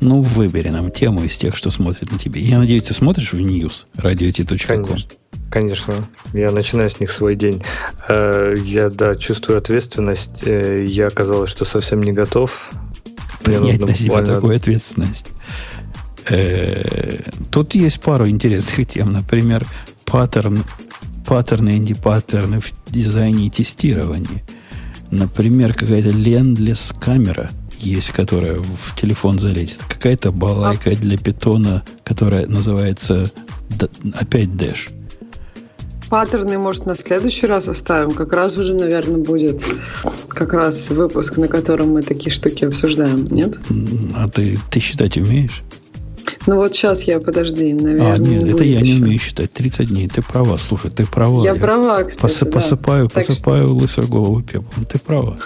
[0.00, 2.40] Ну, выбери нам тему из тех, что смотрят на тебе.
[2.40, 4.84] Я надеюсь, ты смотришь в news radio.com.
[4.84, 5.10] Конечно.
[5.50, 5.94] Конечно,
[6.34, 7.62] я начинаю с них свой день.
[8.08, 10.42] Э, я, да, чувствую ответственность.
[10.46, 12.70] Э, я оказалось, что совсем не готов.
[13.42, 14.34] Принять на себя буквально...
[14.34, 15.26] такую ответственность.
[16.28, 19.10] Э, тут есть пару интересных тем.
[19.10, 19.66] Например,
[20.04, 20.62] паттерн,
[21.26, 24.44] паттерны, инди-паттерны в дизайне и тестировании.
[25.10, 27.50] Например, какая-то лендлес камера
[27.80, 29.78] есть, которая в телефон залезет.
[29.88, 33.30] Какая-то балайка для питона, которая называется
[34.14, 34.90] опять Dash
[36.08, 38.12] паттерны, может, на следующий раз оставим.
[38.12, 39.64] Как раз уже, наверное, будет
[40.28, 43.58] как раз выпуск, на котором мы такие штуки обсуждаем, нет?
[44.16, 45.62] А ты, ты считать умеешь?
[46.46, 48.14] Ну вот сейчас я, подожди, наверное.
[48.14, 48.92] А, нет, не это я еще.
[48.92, 49.52] не умею считать.
[49.52, 50.08] 30 дней.
[50.08, 51.42] Ты права, слушай, ты права.
[51.42, 52.54] Я, я права, кстати, посып, да.
[52.54, 53.74] Посыпаю, так посыпаю что...
[53.74, 54.84] лысую голову пеплом.
[54.86, 55.38] Ты права.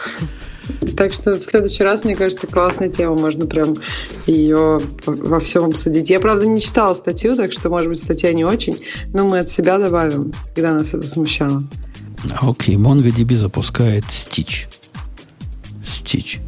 [0.97, 3.15] Так что в следующий раз, мне кажется, классная тема.
[3.15, 3.77] Можно прям
[4.27, 6.11] ее во всем обсудить.
[6.11, 8.79] Я, правда, не читала статью, так что, может быть, статья не очень,
[9.13, 11.63] но мы от себя добавим, когда нас это смущало.
[12.41, 12.79] Окей, okay.
[12.79, 14.67] MongoDB запускает Stitch.
[15.85, 16.41] Stitch.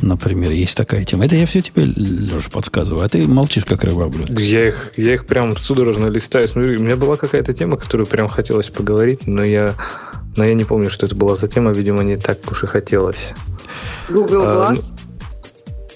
[0.00, 1.26] Например, есть такая тема.
[1.26, 4.38] Это я все тебе, Леша, подсказываю, а ты молчишь, как рыба блюд.
[4.38, 6.48] Я их, я их прям судорожно листаю.
[6.48, 9.74] Смотрю, у меня была какая-то тема, которую прям хотелось поговорить, но я
[10.36, 13.32] но я не помню, что это была за тема, видимо, не так уж и хотелось.
[14.08, 14.80] Google а, Glass?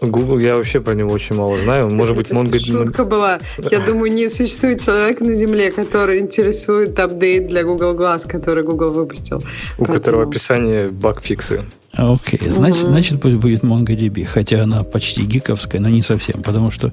[0.01, 1.91] А, Google, я вообще про него очень мало знаю.
[1.91, 2.59] Может быть, Mongo...
[2.59, 3.41] Шутка была.
[3.71, 8.91] Я думаю, не существует человека на Земле, который интересует апдейт для Google Glass, который Google
[8.91, 9.39] выпустил.
[9.39, 9.41] У
[9.85, 9.99] Поэтому...
[9.99, 11.63] которого описание баг-фиксы.
[11.99, 12.51] Окей, okay.
[12.51, 12.91] значит, угу.
[12.91, 16.93] значит будет MongoDB, хотя она почти гиковская, но не совсем, потому что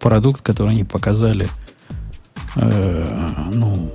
[0.00, 1.46] продукт, который они показали,
[2.56, 3.06] э,
[3.52, 3.92] ну,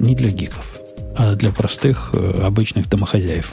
[0.00, 0.64] не для гиков
[1.16, 3.52] а для простых э, обычных домохозяев.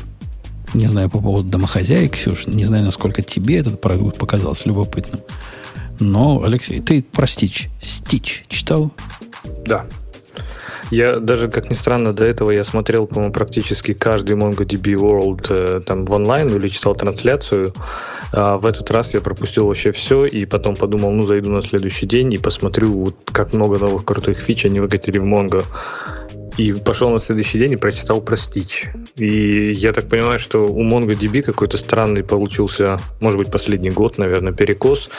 [0.74, 5.22] Не знаю по поводу домохозяек, Ксюш, не знаю, насколько тебе этот продукт показался любопытным.
[6.00, 8.92] Но, Алексей, ты про Stitch, Stitch читал?
[9.64, 9.86] Да.
[10.92, 15.82] Я даже, как ни странно, до этого я смотрел, по-моему, практически каждый MongoDB World э,
[15.86, 17.74] там в онлайн или читал трансляцию.
[18.34, 22.06] А в этот раз я пропустил вообще все и потом подумал, ну, зайду на следующий
[22.06, 25.64] день и посмотрю, вот как много новых крутых фич они выкатили в Mongo.
[26.58, 28.88] И пошел на следующий день и прочитал про Stitch.
[29.16, 34.54] И я так понимаю, что у MongoDB какой-то странный получился, может быть, последний год, наверное,
[34.54, 35.10] перекос.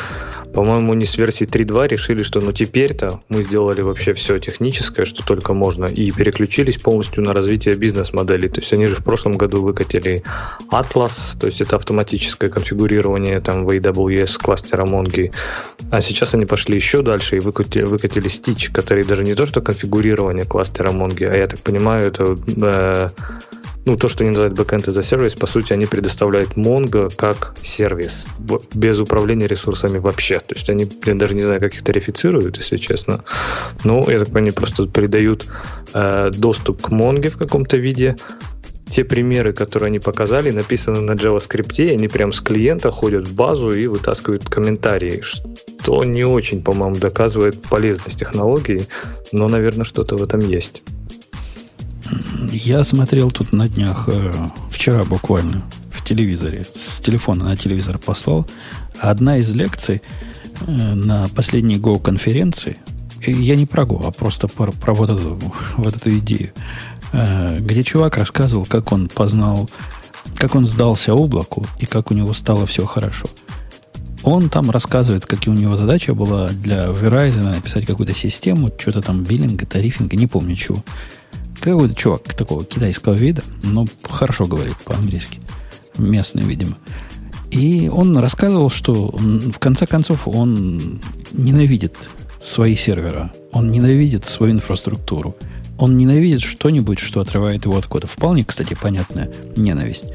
[0.54, 5.24] По-моему, не с версии 3.2 решили, что ну теперь-то мы сделали вообще все техническое, что
[5.24, 8.48] только можно, и переключились полностью на развитие бизнес-моделей.
[8.48, 10.22] То есть они же в прошлом году выкатили
[10.70, 15.32] Atlas, то есть это автоматическое конфигурирование там в AWS кластера Mongo.
[15.90, 19.62] А сейчас они пошли еще дальше и выкатили, выкатили Stitch, который даже не то, что
[19.62, 23.08] конфигурирование кластера Mongo, а я так понимаю, это э,
[23.84, 27.54] ну, то, что они называют backend as a service, по сути, они предоставляют Mongo как
[27.62, 28.26] сервис,
[28.74, 30.38] без управления ресурсами вообще.
[30.38, 33.24] То есть они, я даже не знаю, как их тарифицируют, если честно.
[33.84, 35.46] Но, я так понимаю, они просто придают
[35.94, 38.16] э, доступ к Mongo в каком-то виде,
[38.88, 43.70] те примеры, которые они показали, написаны на JavaScript, они прям с клиента ходят в базу
[43.70, 48.82] и вытаскивают комментарии, что не очень, по-моему, доказывает полезность технологии,
[49.32, 50.82] но, наверное, что-то в этом есть.
[52.50, 54.32] Я смотрел тут на днях, э,
[54.70, 58.46] вчера буквально, в телевизоре, с телефона на телевизор послал.
[59.00, 60.02] Одна из лекций
[60.66, 62.76] э, на последней Go-конференции,
[63.26, 65.40] Я не про Go, а просто про, про вот, эту,
[65.76, 66.52] вот эту идею.
[67.12, 69.70] Э, где чувак рассказывал, как он познал,
[70.36, 73.28] как он сдался облаку и как у него стало все хорошо.
[74.22, 79.24] Он там рассказывает, какие у него задача была для Verizon написать какую-то систему, что-то там
[79.24, 80.84] биллинга, тарифинга, не помню чего.
[81.62, 85.38] Какой-то чувак такого китайского вида, но хорошо говорит по-английски.
[85.96, 86.76] Местный, видимо.
[87.52, 91.00] И он рассказывал, что в конце концов он
[91.32, 91.96] ненавидит
[92.40, 95.36] свои сервера, он ненавидит свою инфраструктуру,
[95.78, 98.08] он ненавидит что-нибудь, что отрывает его от кода.
[98.08, 100.06] Вполне, кстати, понятная ненависть.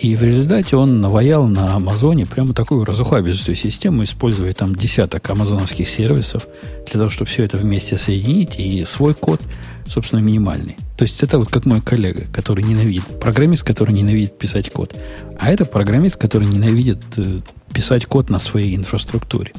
[0.00, 5.88] И в результате он наваял на Амазоне прямо такую разухабистую систему, используя там десяток амазоновских
[5.88, 6.46] сервисов
[6.84, 9.40] для того, чтобы все это вместе соединить, и свой код,
[9.86, 10.76] собственно, минимальный.
[10.96, 14.98] То есть это вот как мой коллега, который ненавидит, программист, который ненавидит писать код.
[15.38, 17.40] А это программист, который ненавидит э,
[17.72, 19.52] писать код на своей инфраструктуре.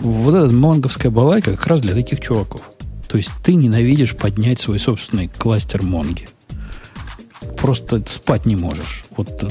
[0.00, 2.62] Вот эта монговская балайка как раз для таких чуваков.
[3.08, 6.28] То есть ты ненавидишь поднять свой собственный кластер Монги–
[7.60, 9.04] просто спать не можешь.
[9.16, 9.48] Вот э,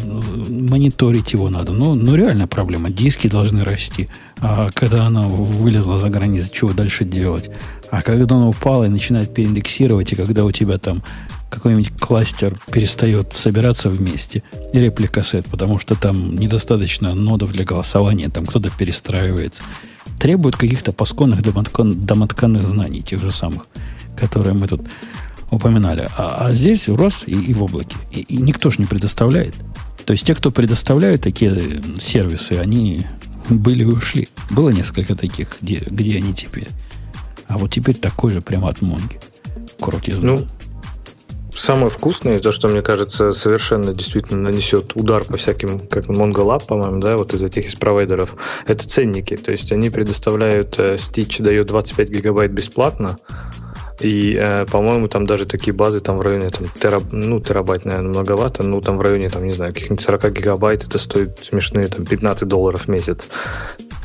[0.49, 1.72] мониторить его надо.
[1.74, 2.90] Ну, ну, реально проблема.
[2.90, 4.10] Диски должны расти.
[4.40, 7.49] А когда она вылезла за границу, чего дальше делать?
[7.91, 11.02] А когда она упала и начинает переиндексировать, и когда у тебя там
[11.49, 18.70] какой-нибудь кластер перестает собираться вместе, реплика-сет, потому что там недостаточно нодов для голосования, там кто-то
[18.70, 19.64] перестраивается,
[20.20, 23.68] требует каких-то пасконных домотканных знаний, тех же самых,
[24.16, 24.82] которые мы тут
[25.49, 26.07] упоминали.
[26.18, 27.95] А, а здесь рос и, и в облаке.
[28.11, 29.56] И, и никто же не предоставляет.
[30.06, 33.06] То есть те, кто предоставляют такие сервисы, они
[33.49, 34.30] были и ушли.
[34.52, 36.68] Было несколько таких, где, где они теперь.
[37.50, 39.20] А вот теперь такой же прямо от Монги.
[39.82, 40.34] Крутизна.
[40.34, 40.48] Ну,
[41.54, 46.66] самое вкусное, то, что, мне кажется, совершенно действительно нанесет удар по всяким, как Mongo Lab,
[46.68, 48.36] по-моему, да, вот из этих из провайдеров,
[48.68, 49.36] это ценники.
[49.36, 53.18] То есть они предоставляют, э, Stitch дает 25 гигабайт бесплатно,
[54.00, 58.10] и, э, по-моему, там даже такие базы там в районе там, тераб, ну, терабайт, наверное,
[58.10, 62.06] многовато, ну, там в районе, там, не знаю, каких-нибудь 40 гигабайт, это стоит смешные там
[62.06, 63.28] 15 долларов в месяц.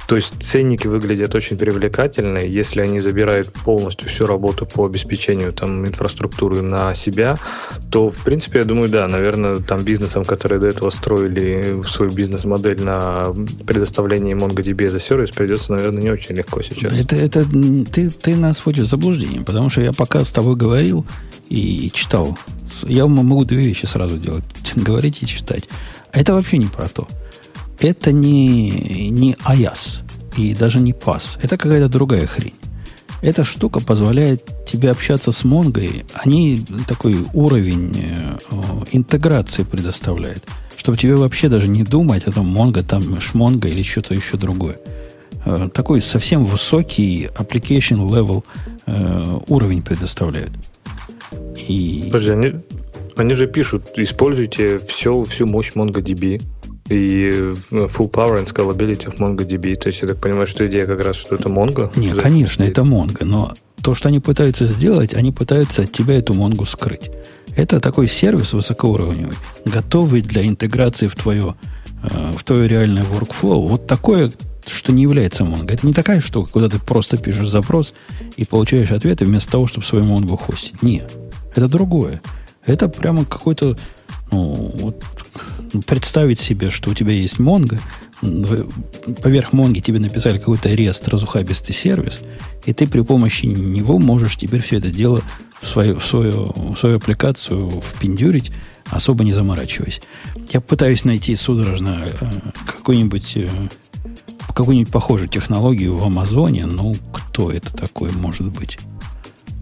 [0.07, 5.87] То есть ценники выглядят очень привлекательно, если они забирают полностью всю работу по обеспечению там,
[5.87, 7.39] инфраструктуры на себя,
[7.91, 12.83] то, в принципе, я думаю, да, наверное, там бизнесам, которые до этого строили свою бизнес-модель
[12.83, 13.35] на
[13.67, 16.93] предоставлении MongoDB за сервис, придется, наверное, не очень легко сейчас.
[16.93, 17.45] Это, это
[17.91, 21.07] ты, ты нас вводишь в заблуждение, потому что я пока с тобой говорил
[21.49, 22.37] и читал,
[22.83, 24.45] я могу две вещи сразу делать,
[24.75, 25.69] говорить и читать.
[26.13, 27.09] А это вообще не про то
[27.81, 30.01] это не, не AYAS
[30.37, 31.39] и даже не PAS.
[31.43, 32.55] Это какая-то другая хрень.
[33.23, 36.05] Эта штука позволяет тебе общаться с Монгой.
[36.15, 38.39] Они такой уровень э,
[38.93, 40.45] интеграции предоставляют,
[40.77, 44.77] чтобы тебе вообще даже не думать о том, Монго там шмонга или что-то еще другое.
[45.47, 48.45] Э, такой совсем высокий application level
[48.87, 50.53] э, уровень предоставляют.
[51.67, 52.09] И...
[52.13, 52.53] Подожди, они,
[53.17, 56.43] они же пишут, используйте все, всю мощь MongoDB
[56.89, 57.31] и
[57.71, 59.77] full power and scalability of MongoDB.
[59.77, 61.91] То есть я так понимаю, что идея как раз, что это Mongo?
[61.97, 66.35] Нет, конечно, это Mongo, но то, что они пытаются сделать, они пытаются от тебя эту
[66.35, 67.11] Mongo скрыть.
[67.57, 71.55] Это такой сервис высокоуровневый, готовый для интеграции в твое,
[72.03, 73.69] э, в твое реальное workflow.
[73.69, 74.33] Вот такое,
[74.67, 75.73] что не является Mongo.
[75.73, 77.95] Это не такая штука, куда ты просто пишешь запрос
[78.37, 80.83] и получаешь ответы вместо того, чтобы свою Mongo хостить.
[80.83, 81.13] Нет,
[81.55, 82.21] это другое.
[82.67, 83.77] Это прямо какой-то
[84.33, 85.05] ну, вот
[85.83, 87.79] представить себе, что у тебя есть Mongo,
[89.23, 92.21] поверх Монги тебе написали какой-то рест, разухабистый сервис,
[92.65, 95.23] и ты при помощи него можешь теперь все это дело
[95.61, 98.53] в свою, в свою, в свою аппликацию впендюрить,
[98.87, 100.01] особо не заморачиваясь.
[100.53, 102.27] Я пытаюсь найти судорожно э,
[102.67, 103.49] какую-нибудь э,
[104.55, 108.79] какую-нибудь похожую технологию в Амазоне, ну, кто это такой может быть?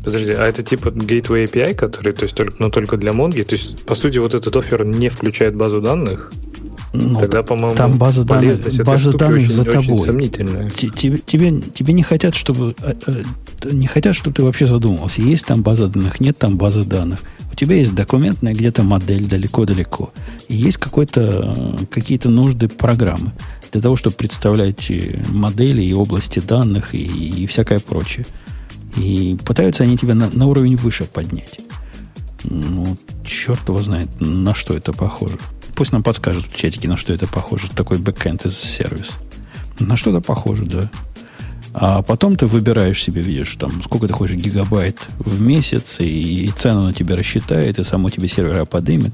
[0.05, 3.45] Подожди, а это типа Gateway API, который, то есть, только, но только для Mongo?
[3.45, 6.33] То есть, по сути, вот этот офер не включает базу данных?
[6.95, 9.99] Ну, Тогда, по-моему, там база данных, база данных очень, за тобой.
[9.99, 10.69] сомнительная.
[10.69, 13.23] Тебе, тебе, тебе не хотят, чтобы э, э,
[13.73, 15.23] не хотят, чтобы ты вообще задумался.
[15.23, 17.21] Есть там база данных, нет там базы данных.
[17.51, 20.13] У тебя есть документная где-то модель далеко-далеко.
[20.49, 23.33] И есть какой-то, э, какие-то нужды программы
[23.73, 24.93] для того, чтобы представлять
[25.29, 28.27] модели и области данных и, и всякое прочее.
[28.97, 31.61] И пытаются они тебя на, на уровень выше поднять.
[32.45, 35.39] Ну, черт его знает, на что это похоже.
[35.75, 37.71] Пусть нам подскажут в чатике, на что это похоже.
[37.71, 39.13] Такой бэкэнд из сервис.
[39.79, 40.91] На что-то похоже, да.
[41.75, 46.51] А потом ты выбираешь себе, видишь, там, сколько ты хочешь гигабайт в месяц, и, и
[46.51, 49.13] цену на тебя рассчитает, и само тебе сервера подымет,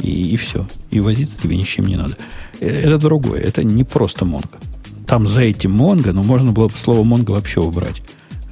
[0.00, 0.66] и, и все.
[0.90, 2.16] И возиться тебе ничем не надо.
[2.58, 3.40] Э, это другое.
[3.40, 4.58] Это не просто Монго.
[5.06, 8.02] Там за этим Монго, но можно было бы слово Монго вообще убрать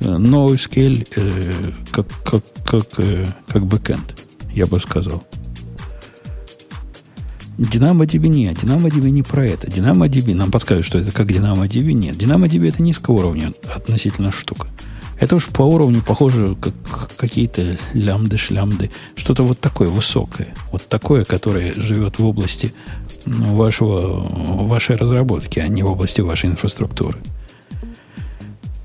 [0.00, 4.16] NoSQL э, как, как, как, э, как бэкэнд,
[4.52, 5.24] я бы сказал.
[7.58, 8.56] DynamoDB нет.
[8.62, 9.66] DynamoDB не про это.
[9.66, 11.92] DynamoDB нам подскажет, что это как DynamoDB.
[11.92, 12.16] Нет.
[12.16, 14.66] DynamoDB это низкого уровня относительно штука.
[15.18, 16.72] Это уж по уровню похоже, как
[17.16, 18.90] какие-то лямды, шлямды.
[19.14, 20.54] Что-то вот такое высокое.
[20.72, 22.72] Вот такое, которое живет в области
[23.26, 24.26] вашего,
[24.66, 27.18] вашей разработки, а не в области вашей инфраструктуры.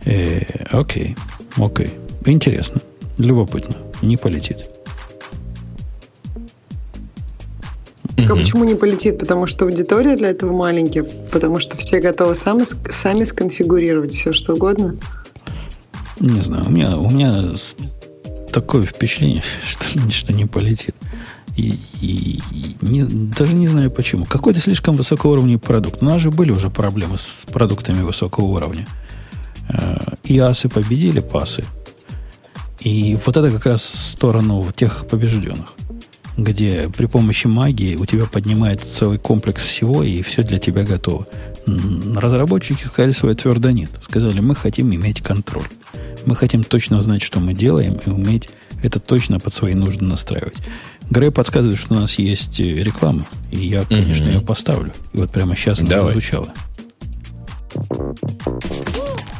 [0.05, 0.41] Э,
[0.71, 1.15] окей,
[1.57, 1.91] окей.
[2.25, 2.81] Интересно.
[3.17, 3.75] Любопытно.
[4.01, 4.69] Не полетит.
[8.15, 9.19] Так а почему не полетит?
[9.19, 14.53] Потому что аудитория для этого маленькая, потому что все готовы сами, сами сконфигурировать все, что
[14.53, 14.95] угодно.
[16.19, 17.53] Не знаю, у меня, у меня
[18.51, 20.95] такое впечатление, что, что не полетит.
[21.57, 24.25] И, и, и не, даже не знаю почему.
[24.25, 26.01] Какой-то слишком высокоуровневый продукт.
[26.01, 28.87] У нас же были уже проблемы с продуктами высокого уровня.
[28.87, 29.04] Э,
[30.23, 31.63] и асы победили пасы.
[32.79, 35.73] И вот это как раз в сторону тех побежденных
[36.37, 41.27] где при помощи магии у тебя поднимается целый комплекс всего, и все для тебя готово.
[41.65, 43.89] Разработчики сказали свое твердо нет.
[44.01, 45.67] Сказали, мы хотим иметь контроль.
[46.25, 48.49] Мы хотим точно знать, что мы делаем, и уметь
[48.83, 50.57] это точно под свои нужды настраивать.
[51.09, 54.91] Грей подсказывает, что у нас есть реклама, и я, конечно, ее поставлю.
[55.13, 56.11] И вот прямо сейчас она Давай.
[56.13, 56.49] звучала.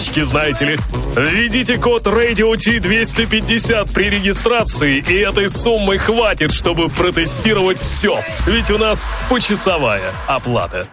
[0.00, 0.78] карточки, знаете ли.
[1.16, 8.20] Введите код Radio T250 при регистрации, и этой суммы хватит, чтобы протестировать все.
[8.46, 10.86] Ведь у нас почасовая оплата.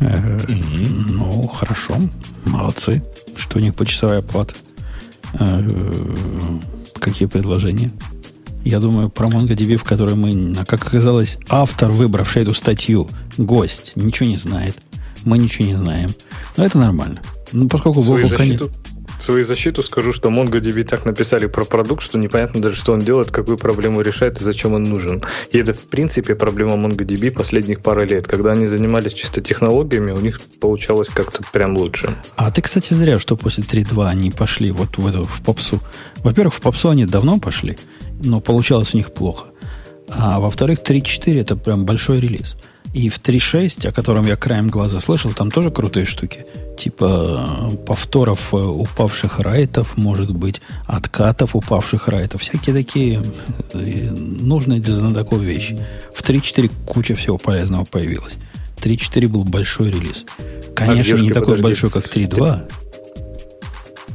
[0.00, 1.94] Ну, хорошо.
[2.44, 3.02] Молодцы.
[3.36, 4.54] Что у них почасовая оплата?
[6.98, 7.92] Какие предложения?
[8.64, 14.28] Я думаю, про MongoDB, в которой мы, как оказалось, автор, выбравший эту статью, гость, ничего
[14.28, 14.76] не знает
[15.24, 16.10] мы ничего не знаем.
[16.56, 17.20] Но это нормально.
[17.52, 18.70] Ну, поскольку свою защиту,
[19.18, 22.98] в свою защиту скажу, что MongoDB так написали про продукт, что непонятно даже, что он
[22.98, 25.22] делает, какую проблему решает и зачем он нужен.
[25.50, 28.26] И это, в принципе, проблема MongoDB последних пары лет.
[28.26, 32.16] Когда они занимались чисто технологиями, у них получалось как-то прям лучше.
[32.36, 35.80] А ты, кстати, зря, что после 3.2 они пошли вот в эту в попсу.
[36.16, 37.78] Во-первых, в попсу они давно пошли,
[38.22, 39.46] но получалось у них плохо.
[40.08, 42.56] А во-вторых, 3.4 это прям большой релиз.
[42.94, 46.46] И в 3.6, о котором я краем глаза слышал, там тоже крутые штуки.
[46.78, 52.42] Типа э, повторов э, упавших райтов, может быть, откатов упавших райтов.
[52.42, 53.22] Всякие такие
[53.72, 55.76] э, нужные для знатоков вещи.
[56.14, 58.36] В 3.4 куча всего полезного появилась.
[58.76, 60.24] 3.4 был большой релиз.
[60.76, 61.62] Конечно, а не такой подожди.
[61.62, 62.70] большой, как 3.2.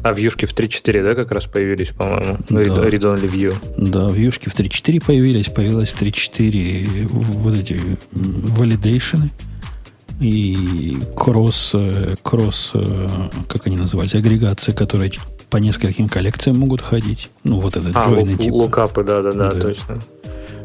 [0.02, 2.38] А вьюшки в 3.4, да, как раз появились, по-моему?
[2.50, 2.62] Да.
[2.62, 3.56] Read Only View.
[3.78, 5.48] Да, вьюшки в 3.4 появились.
[5.48, 7.80] Появилась в 3.4 вот эти
[8.12, 9.30] валидейшены
[10.20, 15.12] и кросс, э, кросс, э, как они называются, агрегации, которые
[15.50, 17.30] по нескольким коллекциям могут ходить.
[17.44, 18.54] Ну, вот этот а, join типа.
[18.54, 20.00] лукапы, да-да-да, точно.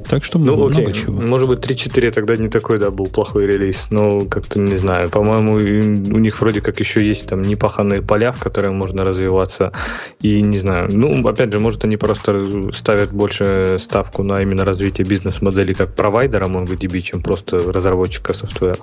[0.08, 0.92] Так что ну, много окей.
[0.92, 1.20] чего.
[1.20, 3.88] Может быть, 3.4 тогда не такой, да, был плохой релиз.
[3.90, 5.08] Но как-то не знаю.
[5.08, 9.72] По-моему, у них вроде как еще есть там непаханные поля, в которые можно развиваться.
[10.20, 10.88] И не знаю.
[10.92, 12.40] Ну, опять же, может, они просто
[12.72, 18.78] ставят больше ставку на именно развитие бизнес-модели как провайдера MongoDB, чем просто разработчика софтвера.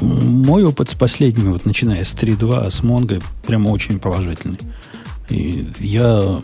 [0.00, 4.58] Мой опыт с последними, вот начиная с 3.2, с Mongo, прямо очень положительный.
[5.28, 6.40] И я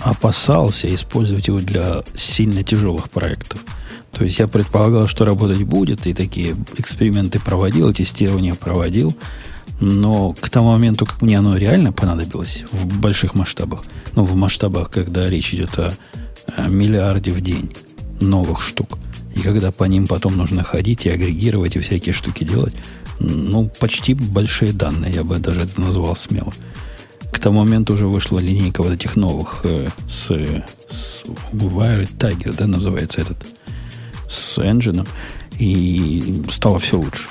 [0.00, 3.60] опасался использовать его для сильно тяжелых проектов.
[4.12, 9.14] То есть я предполагал, что работать будет, и такие эксперименты проводил, тестирование проводил.
[9.80, 14.90] Но к тому моменту, как мне оно реально понадобилось в больших масштабах, ну, в масштабах,
[14.90, 15.94] когда речь идет о,
[16.54, 17.70] о миллиарде в день
[18.20, 18.98] новых штук,
[19.34, 22.74] и когда по ним потом нужно ходить и агрегировать, и всякие штуки делать,
[23.20, 26.52] ну, почти большие данные, я бы даже это назвал смело.
[27.32, 30.30] К тому моменту уже вышла линейка вот этих новых э, с,
[30.88, 33.38] с Wired Tiger, да, называется этот,
[34.28, 35.06] с engine,
[35.58, 37.28] и стало все лучше.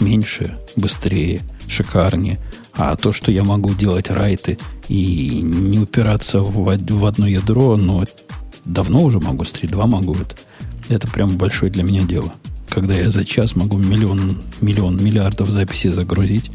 [0.00, 2.38] Меньше, быстрее, шикарнее.
[2.74, 4.58] А то, что я могу делать райты
[4.88, 8.04] и не упираться в, в одно ядро, ну,
[8.66, 10.34] давно уже могу, с 3.2 могу это.
[10.88, 12.32] Это прям большое для меня дело.
[12.68, 16.50] Когда я за час могу миллион, миллион, миллиардов записей загрузить,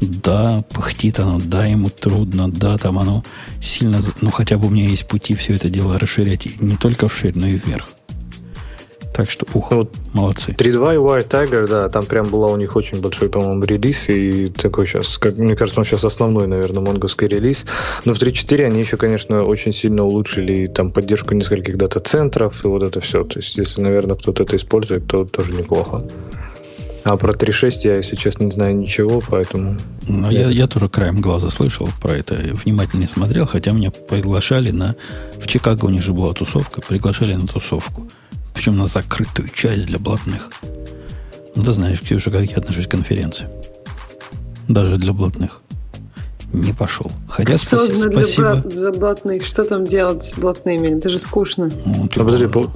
[0.00, 3.24] Да, пыхтит оно, да, ему трудно, да, там оно
[3.60, 4.00] сильно...
[4.20, 7.46] Ну, хотя бы у меня есть пути все это дело расширять не только вширь, но
[7.46, 7.88] и вверх.
[9.18, 10.52] Так что, ух, вот молодцы.
[10.52, 14.48] 3.2 и White Tiger, да, там прям была у них очень большой, по-моему, релиз, и
[14.50, 17.66] такой сейчас, как, мне кажется, он сейчас основной, наверное, монговский релиз.
[18.04, 22.84] Но в 3.4 они еще, конечно, очень сильно улучшили там поддержку нескольких дата-центров и вот
[22.84, 23.24] это все.
[23.24, 26.06] То есть, если, наверное, кто-то это использует, то тоже неплохо.
[27.04, 29.76] А про 3.6 я, если честно, не знаю ничего, поэтому...
[30.06, 34.70] Ну, я, я тоже краем глаза слышал про это, внимательно не смотрел, хотя меня приглашали
[34.70, 34.94] на...
[35.38, 38.08] В Чикаго у них же была тусовка, приглашали на тусовку.
[38.54, 40.50] Причем на закрытую часть для блатных.
[41.54, 43.48] Ну, ты знаешь, Ксюша, как я отношусь к конференции.
[44.66, 45.62] Даже для блатных.
[46.52, 47.10] Не пошел.
[47.28, 48.56] Хотя спаси, для спасибо.
[48.56, 49.44] Брат, за блатных.
[49.46, 50.96] Что там делать с блатными?
[50.96, 51.70] Это же скучно.
[51.84, 52.70] Ну, а подожди, пол...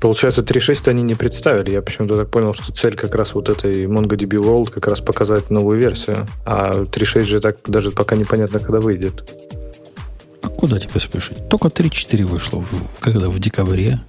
[0.00, 1.72] Получается, 3.6 они не представили.
[1.72, 5.50] Я почему-то так понял, что цель как раз вот этой MongoDB World как раз показать
[5.50, 6.26] новую версию.
[6.44, 9.34] А 3.6 же так даже пока непонятно, когда выйдет.
[10.42, 11.48] А куда тебе спешить?
[11.48, 12.64] Только 3.4 вышло.
[13.00, 13.28] Когда?
[13.28, 14.00] В декабре.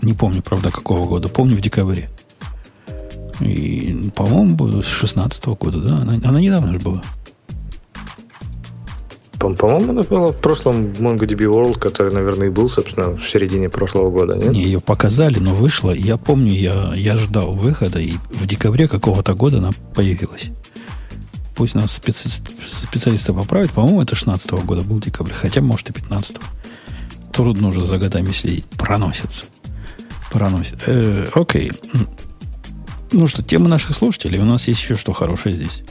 [0.00, 1.28] Не помню, правда, какого года.
[1.28, 2.08] Помню, в декабре.
[3.40, 5.96] И, по-моему, с 16 года, да?
[5.96, 7.02] Она, она недавно же была.
[9.52, 14.10] По-моему, она была в прошлом MongoDB World, который, наверное, и был, собственно, в середине прошлого
[14.10, 14.52] года, нет?
[14.52, 15.90] Не, ее показали, но вышла.
[15.90, 20.50] Я помню, я, я ждал выхода, и в декабре какого-то года она появилась.
[21.54, 22.28] Пусть нас специ,
[22.66, 23.70] специалисты поправят.
[23.72, 25.32] По-моему, это 16 -го года был декабрь.
[25.32, 26.42] Хотя, может, и 15 -го.
[27.32, 28.64] Трудно уже за годами следить.
[28.78, 29.44] Проносится
[30.34, 30.82] проносит.
[30.86, 31.70] Э, окей.
[33.12, 34.40] Ну что, тема наших слушателей.
[34.40, 35.82] У нас есть еще что хорошее здесь.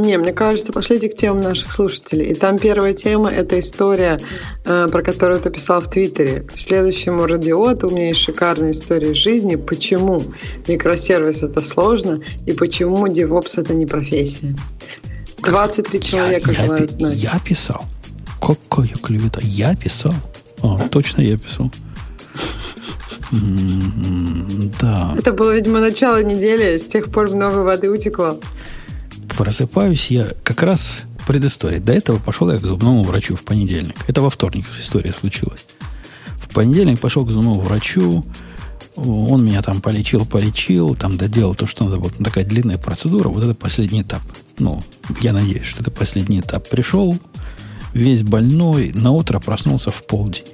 [0.00, 2.26] Не, мне кажется, пошлите к темам наших слушателей.
[2.26, 4.20] И там первая тема– это история,
[4.64, 6.42] э, про которую ты писал в Твиттере.
[6.42, 9.56] К следующему радиоту у меня есть шикарная история жизни.
[9.56, 10.22] Почему
[10.66, 14.54] микросервис– это сложно, и почему DevOps– это не профессия.
[15.42, 17.14] 23 человека я, желают знать.
[17.14, 17.84] Я писал.
[18.40, 19.40] Какая клевета.
[19.42, 20.14] Я писал.
[20.62, 21.70] О, точно я писал
[24.80, 25.14] да.
[25.18, 28.40] Это было, видимо, начало недели, с тех пор много воды утекло.
[29.38, 31.78] Просыпаюсь я как раз предыстория.
[31.78, 33.94] До этого пошел я к зубному врачу в понедельник.
[34.08, 35.68] Это во вторник история случилась.
[36.40, 38.24] В понедельник пошел к зубному врачу,
[38.96, 41.98] он меня там полечил, полечил, там доделал то, что надо.
[41.98, 43.28] Вот такая длинная процедура.
[43.28, 44.22] Вот это последний этап.
[44.58, 44.82] Ну,
[45.20, 46.68] я надеюсь, что это последний этап.
[46.68, 47.16] Пришел,
[47.94, 50.46] весь больной, на утро проснулся в полдень.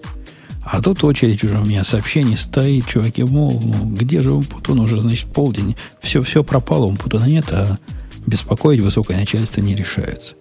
[0.62, 5.00] А тут очередь уже у меня сообщений стоит, чуваки, мол, ну, где же Умпутун уже,
[5.00, 5.74] значит, полдень.
[6.02, 7.78] Все, все пропало, Умпутуна нет, а
[8.26, 10.34] беспокоить высокое начальство не решаются.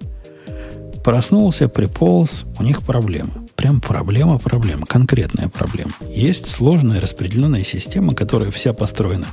[1.04, 3.46] Проснулся, приполз, у них проблема.
[3.56, 5.92] Прям проблема, проблема, конкретная проблема.
[6.10, 9.28] Есть сложная распределенная система, которая вся построена.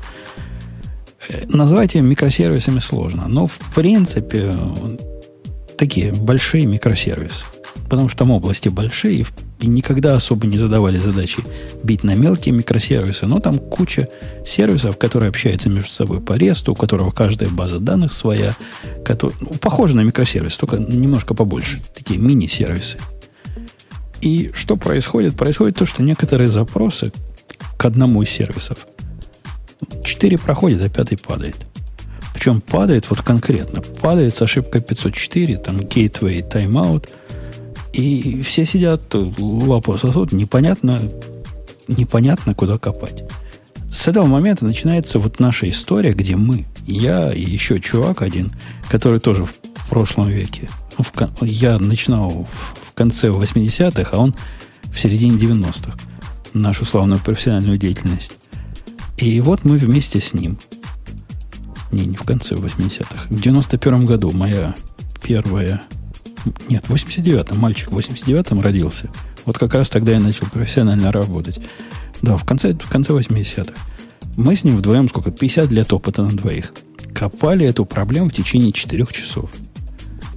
[1.29, 4.55] Э, назвать ее микросервисами сложно, но в принципе
[5.79, 7.45] такие большие микросервисы.
[7.89, 9.27] Потому что там области большие, и
[9.67, 11.43] никогда особо не задавали задачи
[11.83, 14.09] бить на мелкие микросервисы, но там куча
[14.47, 18.55] сервисов, которые общаются между собой по ресту, у которого каждая база данных своя,
[19.05, 22.99] который, ну, похоже на микросервис, только немножко побольше, такие мини-сервисы.
[24.21, 25.37] И что происходит?
[25.37, 27.13] Происходит то, что некоторые запросы
[27.77, 28.87] к одному из сервисов
[30.05, 31.57] 4 проходит, а пятый падает.
[32.35, 33.83] Причем падает вот конкретно.
[33.83, 37.09] Падает с ошибкой 504, там gateway timeout–
[37.93, 41.01] и все сидят, лапу сосут, непонятно,
[41.89, 43.25] непонятно, куда копать.
[43.91, 48.53] С этого момента начинается вот наша история, где мы, я и еще чувак один,
[48.89, 49.59] который тоже в
[49.89, 52.47] прошлом веке, ну, в, я начинал
[52.85, 54.35] в, конце 80-х, а он
[54.93, 55.99] в середине 90-х
[56.53, 58.37] нашу славную профессиональную деятельность.
[59.17, 60.59] И вот мы вместе с ним.
[61.91, 63.27] Не, не в конце 80-х.
[63.31, 64.75] В 91 году моя
[65.23, 65.83] первая
[66.69, 67.59] нет, в 89-м.
[67.59, 69.09] Мальчик в 89-м родился.
[69.45, 71.61] Вот как раз тогда я начал профессионально работать.
[72.23, 73.73] Да, в конце, в конце 80-х.
[74.37, 76.73] Мы с ним вдвоем, сколько, 50 лет опыта на двоих.
[77.15, 79.51] Копали эту проблему в течение 4 часов.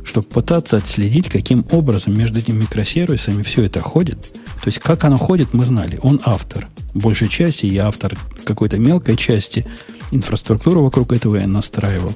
[0.04, 4.34] Чтобы пытаться отследить, каким образом между этими микросервисами все это ходит.
[4.34, 6.00] То есть, как оно ходит, мы знали.
[6.02, 6.68] Он автор.
[6.94, 9.66] Большей части я автор какой-то мелкой части.
[10.12, 12.14] Инфраструктуру вокруг этого я настраивал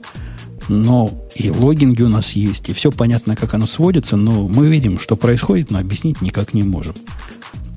[0.68, 4.99] но и логинги у нас есть, и все понятно, как оно сводится, но мы видим,
[4.99, 6.95] что происходит, но объяснить никак не можем.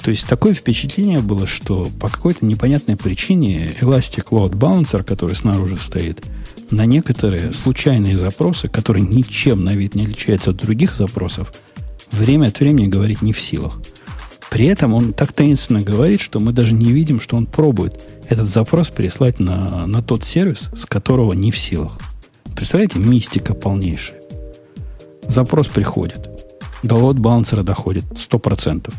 [0.03, 5.77] То есть такое впечатление было, что по какой-то непонятной причине Elastic Load Balancer, который снаружи
[5.77, 6.25] стоит,
[6.71, 11.53] на некоторые случайные запросы, которые ничем на вид не отличаются от других запросов,
[12.11, 13.81] время от времени говорит не в силах.
[14.51, 18.51] При этом он так таинственно говорит, что мы даже не видим, что он пробует этот
[18.51, 21.99] запрос переслать на, на тот сервис, с которого не в силах.
[22.55, 24.21] Представляете, мистика полнейшая.
[25.27, 26.29] Запрос приходит.
[26.83, 28.93] До лот балансера доходит 100%.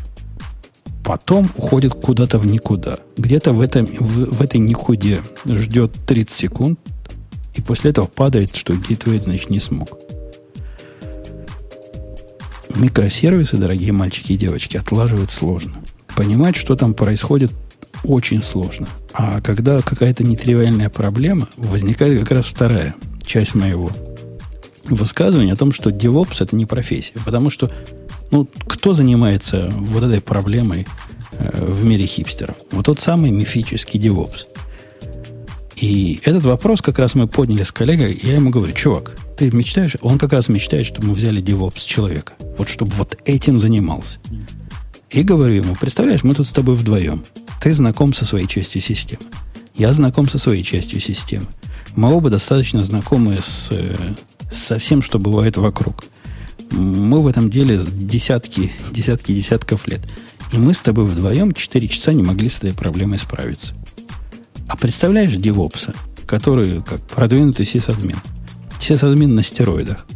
[1.04, 2.98] Потом уходит куда-то в никуда.
[3.16, 6.78] Где-то в, этом, в, в этой никуде ждет 30 секунд,
[7.54, 9.98] и после этого падает, что гейтвей, значит, не смог.
[12.76, 15.74] Микросервисы, дорогие мальчики и девочки, отлаживать сложно.
[16.16, 17.52] Понимать, что там происходит,
[18.04, 18.88] очень сложно.
[19.12, 22.94] А когда какая-то нетривиальная проблема, возникает как раз вторая
[23.26, 23.90] часть моего
[24.84, 27.14] высказывания о том, что DevOps это не профессия.
[27.24, 27.70] Потому что
[28.30, 30.86] ну, кто занимается вот этой проблемой
[31.32, 32.56] э, в мире хипстеров?
[32.70, 34.46] Вот тот самый мифический DevOps.
[35.76, 38.18] И этот вопрос как раз мы подняли с коллегой.
[38.22, 39.96] Я ему говорю, чувак, ты мечтаешь?
[40.00, 42.34] Он как раз мечтает, чтобы мы взяли DevOps человека.
[42.56, 44.18] Вот чтобы вот этим занимался.
[45.10, 47.24] И говорю ему, представляешь, мы тут с тобой вдвоем.
[47.60, 49.24] Ты знаком со своей частью системы.
[49.74, 51.46] Я знаком со своей частью системы.
[51.96, 53.94] Мы оба достаточно знакомы с, э,
[54.50, 56.04] со всем, что бывает вокруг.
[56.70, 60.00] Мы в этом деле десятки, десятки, десятков лет.
[60.52, 63.74] И мы с тобой вдвоем 4 часа не могли с этой проблемой справиться.
[64.68, 65.94] А представляешь девопса,
[66.26, 68.16] который как продвинутый сисадмин.
[68.78, 70.06] Сисадмин на стероидах,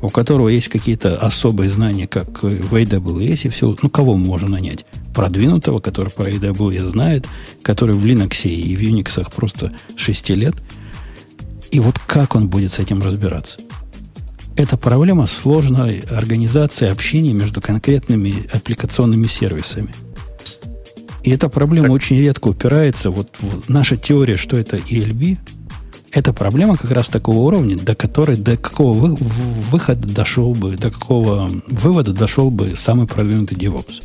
[0.00, 3.76] у которого есть какие-то особые знания, как в AWS и все.
[3.80, 4.84] Ну, кого мы можем нанять?
[5.14, 7.26] Продвинутого, который про AWS знает,
[7.62, 10.54] который в Linux и в Unix просто 6 лет.
[11.72, 13.58] И вот как он будет с этим разбираться?
[14.54, 19.92] Это проблема сложной организации общения между конкретными аппликационными сервисами–
[21.22, 21.94] и эта проблема так.
[21.94, 23.10] очень редко упирается.
[23.10, 25.38] Вот в наша теория, что это ELB,
[26.10, 29.16] это проблема как раз такого уровня, до которой, до какого вы,
[29.70, 34.02] выхода дошел бы, до какого вывода дошел бы самый продвинутый DevOps.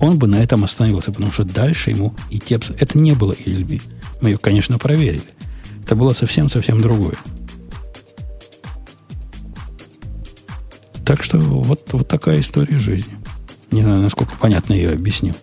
[0.00, 2.54] Он бы на этом остановился, потому что дальше ему идти...
[2.54, 3.82] Это не было ELB.
[4.20, 5.22] Мы ее, конечно, проверили.
[5.84, 7.16] Это было совсем-совсем другое.
[11.04, 13.16] Так что вот, вот такая история жизни.
[13.70, 15.34] Не знаю, насколько понятно я ее объясню.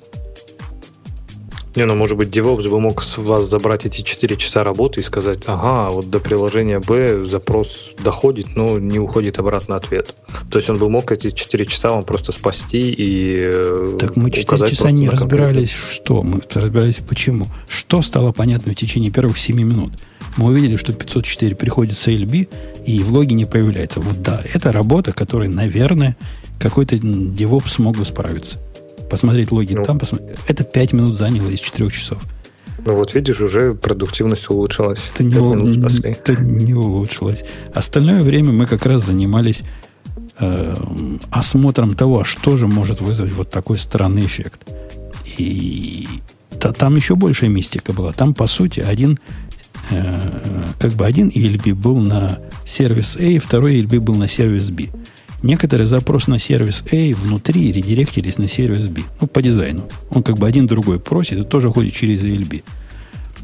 [1.75, 5.03] Не, ну, может быть, DevOps бы мог с вас забрать эти 4 часа работы и
[5.03, 10.15] сказать, ага, вот до приложения B запрос доходит, но не уходит обратно ответ.
[10.49, 14.31] То есть он бы мог эти 4 часа вам просто спасти и э, Так мы
[14.31, 16.23] 4 часа не разбирались, что?
[16.23, 17.47] Мы разбирались почему.
[17.67, 19.93] Что стало понятно в течение первых 7 минут?
[20.39, 22.47] Мы увидели, что 504 приходит с ALB,
[22.85, 23.99] и в логе не появляется.
[23.99, 26.15] Вот да, это работа, которой, наверное,
[26.59, 28.57] какой-то DevOps смог бы справиться
[29.09, 30.37] посмотреть логи ну, там, посмотреть.
[30.47, 32.21] Это 5 минут заняло из 4 часов.
[32.85, 34.99] Ну вот видишь, уже продуктивность улучшилась.
[35.13, 35.85] Это не, у...
[36.03, 37.43] это не улучшилось.
[37.73, 39.63] Остальное время мы как раз занимались
[40.39, 40.75] э,
[41.31, 44.61] осмотром того, что же может вызвать вот такой странный эффект.
[45.37, 46.07] И
[46.57, 48.13] та, там еще большая мистика была.
[48.13, 49.19] Там, по сути, один
[50.79, 54.87] как бы один ELB был на сервис A, второй ELB был на сервис B.
[55.41, 59.01] Некоторые запросы на сервис A внутри редиректились на сервис B.
[59.21, 59.83] Ну, по дизайну.
[60.09, 62.63] Он как бы один другой просит и тоже ходит через ALB.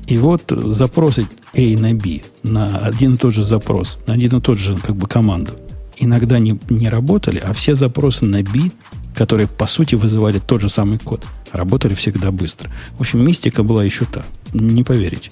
[0.07, 4.41] И вот запросы A на B на один и тот же запрос, на один и
[4.41, 5.53] тот же как бы команду
[5.97, 8.71] иногда не, не работали, а все запросы на B,
[9.15, 12.69] которые по сути вызывали тот же самый код, работали всегда быстро.
[12.97, 14.23] В общем, мистика была еще та.
[14.53, 15.31] Не поверите.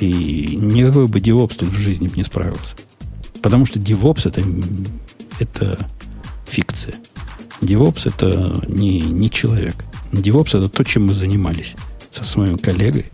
[0.00, 2.76] И никакой бы DevOps тут в жизни бы не справился.
[3.42, 4.42] Потому что DevOps это
[5.40, 5.88] это
[6.46, 6.94] фикция.
[7.60, 9.74] DevOps это не, не человек.
[10.12, 11.74] DevOps это то, чем мы занимались
[12.10, 13.06] со своим коллегой.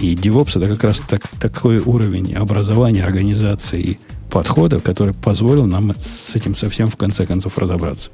[0.00, 3.98] И DevOps это как раз так, такой уровень образования, организации и
[4.30, 8.10] подхода, который позволил нам с этим совсем в конце концов разобраться.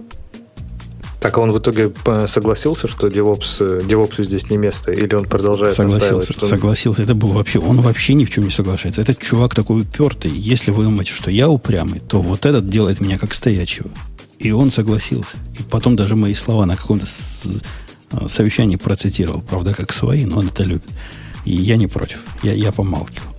[1.20, 5.24] Так а он в итоге э, согласился, что DevOps, DevOps здесь не место, или он
[5.24, 6.46] продолжает согласился, что...
[6.46, 7.02] согласился.
[7.02, 9.00] Это был вообще, он вообще ни в чем не соглашается.
[9.00, 10.30] Этот чувак такой упертый.
[10.30, 13.90] Если вы думаете, что я упрямый, то вот этот делает меня как стоячего.
[14.38, 15.38] И он согласился.
[15.58, 19.40] И потом даже мои слова на каком-то э, совещании процитировал.
[19.40, 20.90] Правда, как свои, но он это любит.
[21.46, 22.18] И я не против.
[22.42, 23.32] Я, я помалкивал.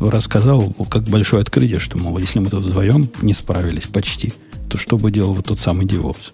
[0.00, 4.32] Рассказал, как большое открытие, что, мол, если мы тут вдвоем не справились почти–
[4.70, 6.32] то что бы делал вот тот самый DevOps?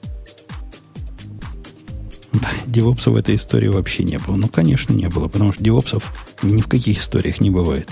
[2.35, 4.37] Да, девопса в этой истории вообще не было.
[4.37, 7.89] Ну, конечно, не было, потому что девопсов ни в каких историях не бывает.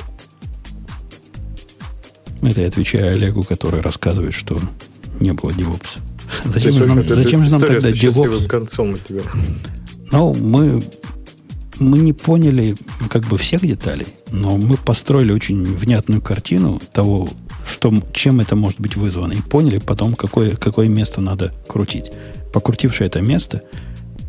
[2.43, 4.61] Это я отвечаю Олегу, который рассказывает, что
[5.19, 5.99] не было девопса.
[6.45, 8.45] Зачем, же нам, зачем же нам тогда девопс?
[8.47, 9.23] концом у тебя.
[10.12, 10.83] Ну, мы,
[11.79, 12.77] мы не поняли
[13.09, 17.31] как бы всех деталей, но мы построили очень внятную картину того,
[17.66, 22.12] что, чем это может быть вызвано, и поняли потом, какое, какое место надо крутить.
[22.53, 23.62] Покрутившее это место,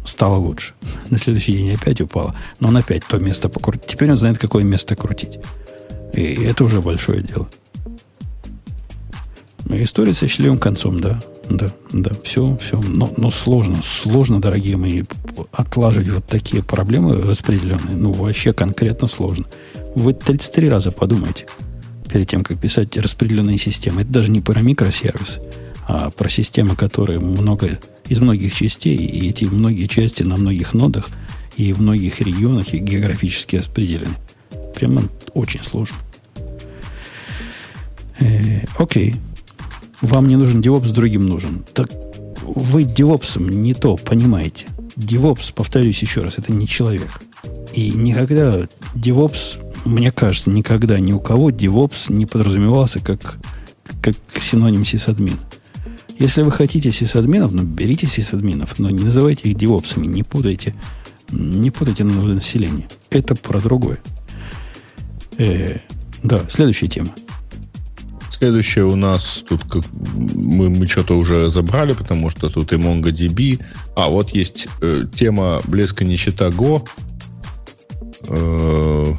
[0.03, 0.73] стало лучше.
[1.09, 3.87] На следующий день опять упало, но он опять то место покрутил.
[3.87, 5.39] Теперь он знает, какое место крутить.
[6.13, 7.49] И это уже большое дело.
[9.69, 11.21] История со счастливым концом, да.
[11.49, 12.81] Да, да, все, все.
[12.81, 15.03] Но, но сложно, сложно, дорогие мои,
[15.51, 17.95] отлаживать вот такие проблемы распределенные.
[17.95, 19.45] Ну, вообще конкретно сложно.
[19.95, 21.45] Вы 33 раза подумайте
[22.15, 24.03] перед тем, как писать распределенные системы.
[24.03, 25.41] Это даже не про микросервисы,
[25.85, 27.77] а про системы, которые много,
[28.07, 31.09] из многих частей, и эти многие части на многих нодах
[31.57, 34.13] и в многих регионах и географически распределены.
[34.73, 35.01] Прямо
[35.33, 35.97] очень сложно.
[38.21, 39.15] Э, окей.
[39.99, 41.65] Вам не нужен DevOps, другим нужен.
[41.73, 41.89] Так
[42.43, 44.67] вы DevOps не то понимаете.
[44.95, 47.19] DevOps, повторюсь еще раз, это не человек.
[47.73, 53.37] И никогда DevOps, мне кажется, никогда ни у кого DevOps не подразумевался как,
[54.01, 55.37] как синоним сисадмин.
[56.17, 60.73] Если вы хотите сисадминов, ну, берите сисадминов, но не называйте их девопсами, не путайте,
[61.29, 62.87] не путайте на население.
[63.09, 63.99] Это про другое.
[65.37, 65.77] Э,
[66.23, 67.09] да, следующая тема.
[68.29, 73.63] Следующее у нас тут как, мы, мы что-то уже забрали, потому что тут и MongoDB.
[73.95, 76.87] А, вот есть э, тема блеска нищета Go.
[78.27, 79.13] Э,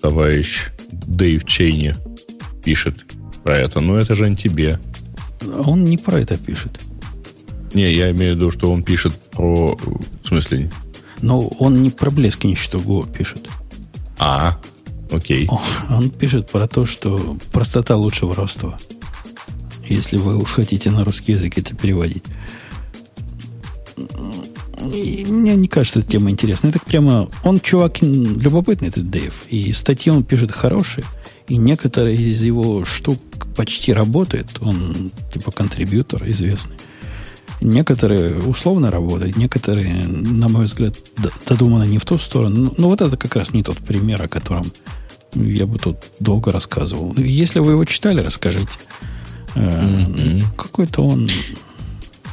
[0.00, 1.94] товарищ Дэйв Чейни
[2.64, 3.06] пишет
[3.42, 3.80] про это.
[3.80, 4.78] Но это же не тебе.
[5.64, 6.80] Он не про это пишет.
[7.74, 9.76] Не, я имею в виду, что он пишет про...
[9.76, 10.70] В смысле?
[11.22, 13.48] Но он не про блеск нищету Go пишет.
[14.18, 14.58] А,
[15.10, 15.48] Окей.
[15.88, 18.78] Он пишет про то, что простота лучше воровства.
[19.88, 22.24] Если вы уж хотите на русский язык это переводить.
[24.92, 26.70] И мне не кажется эта тема интересной.
[26.70, 27.28] Это прямо...
[27.44, 29.32] Он чувак любопытный, этот Дэйв.
[29.48, 31.04] И статьи он пишет хорошие.
[31.48, 33.18] И некоторые из его штук
[33.56, 34.58] почти работают.
[34.60, 36.76] Он типа контрибьютор известный.
[37.60, 40.96] Некоторые условно работают, некоторые, на мой взгляд,
[41.46, 42.56] додуманы не в ту сторону.
[42.56, 44.72] Но, но вот это как раз не тот пример, о котором
[45.34, 47.14] я бы тут долго рассказывал.
[47.16, 48.72] Если вы его читали, расскажите.
[49.54, 50.44] Mm-hmm.
[50.56, 51.28] Какой-то он...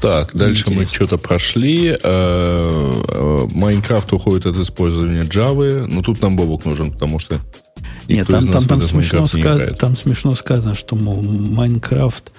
[0.02, 1.90] Так, дальше мы что-то прошли.
[1.90, 5.86] Э, э, Майнкрафт уходит от использования Java.
[5.88, 7.40] Но тут нам Бобок нужен, потому что
[8.08, 9.78] нет, там, там, там, смешно сказ...
[9.78, 12.32] там смешно сказано, что, мол, Майнкрафт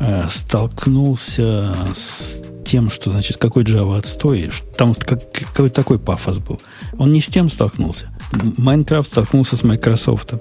[0.00, 4.50] э, столкнулся с тем, что, значит, какой Java отстой.
[4.76, 6.60] Там как, какой-то такой пафос был.
[6.98, 8.08] Он не с тем столкнулся.
[8.56, 10.34] Майнкрафт столкнулся с Microsoft.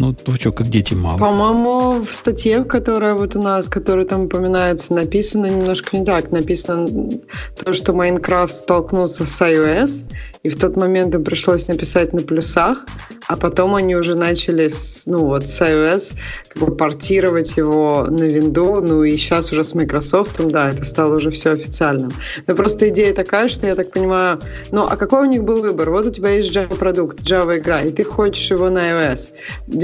[0.00, 1.18] Ну, вы что, как дети мало.
[1.18, 6.30] По-моему, в статье, которая вот у нас, которая там упоминается, написано немножко не так.
[6.30, 7.20] Написано
[7.62, 10.06] то, что Майнкрафт столкнулся с iOS,
[10.42, 12.86] и в тот момент им пришлось написать на плюсах,
[13.28, 16.16] а потом они уже начали с, ну, вот, с iOS
[16.48, 21.16] как бы портировать его на Windows, ну и сейчас уже с Microsoft, да, это стало
[21.16, 22.10] уже все официальным.
[22.46, 24.40] Но просто идея такая, что я так понимаю,
[24.72, 25.90] ну а какой у них был выбор?
[25.90, 29.28] Вот у тебя есть Java продукт, Java игра, и ты хочешь его на iOS.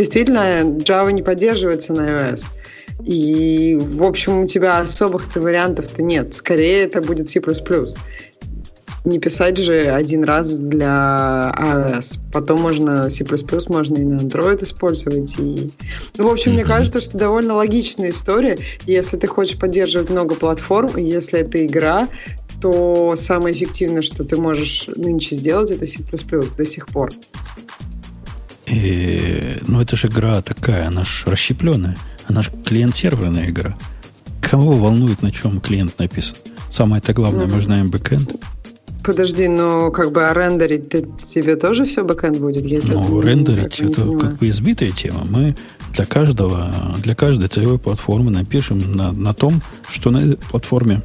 [0.07, 2.45] Действительно, Java не поддерживается на iOS.
[3.05, 6.33] И, в общем, у тебя особых-то вариантов-то нет.
[6.33, 7.41] Скорее, это будет C++
[9.05, 12.21] не писать же один раз для iOS.
[12.33, 13.25] Потом можно C++
[13.69, 15.35] можно и на Android использовать.
[15.39, 15.71] И...
[16.17, 16.55] Ну, в общем, mm-hmm.
[16.55, 18.59] мне кажется, что довольно логичная история.
[18.87, 22.09] Если ты хочешь поддерживать много платформ, если это игра,
[22.63, 25.99] то самое эффективное, что ты можешь нынче сделать, это C++
[26.57, 27.11] до сих пор.
[28.77, 31.97] И, ну, это же игра такая, она же расщепленная.
[32.27, 33.75] Она же клиент-серверная игра.
[34.43, 36.37] Кого волнует, на чем клиент написан?
[36.71, 37.55] Самое-то главное, mm-hmm.
[37.55, 38.37] мы знаем бэкэнд.
[39.03, 40.91] Подожди, но как бы а рендерить
[41.25, 42.67] тебе тоже все бэкэнд будет?
[42.67, 45.25] Я ну, рендерить это не как бы избитая тема.
[45.25, 45.57] Мы
[45.95, 51.03] для каждого, для каждой целевой платформы напишем на, на том, что на этой платформе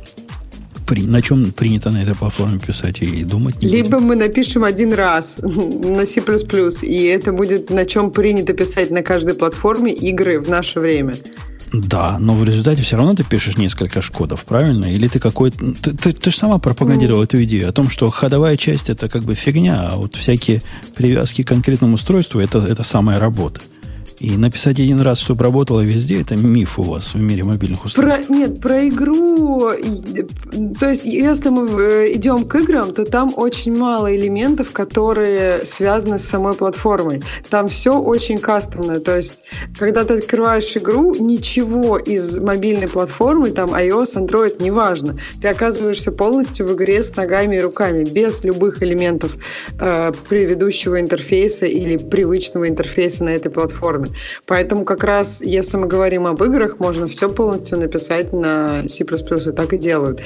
[0.91, 4.07] при, на чем принято на этой платформе писать и думать не Либо будем.
[4.07, 6.21] мы напишем один раз на C++,
[6.81, 11.13] и это будет на чем принято писать на каждой платформе игры в наше время.
[11.71, 14.93] Да, но в результате все равно ты пишешь несколько шкодов, правильно?
[14.93, 15.59] Или ты какой-то...
[15.81, 17.25] Ты, ты, ты же сама пропагандировал mm.
[17.25, 20.61] эту идею о том, что ходовая часть это как бы фигня, а вот всякие
[20.93, 23.61] привязки к конкретному устройству это, это самая работа.
[24.21, 28.27] И написать один раз, чтобы работало везде, это миф у вас в мире мобильных устройств.
[28.27, 29.71] Про, нет, про игру.
[30.81, 36.17] То есть, если мы э, идем к играм, то там очень мало элементов, которые связаны
[36.17, 37.21] с самой платформой.
[37.51, 38.99] Там все очень кастомное.
[38.99, 39.43] То есть,
[39.77, 45.17] когда ты открываешь игру, ничего из мобильной платформы, там iOS, Android, неважно.
[45.39, 49.37] Ты оказываешься полностью в игре с ногами и руками, без любых элементов
[49.79, 54.09] э, предыдущего интерфейса или привычного интерфейса на этой платформе.
[54.47, 59.51] Поэтому как раз, если мы говорим об играх, можно все полностью написать на C++, и
[59.51, 60.21] так и делают.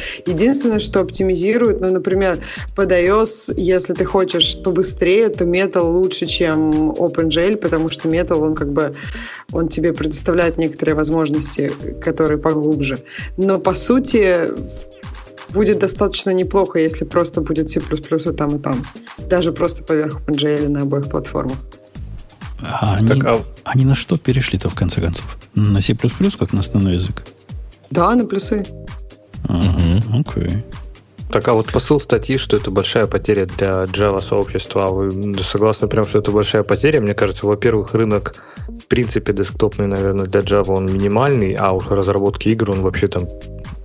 [0.45, 2.37] Единственное, что оптимизирует, ну, например,
[2.75, 8.53] под iOS, если ты хочешь побыстрее, то Metal лучше, чем OpenGL, потому что Metal, он
[8.53, 8.93] как бы,
[9.51, 12.99] он тебе предоставляет некоторые возможности, которые поглубже.
[13.37, 14.51] Но, по сути,
[15.49, 18.85] будет достаточно неплохо, если просто будет C++ и там, и там.
[19.27, 21.57] Даже просто поверх OpenGL на обоих платформах.
[22.61, 23.41] А они, так, а...
[23.63, 25.25] они на что перешли-то, в конце концов?
[25.55, 27.23] На C++, как на основной язык?
[27.89, 28.63] Да, на плюсы.
[29.47, 30.63] Ага, окей.
[31.31, 36.05] Так, а вот посыл статьи, что это большая потеря для Java сообщества, вы согласны прям,
[36.05, 37.01] что это большая потеря?
[37.01, 38.35] Мне кажется, во-первых, рынок
[38.67, 43.27] в принципе десктопный, наверное, для Java он минимальный, а уж разработки игр он вообще там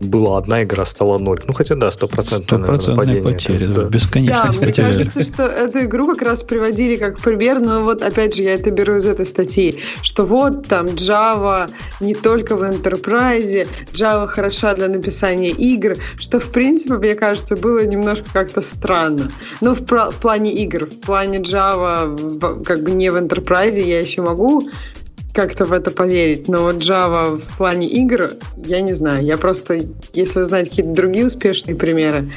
[0.01, 1.41] была одна игра, стала ноль.
[1.47, 6.23] Ну, хотя да, стопроцентная Стопроцентная потеря, да, бесконечность да, мне кажется, что эту игру как
[6.23, 10.25] раз приводили как пример, но вот опять же я это беру из этой статьи, что
[10.25, 11.71] вот там Java
[12.01, 17.85] не только в Enterprise, Java хороша для написания игр, что в принципе, мне кажется, было
[17.85, 19.31] немножко как-то странно.
[19.61, 24.23] Но в, в плане игр, в плане Java, как бы не в Enterprise, я еще
[24.23, 24.69] могу
[25.33, 26.49] как-то в это поверить.
[26.49, 28.35] Но вот Java в плане игр,
[28.65, 29.25] я не знаю.
[29.25, 32.33] Я просто, если вы знаете какие-то другие успешные примеры,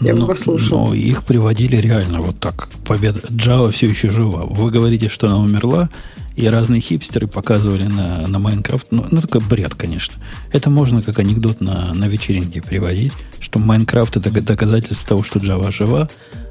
[0.00, 0.88] я но, бы послушал.
[0.88, 2.68] Но их приводили реально вот так.
[2.86, 3.20] Победа.
[3.30, 4.44] Java все еще жива.
[4.44, 5.90] Вы говорите, что она умерла,
[6.34, 8.88] и разные хипстеры показывали на, на Майнкрафт.
[8.90, 10.14] Ну, ну, такой бред, конечно.
[10.50, 15.70] Это можно как анекдот на, на вечеринке приводить, что Майнкрафт это доказательство того, что Java
[15.70, 16.08] жива,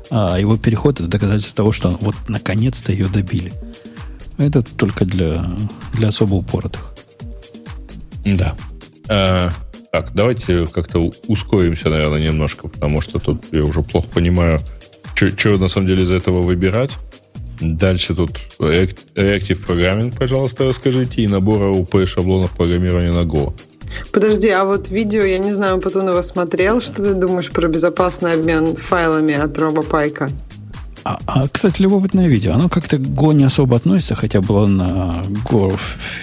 [0.09, 3.51] а его переход это доказательство того, что вот наконец-то ее добили.
[4.37, 5.45] Это только для,
[5.93, 6.93] для особо упоротых.
[8.25, 8.55] Да.
[9.07, 9.51] А,
[9.91, 14.59] так, давайте как-то ускоримся, наверное, немножко, потому что тут я уже плохо понимаю,
[15.15, 16.91] что на самом деле из этого выбирать.
[17.59, 23.53] Дальше тут Reactive Programming, пожалуйста, расскажите, и набор АУП шаблонов программирования на Go.
[24.11, 28.75] Подожди, а вот видео, я не знаю, Патунова смотрел, что ты думаешь про безопасный обмен
[28.75, 30.31] файлами от RoboPike?
[31.03, 32.53] А, а, кстати, любопытное видео.
[32.53, 35.77] Оно как-то Go не особо относится, хотя было на Go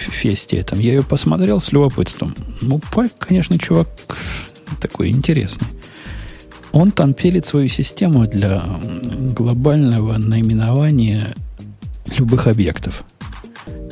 [0.09, 0.79] фесте этом.
[0.79, 2.35] Я ее посмотрел с любопытством.
[2.61, 3.89] Ну, Пайк, конечно, чувак
[4.79, 5.67] такой интересный.
[6.71, 8.63] Он там пилит свою систему для
[9.35, 11.35] глобального наименования
[12.17, 13.03] любых объектов.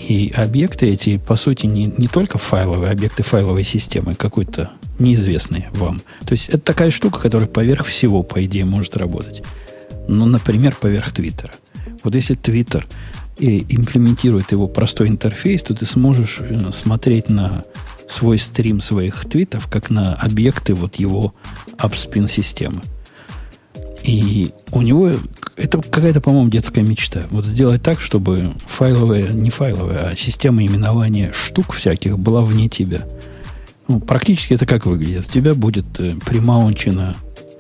[0.07, 5.97] И объекты эти, по сути, не, не только файловые, объекты файловой системы, какой-то неизвестные вам.
[6.25, 9.43] То есть это такая штука, которая поверх всего, по идее, может работать
[10.07, 11.51] ну, например, поверх Твиттера.
[12.03, 12.87] Вот если Твиттер
[13.39, 17.63] и имплементирует его простой интерфейс, то ты сможешь э, смотреть на
[18.07, 21.33] свой стрим своих твитов, как на объекты вот его
[21.77, 22.81] апспин-системы.
[24.03, 25.11] И у него
[25.57, 27.23] это какая-то, по-моему, детская мечта.
[27.29, 33.05] Вот сделать так, чтобы файловая, не файловая, а система именования штук всяких была вне тебя.
[33.87, 35.27] Ну, практически это как выглядит.
[35.27, 37.15] У тебя будет э, примаунчено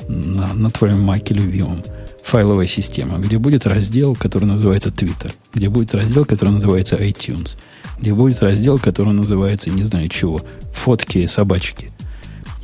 [0.07, 1.83] на, на твоем маке любимом–
[2.27, 7.57] файловая система, где будет раздел, который называется Twitter, где будет раздел, который называется iTunes,
[7.99, 10.41] где будет раздел, который называется не знаю чего,
[10.73, 11.91] фотки собачки.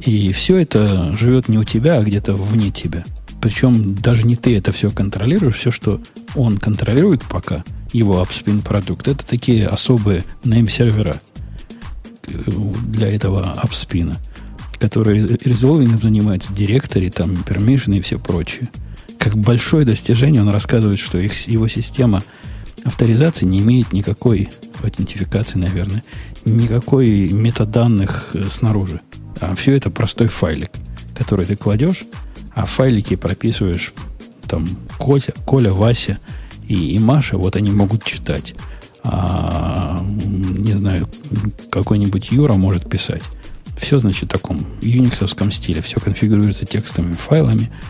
[0.05, 3.05] И все это живет не у тебя, а где-то вне тебя.
[3.41, 6.01] Причем даже не ты это все контролируешь, все, что
[6.35, 7.63] он контролирует пока,
[7.93, 11.21] его апспин продукт, это такие особые name-сервера
[12.27, 12.33] э,
[12.87, 14.17] для этого апспина,
[14.77, 18.69] которые резолвингом занимаются, директори, там, permission и все прочее
[19.23, 22.21] как большое достижение он рассказывает, что их, его система
[22.83, 24.49] авторизации не имеет никакой
[24.83, 26.03] аутентификации, наверное,
[26.43, 28.99] никакой метаданных э, снаружи.
[29.39, 30.71] А все это простой файлик,
[31.15, 32.03] который ты кладешь,
[32.53, 33.93] а в файлике прописываешь
[34.45, 34.67] там
[34.97, 36.19] Коля, Коля Вася
[36.67, 38.53] и, и Маша, вот они могут читать.
[39.05, 41.09] А, не знаю,
[41.71, 43.23] какой-нибудь Юра может писать.
[43.77, 45.81] Все, значит, в таком юниксовском стиле.
[45.81, 47.71] Все конфигурируется текстовыми файлами–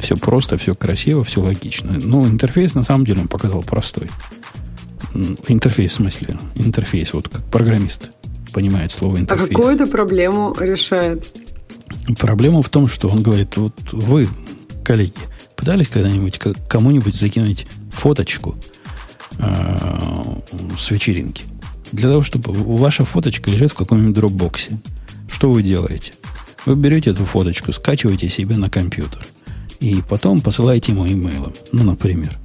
[0.00, 1.92] все просто, все красиво, все логично.
[1.92, 4.08] Но ну, интерфейс на самом деле он показал простой.
[5.48, 8.10] Интерфейс, в смысле, интерфейс, вот как программист
[8.52, 9.48] понимает слово а интерфейс.
[9.48, 11.34] А какую это проблему решает?
[12.18, 14.28] Проблема в том, что он говорит, вот вы,
[14.84, 15.14] коллеги,
[15.56, 16.38] пытались когда-нибудь
[16.68, 18.56] кому-нибудь закинуть фоточку
[19.38, 19.76] э,
[20.78, 21.44] с вечеринки?
[21.90, 24.78] Для того, чтобы ваша фоточка лежит в каком-нибудь дропбоксе.
[25.28, 26.12] Что вы делаете?
[26.66, 29.26] Вы берете эту фоточку, скачиваете себе на компьютер–
[29.80, 32.36] и потом посылаете ему имейлом, ну, например.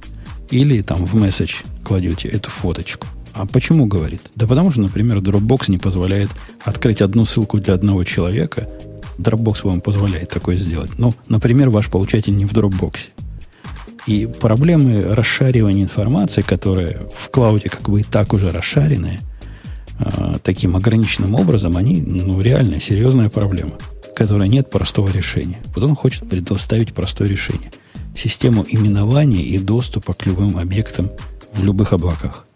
[0.50, 3.06] Или там в месседж кладете эту фоточку.
[3.32, 4.22] А почему говорит?
[4.36, 6.30] Да потому что, например, Dropbox не позволяет
[6.64, 8.68] открыть одну ссылку для одного человека.
[9.18, 10.98] Dropbox вам позволяет такое сделать.
[10.98, 12.96] Ну, например, ваш получатель не в Dropbox.
[14.06, 19.20] И проблемы расшаривания информации, которые в клауде как бы и так уже расшарены,
[19.98, 23.72] э, таким ограниченным образом, они ну, реально серьезная проблема,
[24.14, 25.62] которой нет простого решения.
[25.74, 27.70] Вот он хочет предоставить простое решение.
[28.16, 31.10] Систему именования и доступа к любым объектам
[31.52, 32.46] в любых облаках.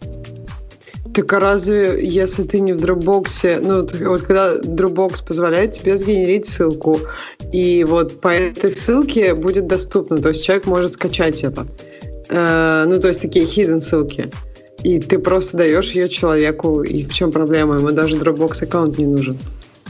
[1.13, 6.45] Так а разве, если ты не в Dropbox, ну, вот когда Dropbox позволяет тебе сгенерить
[6.45, 6.99] ссылку,
[7.51, 11.65] и вот по этой ссылке будет доступно, то есть человек может скачать это.
[12.29, 14.31] Э, ну, то есть такие hidden ссылки.
[14.83, 17.75] И ты просто даешь ее человеку, и в чем проблема?
[17.75, 19.37] Ему даже Dropbox аккаунт не нужен.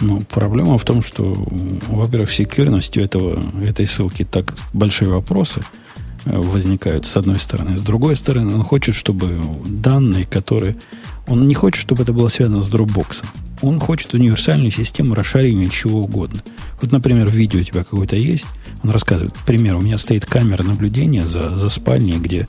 [0.01, 1.33] Ну, проблема в том, что,
[1.87, 5.61] во-первых, секьюрностью этого, этой ссылки так большие вопросы
[6.25, 7.77] э, возникают, с одной стороны.
[7.77, 10.77] С другой стороны, он хочет, чтобы данные, которые
[11.27, 13.23] он не хочет, чтобы это было связано с Dropbox.
[13.61, 16.41] Он хочет универсальную систему расшаривания чего угодно.
[16.81, 18.47] Вот, например, видео у тебя какое-то есть,
[18.83, 22.47] он рассказывает, к примеру, у меня стоит камера наблюдения за, за спальней, где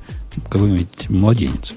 [0.49, 1.73] какой-нибудь младенец.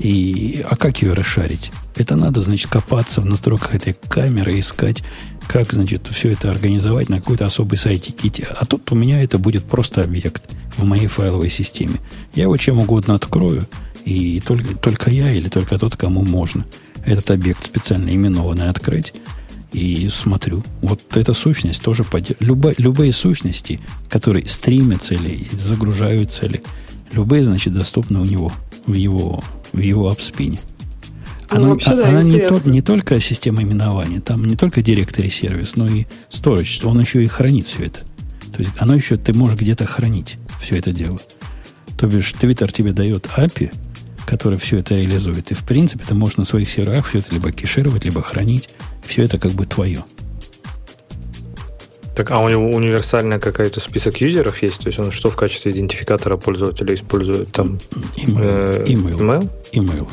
[0.00, 1.70] И, а как ее расшарить?
[1.98, 5.02] Это надо, значит, копаться в настройках этой камеры, искать,
[5.48, 8.16] как, значит, все это организовать на какой-то особый сайтик.
[8.56, 10.44] А тут у меня это будет просто объект
[10.76, 11.96] в моей файловой системе.
[12.34, 13.66] Я его чем угодно открою,
[14.04, 16.64] и только, только я или только тот, кому можно
[17.04, 19.12] этот объект специально именованный открыть.
[19.72, 20.64] И смотрю.
[20.80, 22.40] Вот эта сущность тоже под...
[22.40, 26.62] Любо, любые сущности, которые стримятся или загружаются, или
[27.12, 28.52] любые, значит, доступны у него,
[28.86, 29.42] в его,
[29.72, 30.58] в его апспине.
[31.50, 35.28] Она, ну, вообще, да, она не, то, не только система именования, там не только директори
[35.28, 36.86] сервис, но и storage.
[36.86, 38.00] Он еще и хранит все это.
[38.52, 41.20] То есть оно еще, ты можешь где-то хранить все это дело.
[41.96, 43.72] То бишь, Twitter тебе дает API,
[44.26, 45.50] который все это реализует.
[45.50, 48.68] И, в принципе, ты можешь на своих серверах все это либо кешировать, либо хранить.
[49.06, 50.04] Все это как бы твое.
[52.14, 54.80] Так, а у него универсальная какая-то список юзеров есть?
[54.80, 57.52] То есть он что в качестве идентификатора пользователя использует?
[57.52, 57.78] Там,
[58.16, 58.40] email.
[58.40, 59.18] Э, email.
[59.18, 59.50] email?
[59.72, 60.08] Email.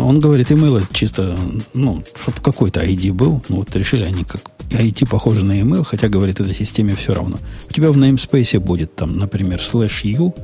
[0.00, 1.36] А он говорит, email чисто,
[1.74, 3.42] ну, чтобы какой-то ID был.
[3.50, 4.40] Ну, вот решили они как
[4.70, 7.36] ID похоже на email, хотя, говорит, этой системе все равно.
[7.68, 10.34] У тебя в namespace будет там, например, slash u,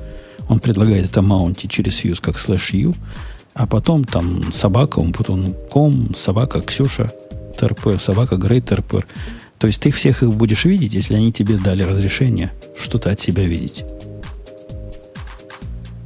[0.51, 2.93] он предлагает это маунтить через fuse как слэш u,
[3.55, 7.11] а потом там собака, он потом ком, собака Ксюша,
[7.59, 9.07] ТРП, собака Грей ТРП.
[9.59, 13.45] То есть ты всех их будешь видеть, если они тебе дали разрешение что-то от себя
[13.45, 13.87] видеть.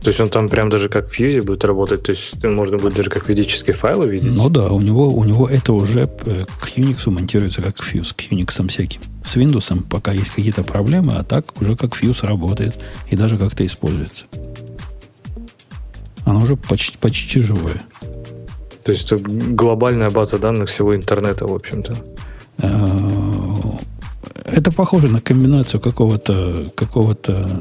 [0.03, 2.95] То есть он там прям даже как в фьюзе будет работать, то есть можно будет
[2.95, 4.33] даже как физические файлы видеть?
[4.33, 8.21] Ну да, у него, у него это уже э, к Unix монтируется как фьюз, к
[8.31, 9.03] Unix всяким.
[9.23, 12.77] С Windows пока есть какие-то проблемы, а так уже как фьюз работает
[13.11, 14.25] и даже как-то используется.
[16.25, 17.83] Оно уже почти, почти живое.
[18.85, 21.95] То есть это глобальная база данных всего интернета, в общем-то.
[24.45, 27.17] Это похоже на комбинацию какого-то какого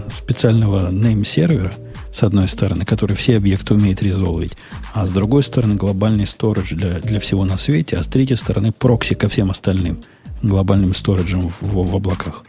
[0.10, 1.74] специального name-сервера–
[2.12, 4.54] с одной стороны, который все объекты умеет резолвить,
[4.94, 8.72] а с другой стороны глобальный сторож для, для всего на свете, а с третьей стороны
[8.72, 10.02] прокси ко всем остальным
[10.41, 12.46] глобальным сториджем в, в, в облаках.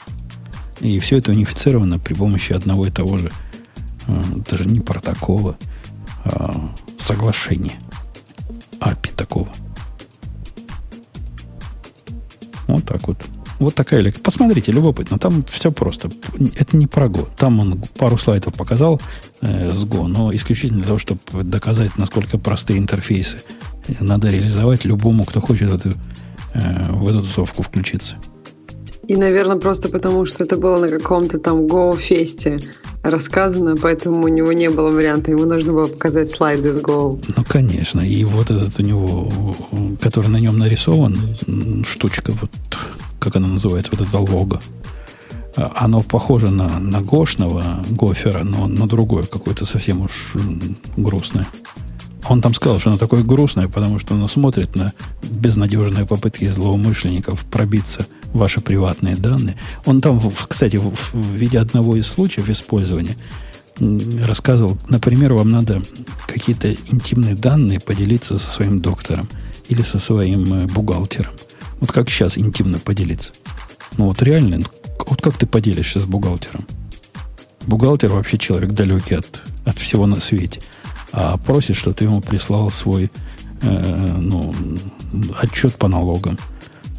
[0.81, 3.31] И все это унифицировано при помощи одного и того же,
[4.07, 5.59] э, даже не протокола,
[6.25, 7.79] а соглашения.
[8.81, 9.49] API такого.
[12.67, 13.19] Вот так вот.
[13.61, 14.23] Вот такая лекция.
[14.23, 15.19] Посмотрите, любопытно.
[15.19, 16.11] Там все просто.
[16.57, 17.28] Это не про Go.
[17.37, 19.01] Там он пару слайдов показал
[19.43, 23.43] э, с Go, но исключительно для того, чтобы доказать, насколько простые интерфейсы
[24.01, 25.91] надо реализовать любому, кто хочет эту,
[26.55, 28.16] э, в эту тусовку включиться.
[29.09, 32.61] И, наверное, просто потому, что это было на каком-то там Go-фесте
[33.03, 35.32] рассказано, поэтому у него не было варианта.
[35.32, 37.23] Ему нужно было показать слайды с Go.
[37.37, 38.01] Ну, конечно.
[38.01, 39.31] И вот этот у него,
[40.01, 41.37] который на нем нарисован,
[41.85, 42.51] штучка, вот
[43.21, 44.61] как она называется, вот это лого.
[45.57, 50.33] А, оно похоже на, на гошного гофера, но на другое, какое-то совсем уж
[50.97, 51.47] грустное.
[52.29, 54.93] Он там сказал, что оно такое грустное, потому что оно смотрит на
[55.23, 59.57] безнадежные попытки злоумышленников пробиться ваши приватные данные.
[59.85, 63.17] Он там, кстати, в, в виде одного из случаев использования
[64.23, 65.83] рассказывал, например, вам надо
[66.27, 69.29] какие-то интимные данные поделиться со своим доктором
[69.69, 71.33] или со своим э, бухгалтером.
[71.81, 73.32] Вот как сейчас интимно поделиться?
[73.97, 74.61] Ну вот реально,
[75.07, 76.66] вот как ты поделишься с бухгалтером?
[77.66, 80.61] Бухгалтер вообще человек далекий от, от всего на свете.
[81.12, 83.11] А просит, что ты ему прислал свой
[83.62, 84.55] э, ну,
[85.40, 86.39] отчет по налогам.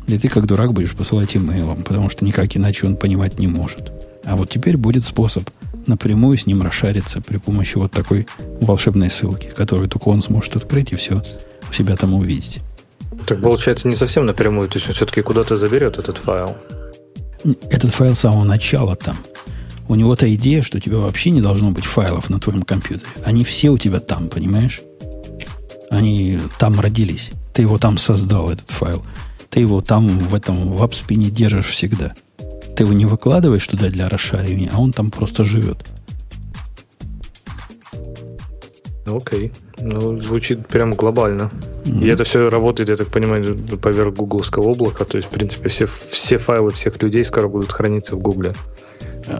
[0.08, 3.92] И ты как дурак будешь посылать имейлом, потому что никак иначе он понимать не может.
[4.26, 5.50] А вот теперь будет способ
[5.88, 8.28] напрямую с ним расшариться при помощи вот такой
[8.60, 11.24] волшебной ссылки, которую только он сможет открыть и все
[11.70, 12.62] у себя там увидеть.
[13.26, 16.56] Так получается не совсем напрямую, то есть он все-таки куда-то заберет этот файл.
[17.70, 19.18] Этот файл с самого начала там.
[19.88, 23.12] У него-то идея, что у тебя вообще не должно быть файлов на твоем компьютере.
[23.26, 24.82] Они все у тебя там, понимаешь?
[25.90, 27.32] Они там родились.
[27.54, 29.04] Ты его там создал, этот файл.
[29.50, 32.14] Ты его там в этом в апспине держишь всегда.
[32.76, 35.86] Ты его не выкладываешь туда для расшаривания, а он там просто живет.
[39.06, 39.52] Окей.
[39.80, 41.52] Ну, звучит прям глобально.
[41.86, 42.04] Mm-hmm.
[42.04, 45.06] И это все работает, я так понимаю, поверх гугловского облака.
[45.06, 48.54] То есть, в принципе, все, все файлы всех людей скоро будут храниться в Гугле.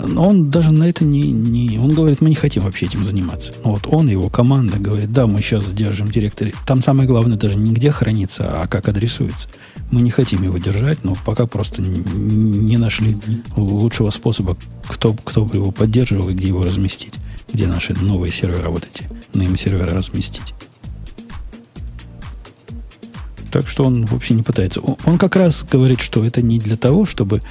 [0.08, 1.80] Но он даже на это не, не...
[1.80, 3.52] Он говорит, мы не хотим вообще этим заниматься.
[3.64, 6.54] Вот он и его команда говорит, да, мы сейчас держим директоре.
[6.66, 9.48] Там самое главное даже не где хранится, а как адресуется.
[9.92, 13.18] Мы не хотим его держать, но пока просто не нашли
[13.58, 14.58] лучшего способа,
[14.88, 17.14] кто, кто бы его поддерживал и где его разместить.
[17.52, 20.54] Где наши новые сервера вот эти, на им сервера разместить.
[23.52, 24.82] Так что он вообще не пытается.
[24.82, 27.42] Он как раз говорит, что это не для того, чтобы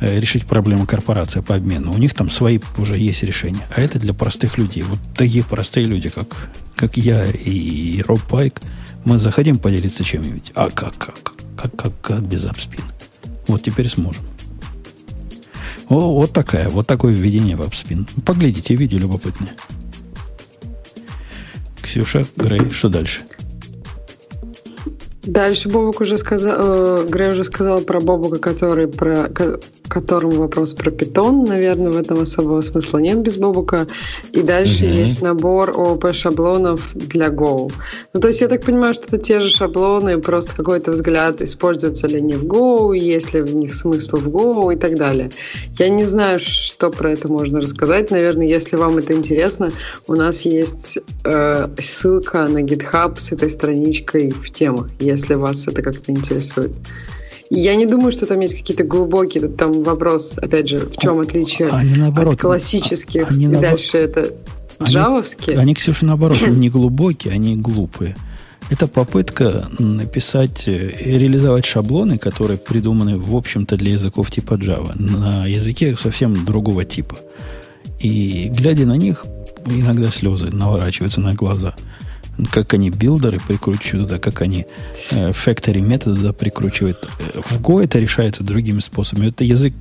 [0.00, 1.92] Э, решить проблему корпорации по обмену.
[1.92, 3.66] У них там свои уже есть решения.
[3.76, 4.82] А это для простых людей.
[4.82, 8.62] Вот такие простые люди, как, как я и Роб Пайк,
[9.04, 10.52] мы захотим поделиться чем-нибудь.
[10.54, 12.80] А как, как, как, как, как без апспин?
[13.46, 14.24] Вот теперь сможем.
[15.90, 18.06] О, вот такая, вот такое введение в апспин.
[18.24, 19.50] Поглядите, видео любопытное.
[21.82, 23.22] Ксюша, Грей, что дальше?
[25.22, 29.28] Дальше Бобок уже сказал, э, Грей уже сказал про Бобука, который про
[29.90, 31.44] которому вопрос про питон.
[31.44, 33.86] Наверное, в этом особого смысла нет без Бобука.
[34.32, 34.94] И дальше угу.
[34.94, 37.70] есть набор ООП-шаблонов для Go.
[38.14, 42.06] Ну, то есть я так понимаю, что это те же шаблоны, просто какой-то взгляд, используются
[42.06, 45.30] ли они в Go, есть ли в них смысл в Go и так далее.
[45.78, 48.10] Я не знаю, что про это можно рассказать.
[48.10, 49.72] Наверное, если вам это интересно,
[50.06, 55.82] у нас есть э, ссылка на GitHub с этой страничкой в темах, если вас это
[55.82, 56.70] как-то интересует.
[57.50, 61.68] Я не думаю, что там есть какие-то глубокие, там вопрос, опять же, в чем отличие
[61.70, 64.32] они наоборот, от классических, они и наоборот, дальше это
[64.80, 65.54] джавовские.
[65.54, 68.16] Они, они, Ксюша, наоборот, не глубокие, они глупые.
[68.70, 74.92] Это попытка написать и э, реализовать шаблоны, которые придуманы, в общем-то, для языков типа Java,
[74.96, 77.18] на языке совсем другого типа.
[77.98, 79.26] И глядя на них,
[79.66, 81.74] иногда слезы наворачиваются на глаза–
[82.46, 84.66] как они билдеры прикручивают туда, как они
[85.10, 87.08] э, factory методы туда прикручивают.
[87.46, 89.28] В Go это решается другими способами.
[89.28, 89.74] Это язык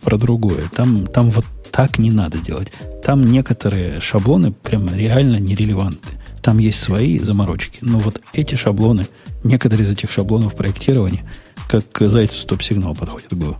[0.00, 0.62] про другое.
[0.74, 2.72] Там, там вот так не надо делать.
[3.02, 6.10] Там некоторые шаблоны прямо реально нерелевантны.
[6.42, 7.78] Там есть свои заморочки.
[7.82, 9.06] Но вот эти шаблоны,
[9.44, 11.24] некоторые из этих шаблонов проектирования,
[11.68, 13.56] как зайцу стоп-сигнал подходит к Go.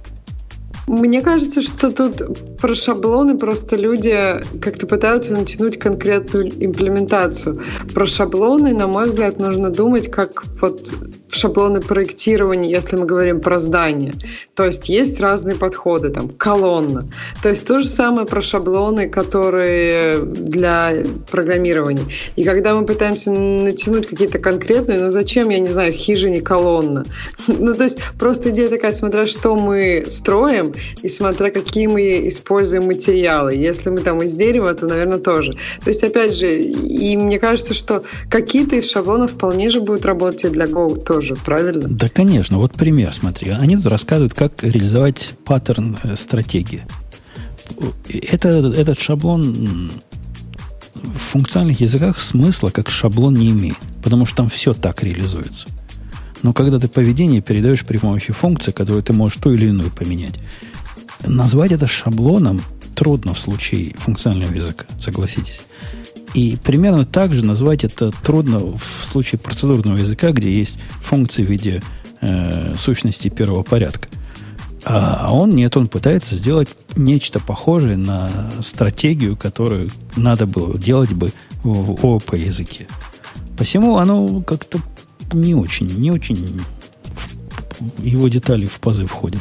[0.87, 4.17] Мне кажется, что тут про шаблоны просто люди
[4.61, 7.63] как-то пытаются натянуть конкретную имплементацию.
[7.95, 10.93] Про шаблоны, на мой взгляд, нужно думать как вот
[11.35, 14.13] шаблоны проектирования, если мы говорим про здание.
[14.55, 17.09] То есть есть разные подходы, там, колонна.
[17.43, 20.95] То есть то же самое про шаблоны, которые для
[21.31, 22.05] программирования.
[22.37, 27.05] И когда мы пытаемся натянуть какие-то конкретные, ну зачем, я не знаю, хижине колонна?
[27.63, 32.87] Ну то есть просто идея такая, смотря что мы строим и смотря какие мы используем
[32.87, 33.55] материалы.
[33.55, 35.53] Если мы там из дерева, то, наверное, тоже.
[35.53, 40.45] То есть, опять же, и мне кажется, что какие-то из шаблонов вполне же будут работать
[40.45, 41.89] и для Go тоже тоже, правильно?
[41.89, 42.59] Да, конечно.
[42.59, 43.51] Вот пример, смотри.
[43.51, 46.83] Они тут рассказывают, как реализовать паттерн э, стратегии.
[48.09, 49.93] Это, этот шаблон
[50.95, 55.69] в функциональных языках смысла как шаблон не имеет, потому что там все так реализуется.
[56.43, 60.35] Но когда ты поведение передаешь при помощи функции, которую ты можешь ту или иную поменять,
[61.25, 62.61] назвать это шаблоном
[62.95, 65.63] трудно в случае функционального языка, согласитесь.
[66.35, 71.51] И примерно так же назвать это трудно в случае процедурного языка, где есть функции в
[71.51, 71.83] виде
[72.21, 74.09] э, сущности первого порядка.
[74.85, 81.33] А он нет, он пытается сделать нечто похожее на стратегию, которую надо было делать бы
[81.63, 82.89] в ООП языке.
[83.57, 84.79] Посему оно как-то
[85.33, 86.61] не очень, не очень
[87.97, 89.41] в его детали в пазы входят.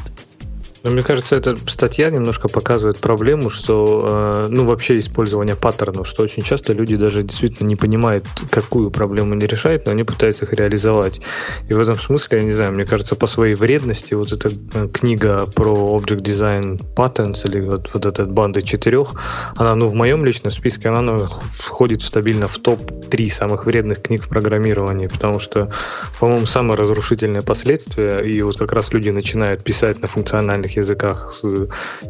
[0.83, 6.23] Но мне кажется, эта статья немножко показывает проблему, что, э, ну, вообще использование паттернов, что
[6.23, 10.53] очень часто люди даже действительно не понимают, какую проблему они решают, но они пытаются их
[10.53, 11.21] реализовать.
[11.69, 14.87] И в этом смысле, я не знаю, мне кажется, по своей вредности вот эта э,
[14.87, 19.13] книга про Object Design Patterns или вот, вот эта банда четырех,
[19.57, 24.23] она, ну, в моем личном списке, она ну, входит стабильно в топ-3 самых вредных книг
[24.23, 25.71] в программировании, потому что,
[26.19, 31.43] по-моему, самое разрушительное последствие, и вот как раз люди начинают писать на функциональных разных языках,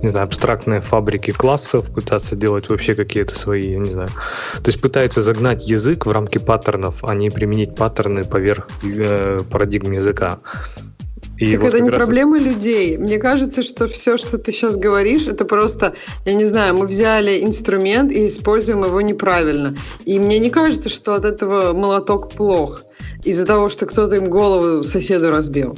[0.01, 4.09] не знаю, абстрактные фабрики классов, пытаться делать вообще какие-то свои, я не знаю.
[4.63, 9.93] То есть пытаются загнать язык в рамки паттернов, а не применить паттерны поверх э, парадигм
[9.93, 10.39] языка.
[11.39, 11.97] И так вот это не раз...
[11.97, 12.97] проблема людей.
[12.97, 15.93] Мне кажется, что все, что ты сейчас говоришь, это просто,
[16.25, 19.75] я не знаю, мы взяли инструмент и используем его неправильно.
[20.05, 22.83] И мне не кажется, что от этого молоток плох
[23.25, 25.77] из-за того, что кто-то им голову соседу разбил.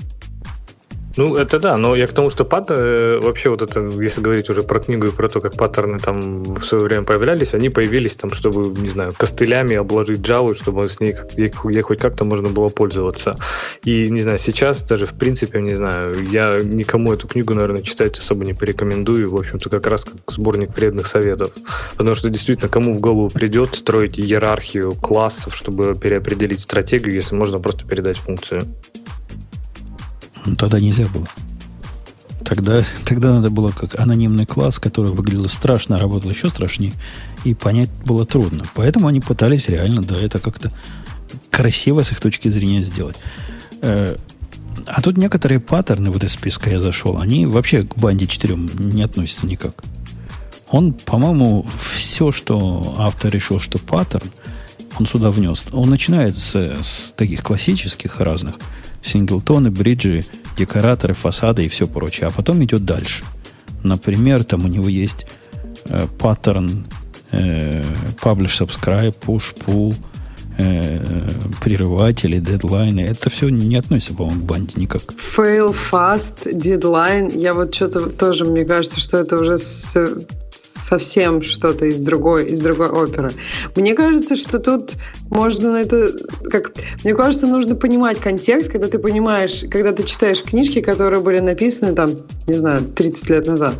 [1.15, 4.49] Ну, это да, но я к тому, что пат, э, вообще вот это, если говорить
[4.49, 8.15] уже про книгу и про то, как паттерны там в свое время появлялись, они появились
[8.15, 12.69] там, чтобы, не знаю, костылями обложить Java, чтобы с ней ей хоть как-то можно было
[12.69, 13.35] пользоваться.
[13.83, 18.17] И, не знаю, сейчас даже, в принципе, не знаю, я никому эту книгу, наверное, читать
[18.17, 21.51] особо не порекомендую, в общем-то, как раз как сборник вредных советов.
[21.95, 27.59] Потому что, действительно, кому в голову придет строить иерархию классов, чтобы переопределить стратегию, если можно
[27.59, 28.63] просто передать функцию?
[30.45, 31.27] Ну, тогда нельзя было.
[32.43, 36.93] Тогда, тогда надо было как анонимный класс, который выглядел страшно, работал еще страшнее,
[37.45, 38.63] и понять было трудно.
[38.75, 40.71] Поэтому они пытались реально, да, это как-то
[41.49, 43.15] красиво с их точки зрения сделать.
[43.81, 44.17] Э,
[44.85, 49.03] а тут некоторые паттерны, вот из списка я зашел, они вообще к банде 4 не
[49.03, 49.83] относятся никак.
[50.69, 51.65] Он, по-моему,
[51.95, 54.27] все, что автор решил, что паттерн,
[54.99, 55.67] он сюда внес.
[55.71, 58.55] Он начинается с таких классических разных–
[59.03, 60.25] синглтоны, бриджи,
[60.57, 62.27] декораторы, фасады и все прочее.
[62.27, 63.23] А потом идет дальше.
[63.83, 65.27] Например, там у него есть
[65.85, 66.85] э, паттерн
[67.31, 67.83] э,
[68.21, 69.93] publish, subscribe, push, pull,
[70.57, 71.29] э,
[71.61, 73.01] прерыватели, дедлайны.
[73.01, 75.01] Это все не относится, по-моему, к банде никак.
[75.35, 77.37] Fail fast, deadline.
[77.37, 79.57] Я вот что-то тоже, мне кажется, что это уже
[80.83, 83.31] совсем что-то из другой, из другой оперы.
[83.75, 84.95] Мне кажется, что тут
[85.29, 86.13] можно на это...
[86.43, 86.73] Как,
[87.03, 91.93] мне кажется, нужно понимать контекст, когда ты понимаешь, когда ты читаешь книжки, которые были написаны
[91.93, 92.11] там,
[92.47, 93.75] не знаю, 30 лет назад.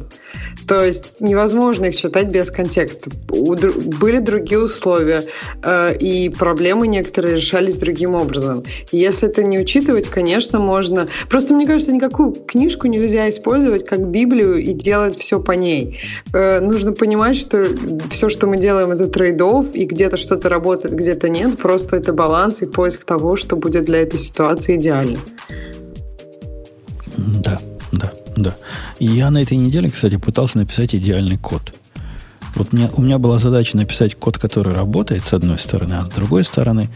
[0.67, 3.09] То есть невозможно их читать без контекста.
[3.29, 5.25] Были другие условия,
[5.63, 8.63] э, и проблемы некоторые решались другим образом.
[8.91, 11.07] Если это не учитывать, конечно, можно...
[11.29, 15.99] Просто мне кажется, никакую книжку нельзя использовать как Библию и делать все по ней.
[16.33, 17.65] Э, нужно понимать, что
[18.09, 21.57] все, что мы делаем, это трейдов, и где-то что-то работает, где-то нет.
[21.57, 25.19] Просто это баланс и поиск того, что будет для этой ситуации идеально.
[27.17, 27.59] Да,
[28.35, 28.55] да.
[28.99, 31.77] Я на этой неделе, кстати, пытался написать идеальный код.
[32.55, 36.05] Вот у меня, у меня была задача написать код, который работает с одной стороны, а
[36.05, 36.89] с другой стороны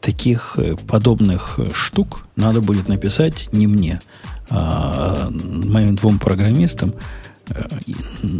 [0.00, 4.00] таких э, подобных э, штук надо будет написать не мне,
[4.50, 6.94] а моим двум программистам
[7.48, 7.62] э,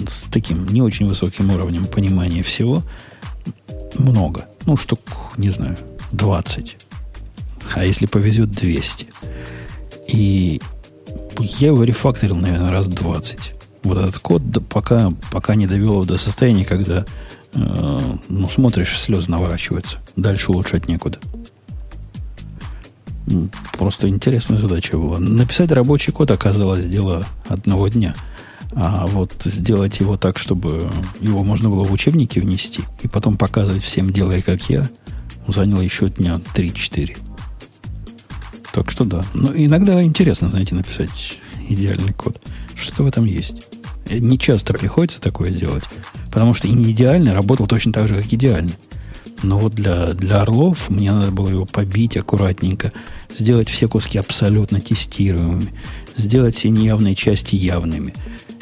[0.09, 2.83] с таким не очень высоким уровнем понимания всего
[3.99, 4.47] много.
[4.67, 5.01] Ну, штук,
[5.37, 5.77] не знаю,
[6.13, 6.77] 20.
[7.75, 9.07] А если повезет, 200.
[10.09, 10.61] И
[11.39, 13.53] я его рефакторил, наверное, раз 20.
[13.85, 17.05] Вот этот код пока, пока не довел его до состояния, когда
[17.55, 19.99] э, ну, смотришь, слезы наворачиваются.
[20.17, 21.19] Дальше улучшать некуда.
[23.79, 25.19] Просто интересная задача была.
[25.19, 28.15] Написать рабочий код оказалось дело одного дня.
[28.75, 30.91] А вот сделать его так, чтобы
[31.21, 34.89] его можно было в учебники внести и потом показывать всем, делая как я,
[35.47, 37.32] заняло еще дня 3-4.
[38.73, 39.25] Так что да.
[39.35, 41.39] Но иногда интересно, знаете, написать
[41.69, 42.41] идеальный код.
[42.75, 43.69] Что-то в этом есть.
[44.07, 45.85] Э, не часто приходится такое делать.
[46.27, 48.75] Потому что и не идеальный работал точно так же, как идеальный.
[49.43, 52.93] Но вот для, для орлов мне надо было его побить аккуратненько,
[53.37, 55.73] сделать все куски абсолютно тестируемыми,
[56.17, 58.15] сделать все неявные части явными.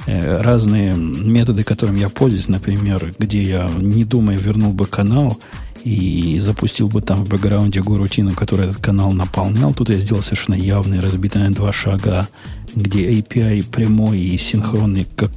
[0.06, 5.38] Э, разные методы, которыми я пользуюсь, например, где я, не думая, вернул бы канал
[5.84, 9.72] и запустил бы там в бэкграунде горутину, который этот канал наполнял.
[9.74, 12.28] Тут я сделал совершенно явный, разбитый на два шага,
[12.74, 15.30] где API прямой и синхронный, как,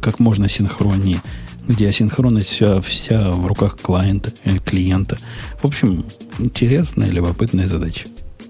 [0.00, 1.20] как можно синхроннее,
[1.66, 5.18] где асинхронность вся, вся в руках клиента, э, клиента.
[5.60, 6.04] В общем,
[6.38, 8.06] интересная, любопытная задача.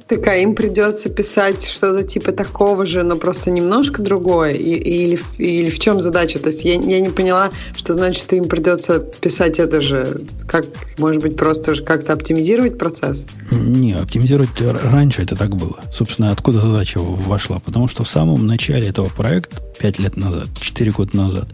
[0.09, 4.53] Так, а им придется писать что-то типа такого же, но просто немножко другое?
[4.53, 6.39] Или, или в чем задача?
[6.39, 10.23] То есть я, я не поняла, что значит им придется писать это же.
[10.47, 10.65] Как,
[10.97, 13.27] может быть, просто как-то оптимизировать процесс?
[13.51, 15.79] Не, оптимизировать раньше это так было.
[15.93, 17.59] Собственно, откуда задача вошла?
[17.59, 21.49] Потому что в самом начале этого проекта, 5 лет назад, 4 года назад,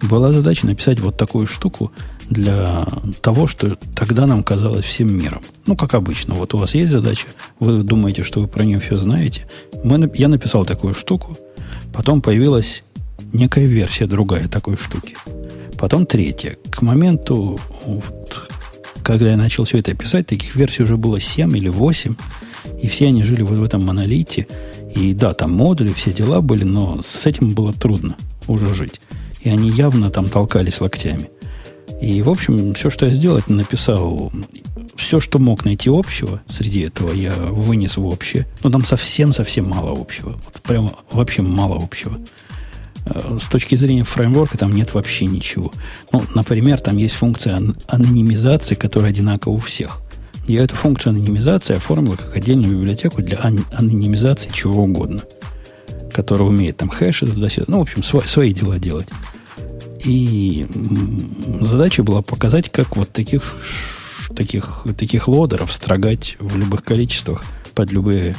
[0.00, 1.92] была задача написать вот такую штуку
[2.28, 2.86] для
[3.20, 5.42] того, что тогда нам казалось всем миром.
[5.66, 6.34] Ну, как обычно.
[6.34, 7.26] Вот у вас есть задача,
[7.58, 9.46] вы думаете, что вы про нее все знаете.
[9.84, 11.36] Мы, я написал такую штуку,
[11.92, 12.82] потом появилась
[13.32, 15.16] некая версия другая такой штуки.
[15.78, 16.56] Потом третья.
[16.70, 18.50] К моменту, вот,
[19.02, 22.14] когда я начал все это писать, таких версий уже было 7 или 8,
[22.80, 24.46] и все они жили вот в этом монолите.
[24.94, 28.16] И да, там модули, все дела были, но с этим было трудно
[28.46, 29.00] уже жить.
[29.40, 31.30] И они явно там толкались локтями.
[32.02, 34.32] И, в общем, все, что я сделал, написал
[34.96, 38.48] все, что мог найти общего среди этого, я вынес в общее.
[38.64, 40.30] Но там совсем-совсем мало общего.
[40.30, 42.18] Вот прямо вообще мало общего.
[43.04, 45.72] Э, с точки зрения фреймворка там нет вообще ничего.
[46.10, 50.00] Ну, например, там есть функция анонимизации, которая одинакова у всех.
[50.48, 55.22] Я эту функцию анонимизации оформил как отдельную библиотеку для анонимизации чего угодно,
[56.12, 59.06] которая умеет там хэши туда-сюда, ну, в общем, свои дела делать.
[60.04, 60.66] И
[61.60, 63.56] задача была показать, как вот таких,
[64.34, 68.34] таких, таких лодеров строгать в любых количествах под любые,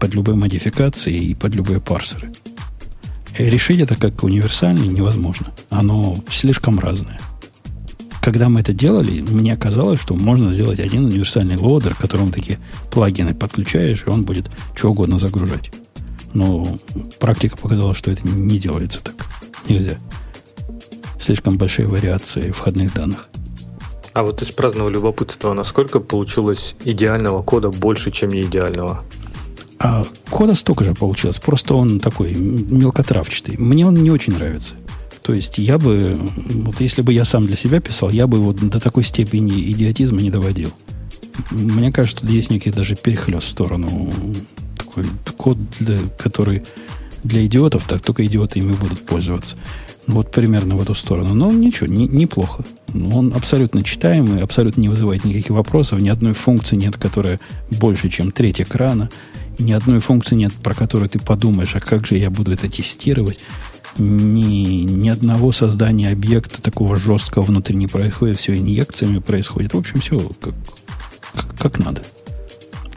[0.00, 2.32] под любые модификации и под любые парсеры.
[3.38, 5.48] И решить это как универсальный невозможно.
[5.68, 7.20] Оно слишком разное.
[8.22, 12.58] Когда мы это делали, мне казалось, что можно сделать один универсальный лодер, к которому такие
[12.90, 15.70] плагины подключаешь, и он будет что угодно загружать.
[16.32, 16.78] Но
[17.20, 19.14] практика показала, что это не делается так.
[19.68, 19.98] Нельзя
[21.20, 23.28] слишком большие вариации входных данных.
[24.12, 29.02] А вот из праздного любопытства, насколько получилось идеального кода больше, чем не идеального?
[29.78, 33.56] А кода столько же получилось, просто он такой мелкотравчатый.
[33.58, 34.74] Мне он не очень нравится.
[35.22, 36.18] То есть я бы,
[36.48, 40.22] вот если бы я сам для себя писал, я бы вот до такой степени идиотизма
[40.22, 40.70] не доводил.
[41.50, 44.10] Мне кажется, что есть некий даже перехлест в сторону
[44.78, 45.04] такой
[45.36, 46.62] код, для, который
[47.22, 49.56] для идиотов, так только идиоты ими будут пользоваться.
[50.06, 51.34] Вот примерно в эту сторону.
[51.34, 52.64] Но ничего, не, неплохо.
[52.94, 56.00] Он абсолютно читаемый, абсолютно не вызывает никаких вопросов.
[56.00, 59.10] Ни одной функции нет, которая больше, чем треть экрана.
[59.58, 63.40] Ни одной функции нет, про которую ты подумаешь, а как же я буду это тестировать.
[63.98, 68.38] Ни, ни одного создания объекта такого жесткого внутри не происходит.
[68.38, 69.74] Все инъекциями происходит.
[69.74, 70.54] В общем, все как,
[71.34, 72.02] как, как надо.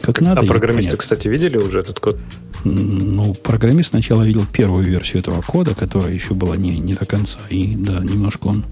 [0.02, 0.40] Как надо.
[0.40, 2.18] А программисты, кстати, видели уже этот код?
[2.64, 7.38] Ну, программист сначала видел первую версию этого кода, которая еще была не, не до конца.
[7.48, 8.64] И да, немножко он,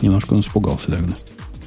[0.00, 1.14] немножко он испугался тогда.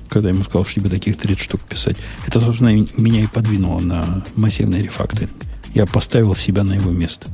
[0.09, 1.97] Когда ему сказал, что тебе таких 30 штук писать.
[2.25, 5.31] Это, собственно, меня и подвинуло на массивный рефакторинг.
[5.73, 7.27] Я поставил себя на его место.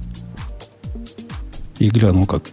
[1.78, 2.44] И глянул, как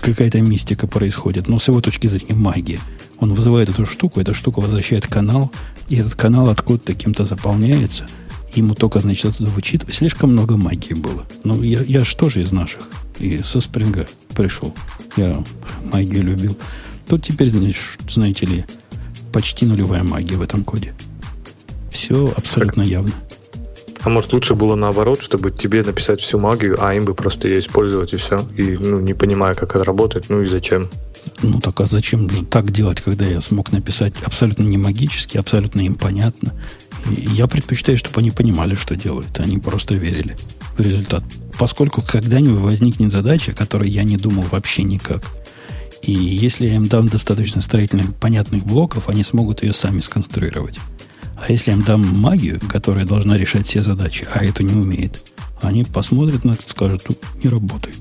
[0.00, 1.48] какая-то мистика происходит.
[1.48, 2.78] Но с его точки зрения магия.
[3.18, 5.50] Он вызывает эту штуку, эта штука возвращает канал,
[5.88, 8.06] и этот канал откуда-то кем-то заполняется–
[8.58, 9.94] ему только, значит, оттуда вычитывать.
[9.94, 11.26] Слишком много магии было.
[11.44, 12.82] Ну, я, я же тоже из наших.
[13.18, 14.06] И со спринга
[14.36, 14.74] пришел.
[15.16, 15.42] Я
[15.84, 16.56] магию любил.
[17.06, 18.64] Тут теперь, значит, знаете ли,
[19.32, 20.94] почти нулевая магия в этом коде.
[21.90, 22.92] Все абсолютно так.
[22.92, 23.12] явно.
[24.02, 27.60] А может лучше было наоборот, чтобы тебе написать всю магию, а им бы просто ее
[27.60, 28.40] использовать и все.
[28.56, 30.88] И ну, не понимая, как это работает, ну и зачем.
[31.42, 35.80] Ну так а зачем же так делать, когда я смог написать абсолютно не магически, абсолютно
[35.80, 36.54] им понятно,
[37.06, 39.38] я предпочитаю, чтобы они понимали, что делают.
[39.40, 40.36] Они просто верили
[40.76, 41.24] в результат.
[41.58, 45.22] Поскольку когда-нибудь возникнет задача, которой я не думал вообще никак.
[46.02, 50.78] И если я им дам достаточно строительных понятных блоков, они смогут ее сами сконструировать.
[51.36, 55.22] А если я им дам магию, которая должна решать все задачи, а это не умеет,
[55.60, 57.04] они посмотрят на это и скажут,
[57.42, 57.96] не работает.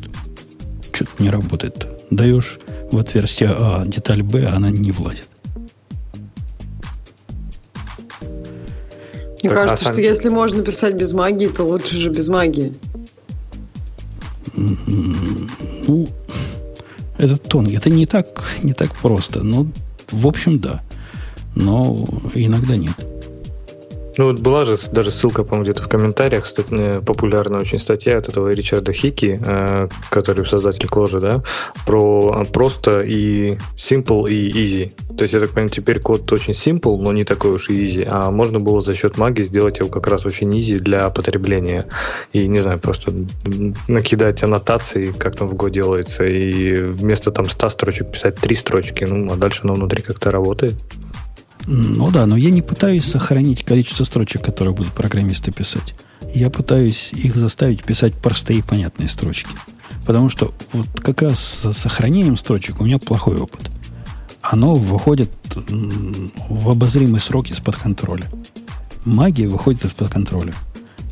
[0.94, 1.88] Что-то не работает.
[2.10, 2.60] Даешь
[2.92, 5.28] в отверстие А деталь Б, а она не влазит.
[9.42, 12.74] Мне так, кажется, а что если можно писать без магии, то лучше же без магии.
[14.56, 16.08] Ну,
[17.18, 17.76] это тонкий.
[17.76, 19.44] Это не так, не так просто.
[19.44, 19.68] Но,
[20.12, 20.82] в общем, да.
[21.56, 22.96] Но иногда нет.
[24.18, 28.28] Ну вот была же даже ссылка, по-моему, где-то в комментариях, э, популярная очень статья от
[28.28, 31.44] этого Ричарда Хики, э, который создатель Кложи, да,
[31.86, 34.92] про просто и simple и easy.
[35.16, 38.06] То есть, я так понимаю, теперь код очень simple, но не такой уж и easy,
[38.08, 41.88] а можно было за счет магии сделать его как раз очень easy для потребления.
[42.34, 43.14] И, не знаю, просто
[43.88, 49.04] накидать аннотации, как там в Go делается, и вместо там 100 строчек писать 3 строчки,
[49.04, 50.74] ну, а дальше оно внутри как-то работает.
[51.68, 55.96] Ну да, но я не пытаюсь сохранить количество строчек, которые будут программисты писать.
[56.34, 59.50] Я пытаюсь их заставить писать простые и понятные строчки.
[60.06, 63.70] Потому что вот как раз с сохранением строчек у меня плохой опыт.
[64.42, 65.30] Оно выходит
[66.50, 68.26] в обозримый срок из-под контроля.
[69.04, 70.54] Магия выходит из-под контроля.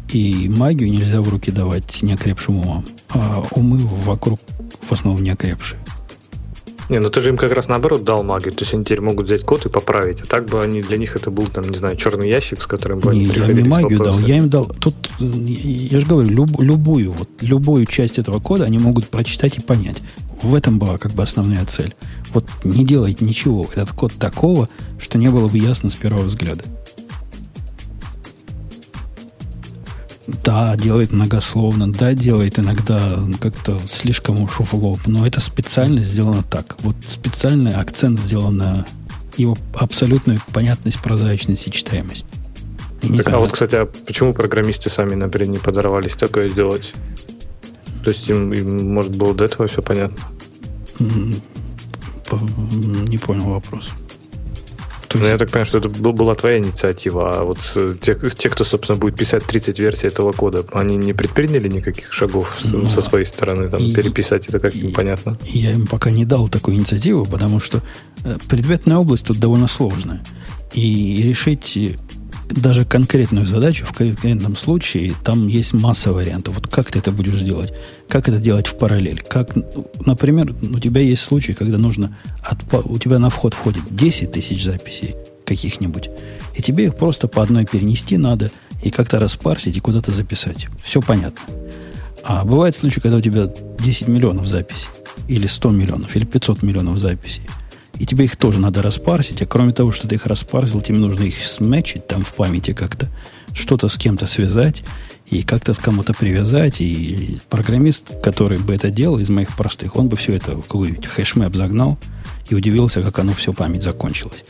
[0.10, 2.86] И магию нельзя в руки давать неокрепшим умам.
[3.10, 4.40] А умы вокруг
[4.88, 5.80] в основном неокрепшие.
[6.90, 9.26] Не, ну ты же им как раз наоборот дал магию, то есть они теперь могут
[9.26, 10.22] взять код и поправить.
[10.22, 13.00] А так бы они для них это был, там, не знаю, черный ящик, с которым
[13.00, 14.68] бы не, они я им магию дал, я им дал.
[14.80, 19.62] Тут, я же говорю, люб, любую, вот, любую часть этого кода они могут прочитать и
[19.62, 20.02] понять.
[20.44, 21.96] В этом была как бы основная цель.
[22.34, 26.64] Вот не делать ничего, этот код такого, что не было бы ясно с первого взгляда.
[30.28, 36.44] Да, делает многословно, да, делает иногда как-то слишком уж в лоб, но это специально сделано
[36.44, 36.78] так.
[36.80, 38.86] Вот специальный акцент сделан на
[39.38, 42.26] его абсолютную понятность, прозрачность и читаемость.
[43.04, 46.94] Не так, а вот, кстати, а почему программисты сами, например, не подорвались такое сделать?
[48.04, 50.18] То есть им, им может, было до этого все понятно?
[51.00, 53.92] Не понял вопрос.
[55.16, 55.32] То есть...
[55.32, 57.60] Ну, я так понимаю, что это была твоя инициатива, а вот
[58.02, 62.58] те, те, кто, собственно, будет писать 30 версий этого кода, они не предприняли никаких шагов
[62.66, 65.38] ну, со своей стороны, там, и, переписать это как-нибудь понятно?
[65.44, 67.82] Я им пока не дал такую инициативу, потому что
[68.24, 70.22] э, предметная область тут довольно сложная.
[70.74, 71.78] И решить
[72.50, 76.56] даже конкретную задачу в конкретном случае, там есть масса вариантов.
[76.56, 77.74] Вот как ты это будешь делать?
[78.08, 79.22] Как это делать в параллель?
[79.22, 79.56] Как,
[80.06, 82.18] например, у тебя есть случай, когда нужно...
[82.42, 85.16] От, у тебя на вход входит 10 тысяч записей
[85.46, 86.10] каких-нибудь,
[86.56, 88.52] и тебе их просто по одной перенести надо
[88.84, 90.68] и как-то распарсить и куда-то записать.
[90.84, 91.42] Все понятно.
[92.24, 93.48] А бывает случай, когда у тебя
[93.80, 94.90] 10 миллионов записей,
[95.28, 97.44] или 100 миллионов, или 500 миллионов записей–
[97.98, 99.42] и тебе их тоже надо распарсить.
[99.42, 103.10] А кроме того, что ты их распарсил, тебе нужно их сметчить там в памяти как-то.
[103.54, 104.84] Что-то с кем-то связать
[105.28, 106.82] и как-то с кому-то привязать.
[106.82, 111.06] И программист, который бы это делал из моих простых, он бы все это в какой-нибудь
[111.06, 111.98] хэшмэп загнал
[112.50, 114.44] и удивился, как оно все память закончилось.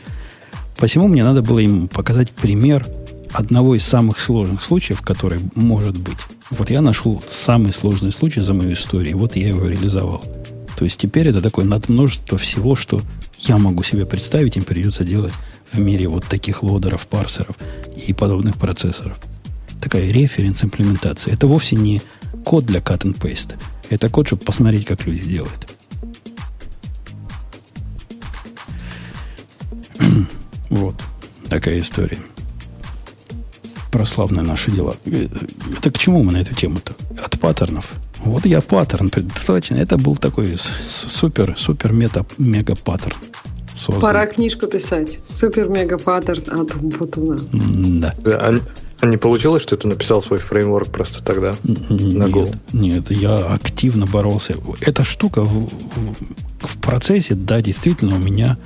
[0.76, 2.86] Посему мне надо было им показать пример
[3.32, 6.18] одного из самых сложных случаев, который может быть.
[6.50, 10.22] Вот я нашел самый сложный случай за мою историю, вот я его реализовал.
[10.76, 13.00] То есть теперь это такое надмножество всего, что
[13.38, 15.32] я могу себе представить, им придется делать
[15.72, 17.56] в мире вот таких лодеров, парсеров
[18.06, 19.18] и подобных процессоров.
[19.80, 21.32] Такая референс-имплементация.
[21.32, 22.02] Это вовсе не
[22.44, 23.54] код для cut and paste.
[23.88, 25.74] Это код, чтобы посмотреть, как люди делают.
[30.68, 30.96] вот
[31.48, 32.18] такая история.
[33.90, 34.94] Про славные наши дела.
[35.06, 36.94] Это к чему мы на эту тему-то?
[37.22, 37.92] От паттернов.
[38.26, 39.10] Вот я паттерн,
[39.46, 39.76] точно.
[39.76, 43.16] Это был такой супер, супер мета, мега паттерн.
[43.74, 44.00] Создан.
[44.00, 45.20] Пора книжку писать.
[45.24, 47.38] Супер мега паттерн от Умпутуна.
[47.52, 48.14] Да.
[48.24, 48.52] А,
[49.00, 52.54] а не получилось, что ты написал свой фреймворк просто тогда на Go?
[52.72, 54.54] Нет, я активно боролся.
[54.80, 56.14] Эта штука в, в,
[56.60, 58.56] в процессе, да, действительно, у меня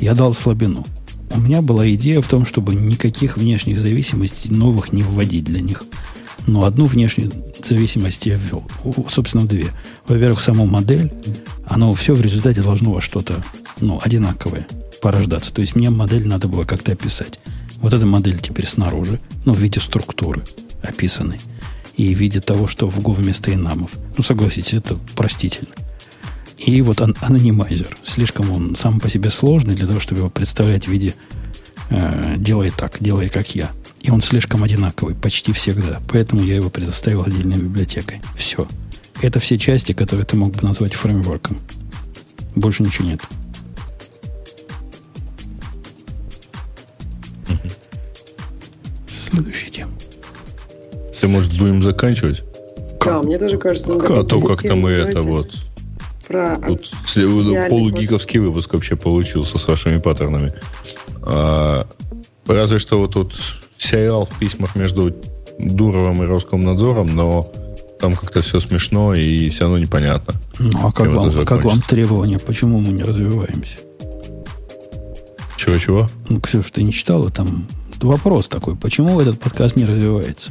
[0.00, 0.86] я дал слабину.
[1.30, 5.82] У меня была идея в том, чтобы никаких внешних зависимостей новых не вводить для них.
[6.46, 8.64] Но одну внешнюю зависимость я ввел.
[9.08, 9.68] Собственно, две.
[10.06, 11.12] Во-первых, саму модель,
[11.66, 13.42] оно все в результате должно во что-то
[13.80, 14.66] ну, одинаковое
[15.00, 15.52] порождаться.
[15.52, 17.40] То есть мне модель надо было как-то описать.
[17.76, 20.42] Вот эта модель теперь снаружи, ну, в виде структуры
[20.82, 21.40] описанной.
[21.96, 23.90] И в виде того, что в Go вместо инамов.
[24.16, 25.70] Ну, согласитесь, это простительно.
[26.58, 27.96] И вот ан- анонимайзер.
[28.04, 31.14] Слишком он сам по себе сложный для того, чтобы его представлять в виде
[31.90, 33.70] э, «делай так, делай как я».
[34.00, 36.00] И он слишком одинаковый почти всегда.
[36.10, 38.20] Поэтому я его предоставил отдельной библиотекой.
[38.36, 38.68] Все.
[39.22, 41.56] Это все части, которые ты мог бы назвать фреймворком.
[42.54, 43.20] Больше ничего нет.
[49.08, 49.92] Следующая тема.
[51.18, 52.42] Ты, может, будем заканчивать?
[53.02, 53.92] Да, мне тоже кажется.
[53.92, 55.54] А то как-то мы это вот...
[56.28, 56.90] Про вот,
[57.68, 60.52] полугиковский выпуск вообще получился с вашими паттернами.
[61.26, 61.86] А,
[62.46, 63.34] разве что вот тут
[63.78, 65.14] сериал в письмах между
[65.58, 67.50] Дуровым и Роскомнадзором, но
[68.00, 70.34] там как-то все смешно и все равно непонятно.
[70.58, 72.38] Ну, а как, вам, а как вам требования?
[72.38, 73.76] Почему мы не развиваемся?
[75.56, 76.08] Чего-чего?
[76.28, 77.30] Ну, Ксюша, ты не читала?
[77.30, 77.66] Там
[78.00, 78.76] вопрос такой.
[78.76, 80.50] Почему этот подкаст не развивается?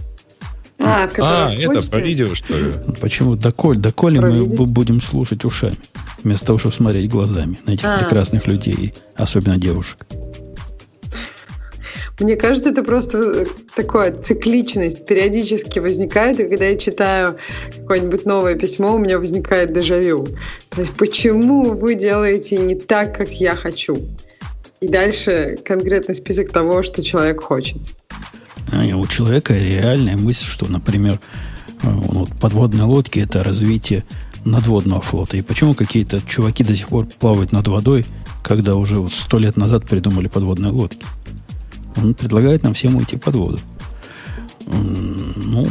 [0.80, 2.74] А, а это про видео, что ли?
[3.00, 3.36] Почему?
[3.36, 4.66] Доколь, доколе про мы видео?
[4.66, 5.78] будем слушать ушами,
[6.24, 8.00] вместо того, чтобы смотреть глазами на этих а.
[8.00, 10.06] прекрасных людей, особенно девушек.
[12.20, 17.38] Мне кажется, это просто такая цикличность периодически возникает, и когда я читаю
[17.76, 20.28] какое-нибудь новое письмо, у меня возникает дежавю.
[20.70, 23.98] То есть, почему вы делаете не так, как я хочу?
[24.80, 27.78] И дальше конкретный список того, что человек хочет.
[28.72, 31.20] А у человека реальная мысль, что, например,
[31.82, 34.04] э, вот подводные лодки– это развитие
[34.46, 35.38] надводного флота.
[35.38, 38.06] И почему какие-то чуваки до сих пор плавают над водой,
[38.44, 41.06] когда уже сто лет назад придумали подводные лодки?
[41.98, 43.60] Он предлагает нам всем уйти под воду.
[44.66, 45.68] Ну,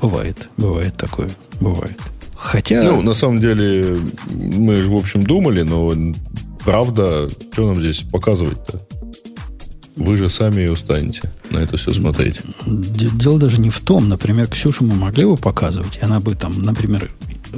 [0.00, 1.98] бывает, бывает такое, бывает.
[2.36, 2.82] Хотя...
[2.82, 3.96] Ну, на самом деле,
[4.30, 5.92] мы же, в общем, думали, но
[6.64, 8.86] правда, что нам здесь показывать-то?
[9.96, 12.40] Вы же сами и устанете на это все смотреть.
[12.64, 14.08] Дело даже не в том.
[14.08, 17.10] Например, Ксюшу мы могли бы показывать, и она бы там, например,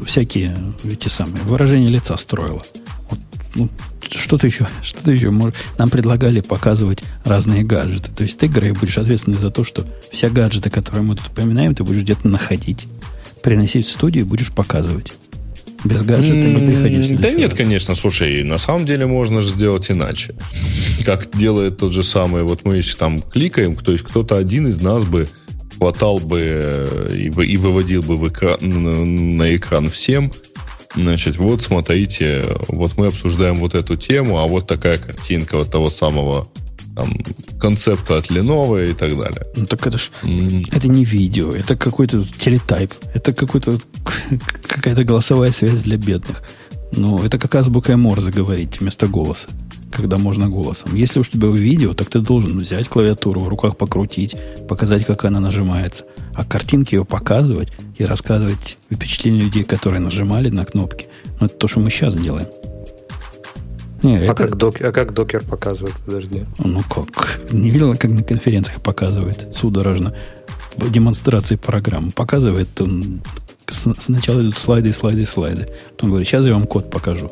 [0.05, 2.63] всякие эти самые выражения лица строила.
[3.11, 3.21] Вот
[3.55, 3.69] ну,
[4.11, 5.31] что-то еще, что-то еще.
[5.31, 8.11] Может, нам предлагали показывать разные гаджеты.
[8.11, 11.75] То есть ты, Грей, будешь ответственный за то, что все гаджеты, которые мы тут упоминаем,
[11.75, 12.87] ты будешь где-то находить,
[13.43, 15.13] приносить в студию и будешь показывать.
[15.85, 17.21] Без гаджета не приходишь.
[17.21, 17.59] Да нет, раз.
[17.59, 20.35] конечно, слушай, на самом деле можно же сделать иначе.
[21.05, 25.05] Как делает тот же самый, вот мы там кликаем, то есть кто-то один из нас
[25.05, 25.27] бы
[25.77, 28.59] хватал бы э, и, и выводил бы в экран,
[29.37, 30.31] на экран всем,
[30.95, 35.91] Значит, вот смотрите, вот мы обсуждаем вот эту тему, а вот такая картинка вот того
[35.91, 36.49] самого
[36.95, 37.15] там,
[37.59, 39.47] концепта от Lenovo и так далее.
[39.57, 40.69] Ну так это ж mm.
[40.73, 43.79] это не видео, это какой-то телетайп, это какой-то
[44.69, 46.43] какая-то голосовая связь для бедных.
[46.95, 49.49] Ну, это как азбука Морзе говорить вместо голоса,
[49.93, 50.95] когда можно голосом.
[50.95, 54.37] Если уж у тебя видео, так ты должен взять клавиатуру, в руках покрутить,
[54.69, 56.05] показать, как она нажимается.
[56.35, 61.07] А картинки ее показывать и рассказывать впечатления людей, которые нажимали на кнопки.
[61.41, 62.49] Ну, это то, что мы сейчас делаем.
[64.03, 64.35] Не, а, это...
[64.35, 64.81] как док...
[64.81, 65.95] а как докер показывает?
[66.05, 66.45] Подожди.
[66.59, 67.41] Ну как?
[67.53, 70.15] Не видел, как на конференциях показывает судорожно
[70.77, 72.11] демонстрации программ.
[72.11, 73.21] Показывает он
[73.69, 75.69] сначала идут слайды, слайды, слайды.
[75.91, 77.31] Потом говорит, сейчас я вам код покажу.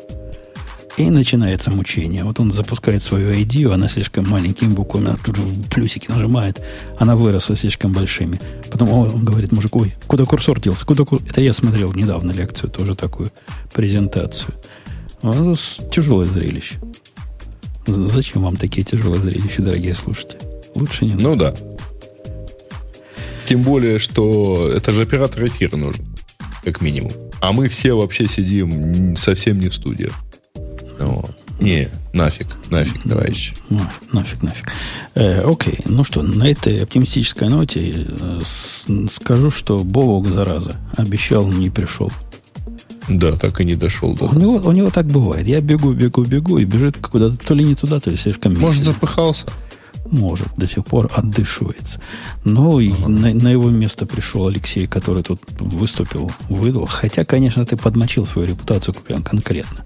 [0.97, 2.23] И начинается мучение.
[2.23, 5.43] Вот он запускает свою ID, она слишком маленькими буквами, она тут же
[5.73, 6.61] плюсики нажимает,
[6.99, 8.39] она выросла слишком большими.
[8.69, 10.85] Потом он говорит мужик, ой, куда курсор делся?
[10.85, 11.21] Куда кур...
[11.27, 13.31] Это я смотрел недавно лекцию, тоже такую
[13.73, 14.53] презентацию.
[15.21, 15.59] Вот,
[15.91, 16.75] тяжелое зрелище.
[17.87, 20.39] Зачем вам такие тяжелые зрелища, дорогие слушатели?
[20.75, 21.23] Лучше не надо.
[21.23, 21.55] Ну да.
[23.45, 26.05] Тем более, что это же оператор эфира нужен,
[26.63, 27.11] как минимум.
[27.41, 30.13] А мы все вообще сидим совсем не в студиях.
[31.01, 31.31] Вот.
[31.59, 33.55] Не, нафиг, нафиг, товарищи.
[33.69, 34.71] Ну, нафиг, нафиг.
[35.15, 38.41] Э, окей, ну что, на этой оптимистической ноте э,
[39.11, 42.11] скажу, что Бобок, зараза, обещал, не пришел.
[43.09, 45.47] Да, так и не дошел до у него, у него так бывает.
[45.47, 48.67] Я бегу, бегу, бегу и бежит куда-то то ли не туда, то ли слишком медленно.
[48.67, 49.47] Может, запыхался?
[50.05, 52.01] Может, до сих пор отдышивается.
[52.43, 52.81] Но ага.
[52.81, 56.85] и на, на его место пришел Алексей, который тут выступил, выдал.
[56.85, 59.83] Хотя, конечно, ты подмочил свою репутацию конкретно.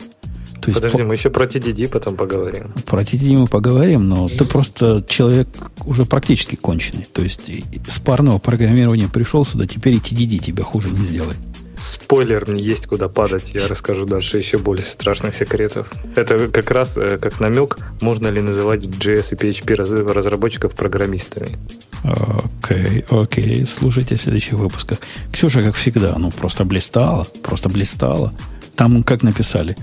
[0.66, 1.04] То есть Подожди, по...
[1.04, 2.74] мы еще про TDD потом поговорим.
[2.88, 5.48] Про TDD мы поговорим, но ты просто человек
[5.86, 7.08] уже практически конченый.
[7.14, 7.52] То есть
[7.88, 11.38] с парного программирования пришел сюда, теперь и TDD тебя хуже не сделает.
[11.78, 13.52] Спойлер, мне есть куда падать.
[13.54, 15.92] Я расскажу дальше еще более страшных секретов.
[16.16, 21.60] Это как раз э, как намек, можно ли называть JS и PHP разработчиков программистами.
[22.04, 23.62] Окей, okay, окей.
[23.62, 23.66] Okay.
[23.68, 24.98] Слушайте в следующих выпусках.
[25.32, 28.34] Ксюша, как всегда, ну просто блистала, просто блистала.
[28.76, 29.76] Там как написали.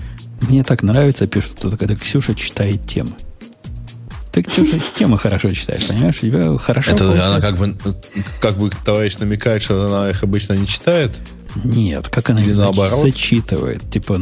[0.47, 3.13] Мне так нравится, пишут кто-то, когда Ксюша читает темы.
[4.31, 6.17] Ты, Ксюша, темы хорошо читаешь, понимаешь?
[6.21, 7.27] У тебя хорошо Это получается.
[7.29, 7.75] она как бы,
[8.39, 11.19] как бы товарищ намекает, что она их обычно не читает?
[11.63, 12.99] Нет, как она их наоборот?
[13.03, 13.87] зачитывает.
[13.91, 14.19] Типа,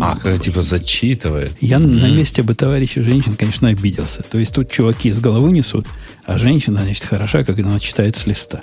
[0.00, 1.56] а, как типа зачитывает.
[1.60, 2.00] Я mm-hmm.
[2.00, 4.22] на месте бы товарища женщин, конечно, обиделся.
[4.22, 5.86] То есть тут чуваки из головы несут,
[6.24, 8.60] а женщина, значит, хороша, когда она читает с листа.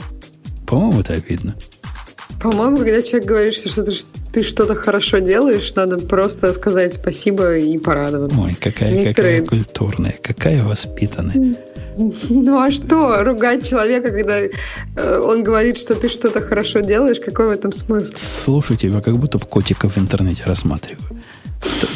[0.67, 1.55] По-моему, это обидно.
[2.43, 3.93] По-моему, когда человек говорит, что ты,
[4.33, 8.37] ты что-то хорошо делаешь, надо просто сказать спасибо и порадоваться.
[8.41, 9.41] Ой, какая, Некоторые...
[9.41, 11.55] какая культурная, какая воспитанная.
[11.95, 14.49] Ну а что, ругать человека, когда э,
[15.19, 18.13] он говорит, что ты что-то хорошо делаешь, какой в этом смысл?
[18.15, 21.21] Слушай тебя, как будто котиков в интернете рассматриваю.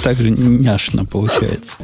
[0.04, 1.78] Так же няшно получается.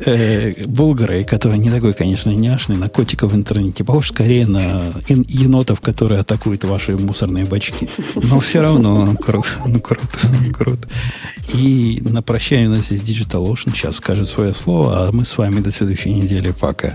[0.00, 5.80] Э, Булгарей, который не такой, конечно, няшный, на котиков в интернете, похож скорее на енотов,
[5.80, 7.88] которые атакуют ваши мусорные бачки.
[8.16, 10.06] Но все равно он крут, ну, круто,
[10.52, 10.88] круто.
[11.52, 13.72] И на прощание у нас есть Digital Ocean.
[13.72, 16.52] Сейчас скажет свое слово, а мы с вами до следующей недели.
[16.58, 16.94] Пока.